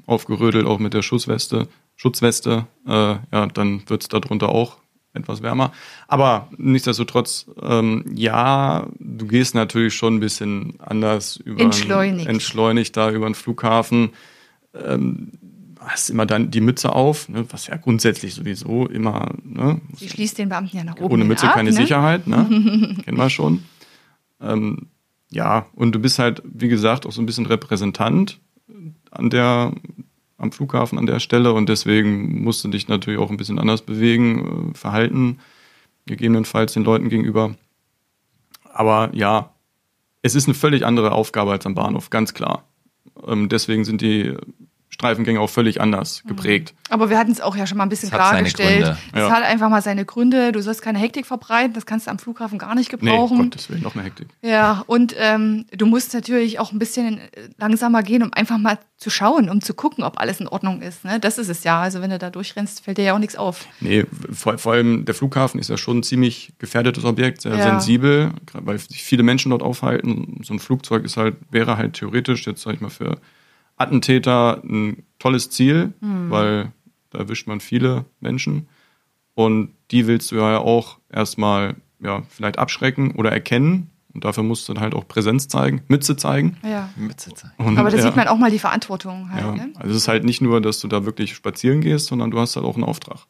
aufgerödelt, 0.06 0.66
auch 0.66 0.80
mit 0.80 0.94
der 0.94 1.02
Schutzweste, 1.02 1.68
Schutzweste, 1.96 2.68
äh, 2.88 2.92
ja, 2.92 3.46
dann 3.54 3.84
wird's 3.88 4.08
da 4.08 4.20
drunter 4.20 4.50
auch 4.50 4.78
etwas 5.16 5.42
wärmer. 5.42 5.72
Aber 6.08 6.50
nichtsdestotrotz, 6.58 7.48
ähm, 7.62 8.06
ja, 8.14 8.88
du 9.00 9.28
gehst 9.28 9.56
natürlich 9.56 9.94
schon 9.94 10.16
ein 10.16 10.20
bisschen 10.20 10.76
anders 10.80 11.38
über 11.38 11.62
Entschleunigt. 11.62 12.28
entschleunigt 12.28 12.96
da 12.98 13.12
über 13.12 13.28
den 13.28 13.36
Flughafen. 13.36 14.12
Ähm, 14.74 15.32
hast 15.86 16.10
immer 16.10 16.26
dann 16.26 16.52
die 16.52 16.62
Mütze 16.62 16.94
auf, 16.94 17.30
ne, 17.30 17.46
was 17.50 17.68
ja 17.68 17.78
grundsätzlich 17.78 18.34
sowieso 18.34 18.88
immer, 18.88 19.32
ne, 19.44 19.82
Sie 19.96 20.10
schließt 20.10 20.38
den 20.38 20.50
Beamten 20.50 20.78
ja 20.78 20.84
nach 20.84 20.98
oben. 20.98 21.14
ohne 21.14 21.26
Mütze 21.26 21.48
ab, 21.48 21.54
keine 21.54 21.70
ne? 21.70 21.76
Sicherheit, 21.76 22.28
ne? 22.28 22.46
Kennen 23.04 23.18
wir 23.18 23.30
schon. 23.30 23.64
Ähm, 24.42 24.88
ja, 25.32 25.66
und 25.74 25.94
du 25.94 26.00
bist 26.00 26.20
halt, 26.20 26.42
wie 26.46 26.68
gesagt, 26.68 27.06
auch 27.06 27.12
so 27.12 27.22
ein 27.22 27.26
bisschen 27.26 27.46
Repräsentant 27.46 28.40
an 29.12 29.30
der, 29.30 29.74
am 30.38 30.52
Flughafen 30.52 30.98
an 30.98 31.06
der 31.06 31.20
Stelle 31.20 31.54
und 31.54 31.70
deswegen 31.70 32.44
musst 32.44 32.64
du 32.64 32.68
dich 32.68 32.88
natürlich 32.88 33.20
auch 33.20 33.30
ein 33.30 33.38
bisschen 33.38 33.60
anders 33.60 33.82
bewegen, 33.82 34.72
äh, 34.72 34.78
verhalten, 34.78 35.40
gegebenenfalls 36.06 36.74
den 36.74 36.84
Leuten 36.84 37.10
gegenüber. 37.10 37.56
Aber 38.74 39.10
ja, 39.14 39.52
es 40.22 40.36
ist 40.36 40.48
eine 40.48 40.56
völlig 40.56 40.86
andere 40.86 41.12
Aufgabe 41.12 41.52
als 41.52 41.66
am 41.66 41.76
Bahnhof, 41.76 42.10
ganz 42.10 42.34
klar. 42.34 42.64
Ähm, 43.26 43.50
deswegen 43.50 43.86
sind 43.86 44.02
die 44.02 44.36
Fluggreifengänge 45.00 45.40
auch 45.40 45.50
völlig 45.50 45.82
anders 45.82 46.24
Mhm. 46.24 46.30
geprägt. 46.30 46.74
Aber 46.90 47.10
wir 47.10 47.18
hatten 47.18 47.32
es 47.32 47.42
auch 47.42 47.56
ja 47.56 47.66
schon 47.68 47.78
mal 47.78 47.84
ein 47.84 47.90
bisschen 47.90 48.08
Es 48.10 48.14
hat 48.14 48.22
seine 48.22 48.50
klargestellt. 48.50 48.84
Gründe. 48.86 48.98
Es 49.14 49.20
Ja. 49.20 49.30
hat 49.32 49.44
einfach 49.44 49.70
mal 49.70 49.82
seine 49.82 50.06
Gründe. 50.06 50.52
Du 50.52 50.62
sollst 50.62 50.82
keine 50.82 51.00
Hektik 51.00 51.26
verbreiten. 51.26 51.74
Das 51.74 51.86
kannst 51.86 52.08
du 52.08 52.12
am 52.12 52.20
Flughafen 52.20 52.58
gar 52.60 52.76
nicht 52.76 52.92
Nee, 52.92 52.98
gebrauchen. 52.98 53.38
Gottes 53.50 53.70
Willen, 53.70 53.82
noch 53.84 53.96
mehr 53.96 54.06
Hektik. 54.06 54.28
Ja, 54.42 54.84
und 54.88 55.16
ähm, 55.18 55.66
du 55.76 55.86
musst 55.86 56.14
natürlich 56.14 56.60
auch 56.60 56.72
ein 56.72 56.80
bisschen 56.80 57.18
äh, 57.18 57.50
langsamer 57.58 58.04
gehen, 58.04 58.24
um 58.24 58.32
einfach 58.34 58.58
mal 58.58 58.78
zu 58.98 59.10
schauen, 59.10 59.50
um 59.50 59.62
zu 59.62 59.74
gucken, 59.74 60.04
ob 60.04 60.20
alles 60.22 60.40
in 60.40 60.48
Ordnung 60.48 60.82
ist. 60.82 61.04
Ne? 61.04 61.20
Das 61.20 61.38
ist 61.38 61.50
es 61.50 61.64
ja. 61.64 61.82
Also 61.82 62.02
wenn 62.02 62.12
du 62.12 62.18
da 62.20 62.30
durchrennst, 62.30 62.84
fällt 62.84 62.98
dir 62.98 63.04
ja 63.04 63.14
auch 63.16 63.20
nichts 63.20 63.36
auf. 63.36 63.66
Nee, 63.82 64.06
vor, 64.32 64.58
vor 64.58 64.74
allem 64.74 65.06
der 65.06 65.16
Flughafen 65.16 65.60
ist 65.60 65.70
ja 65.70 65.78
schon 65.78 66.00
ein 66.00 66.04
ziemlich 66.04 66.54
gefährdetes 66.60 67.04
Objekt, 67.04 67.42
sehr 67.42 67.56
Ja. 67.56 67.64
sensibel, 67.64 68.32
weil 68.54 68.78
sich 68.80 69.04
viele 69.04 69.24
Menschen 69.24 69.50
dort 69.50 69.64
aufhalten. 69.64 70.40
So 70.44 70.54
ein 70.54 70.60
Flugzeug 70.60 71.04
ist 71.04 71.18
halt, 71.18 71.36
wäre 71.52 71.78
halt 71.78 71.94
theoretisch 71.96 72.48
jetzt, 72.48 72.62
sag 72.62 72.76
ich 72.76 72.82
mal, 72.82 72.90
für 72.90 73.18
Attentäter 73.78 74.62
ein 74.64 75.04
tolles 75.20 75.50
Ziel, 75.50 75.94
weil 76.02 76.72
da 77.10 77.20
erwischt 77.20 77.48
man 77.48 77.60
viele 77.60 78.06
Menschen. 78.20 78.68
Und 79.34 79.72
die 79.92 80.08
willst 80.08 80.32
du 80.32 80.38
ja 80.38 80.58
auch 80.60 80.98
erstmal 81.12 81.76
ja, 82.00 82.24
vielleicht 82.30 82.58
abschrecken 82.60 83.12
oder 83.12 83.32
erkennen. 83.32 83.90
Und 84.14 84.24
dafür 84.24 84.44
musst 84.44 84.70
du 84.70 84.74
dann 84.74 84.82
halt 84.82 84.94
auch 84.94 85.06
Präsenz 85.10 85.50
zeigen, 85.50 85.82
Mütze 85.90 86.16
zeigen. 86.16 86.56
Ja. 86.64 86.90
Mütze 86.96 87.34
zeigen. 87.34 87.54
Und, 87.58 87.78
Aber 87.78 87.90
da 87.90 87.98
ja, 87.98 88.04
sieht 88.04 88.16
man 88.16 88.30
auch 88.30 88.38
mal 88.38 88.50
die 88.50 88.60
Verantwortung 88.60 89.30
halt. 89.30 89.44
Ja, 89.44 89.52
Ne? 89.52 89.74
also 89.76 89.92
es 89.92 89.98
ist 89.98 90.08
halt 90.08 90.24
nicht 90.24 90.42
nur, 90.42 90.62
dass 90.62 90.80
du 90.80 90.88
da 90.88 91.04
wirklich 91.06 91.36
spazieren 91.36 91.82
gehst, 91.82 92.06
sondern 92.08 92.32
du 92.32 92.40
hast 92.40 92.56
halt 92.56 92.66
auch 92.66 92.76
einen 92.76 92.86
Auftrag. 92.86 93.26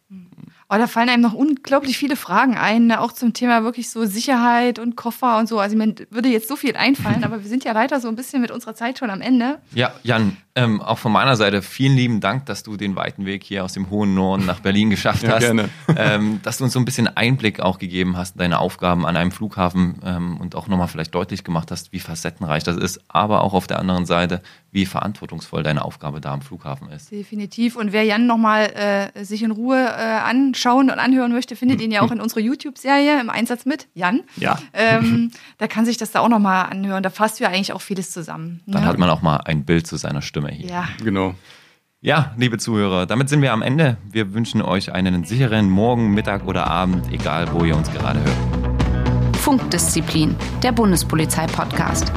Aber 0.67 0.79
da 0.79 0.87
fallen 0.87 1.09
einem 1.09 1.21
noch 1.21 1.33
unglaublich 1.33 1.97
viele 1.97 2.15
Fragen 2.15 2.57
ein, 2.57 2.87
ne? 2.87 2.99
auch 2.99 3.11
zum 3.11 3.33
Thema 3.33 3.63
wirklich 3.63 3.89
so 3.89 4.05
Sicherheit 4.05 4.79
und 4.79 4.95
Koffer 4.95 5.37
und 5.37 5.47
so. 5.47 5.59
Also 5.59 5.77
mir 5.77 5.93
würde 6.09 6.29
jetzt 6.29 6.47
so 6.47 6.55
viel 6.55 6.75
einfallen, 6.75 7.23
aber 7.25 7.43
wir 7.43 7.49
sind 7.49 7.63
ja 7.63 7.71
leider 7.71 7.99
so 7.99 8.07
ein 8.07 8.15
bisschen 8.15 8.41
mit 8.41 8.51
unserer 8.51 8.73
Zeit 8.73 8.97
schon 8.97 9.09
am 9.09 9.21
Ende. 9.21 9.59
Ja, 9.73 9.93
Jan, 10.03 10.37
ähm, 10.55 10.81
auch 10.81 10.97
von 10.97 11.11
meiner 11.11 11.35
Seite 11.35 11.61
vielen 11.61 11.95
lieben 11.97 12.21
Dank, 12.21 12.45
dass 12.45 12.63
du 12.63 12.77
den 12.77 12.95
weiten 12.95 13.25
Weg 13.25 13.43
hier 13.43 13.65
aus 13.65 13.73
dem 13.73 13.89
hohen 13.89 14.13
Norden 14.15 14.45
nach 14.45 14.61
Berlin 14.61 14.89
geschafft 14.89 15.23
Ja, 15.23 15.31
hast. 15.33 15.39
gerne. 15.41 15.69
Ähm, 15.97 16.39
dass 16.43 16.57
du 16.57 16.65
uns 16.65 16.73
so 16.73 16.79
ein 16.79 16.85
bisschen 16.85 17.07
Einblick 17.07 17.61
auch 17.61 17.79
gegeben 17.79 18.17
hast, 18.17 18.35
in 18.35 18.39
deine 18.39 18.59
Aufgaben 18.59 19.05
an 19.05 19.15
einem 19.15 19.31
Flughafen 19.31 19.99
ähm, 20.03 20.37
und 20.37 20.55
auch 20.55 20.67
nochmal 20.67 20.87
vielleicht 20.87 21.15
deutlich 21.15 21.43
gemacht 21.43 21.71
hast, 21.71 21.93
wie 21.93 21.99
facettenreich 21.99 22.63
das 22.63 22.75
ist, 22.75 22.99
aber 23.07 23.41
auch 23.41 23.53
auf 23.53 23.65
der 23.65 23.79
anderen 23.79 24.05
Seite, 24.05 24.41
wie 24.71 24.85
verantwortungsvoll 24.85 25.63
deine 25.63 25.85
Aufgabe 25.85 26.19
da 26.19 26.33
am 26.33 26.41
Flughafen 26.41 26.89
ist. 26.89 27.11
Definitiv. 27.11 27.77
Und 27.77 27.93
wer 27.93 28.03
Jan 28.03 28.27
nochmal 28.27 29.11
äh, 29.15 29.23
sich 29.23 29.41
in 29.41 29.51
Ruhe 29.51 29.77
äh, 29.77 30.01
anschauen 30.01 30.89
und 30.89 30.99
anhören 30.99 31.31
möchte, 31.31 31.55
findet 31.55 31.81
ihn 31.81 31.91
ja 31.91 32.01
auch 32.01 32.11
in 32.11 32.19
unserer 32.19 32.41
YouTube-Serie 32.41 33.21
im 33.21 33.29
Einsatz 33.29 33.65
mit 33.65 33.87
Jan. 33.93 34.21
Ja. 34.35 34.59
Ähm, 34.73 35.31
da 35.59 35.67
kann 35.67 35.85
sich 35.85 35.95
das 35.97 36.11
da 36.11 36.19
auch 36.19 36.29
nochmal 36.29 36.65
anhören. 36.65 37.03
Da 37.03 37.09
fasst 37.09 37.39
du 37.39 37.45
ja 37.45 37.51
eigentlich 37.51 37.71
auch 37.71 37.81
vieles 37.81 38.11
zusammen. 38.11 38.61
Dann 38.65 38.81
ne? 38.81 38.87
hat 38.87 38.97
man 38.97 39.09
auch 39.09 39.21
mal 39.21 39.37
ein 39.37 39.63
Bild 39.63 39.87
zu 39.87 39.95
seiner 39.95 40.21
Stimme 40.21 40.44
hier. 40.51 40.69
ja. 40.69 40.87
Genau. 41.03 41.35
Ja, 42.01 42.35
liebe 42.37 42.59
Zuhörer, 42.59 43.07
damit 43.07 43.29
sind 43.29 43.41
wir 43.41 43.51
am 43.51 43.63
Ende. 43.63 43.97
Wir 44.11 44.33
wünschen 44.35 44.61
euch 44.61 44.91
einen 44.91 45.23
sicheren 45.23 45.71
Morgen, 45.71 46.13
Mittag 46.13 46.45
oder 46.45 46.67
Abend, 46.67 47.11
egal 47.11 47.51
wo 47.51 47.63
ihr 47.65 47.75
uns 47.75 47.89
gerade 47.91 48.19
hört. 48.23 49.37
Funkdisziplin, 49.37 50.35
der 50.61 50.71
Bundespolizei-Podcast. 50.71 52.11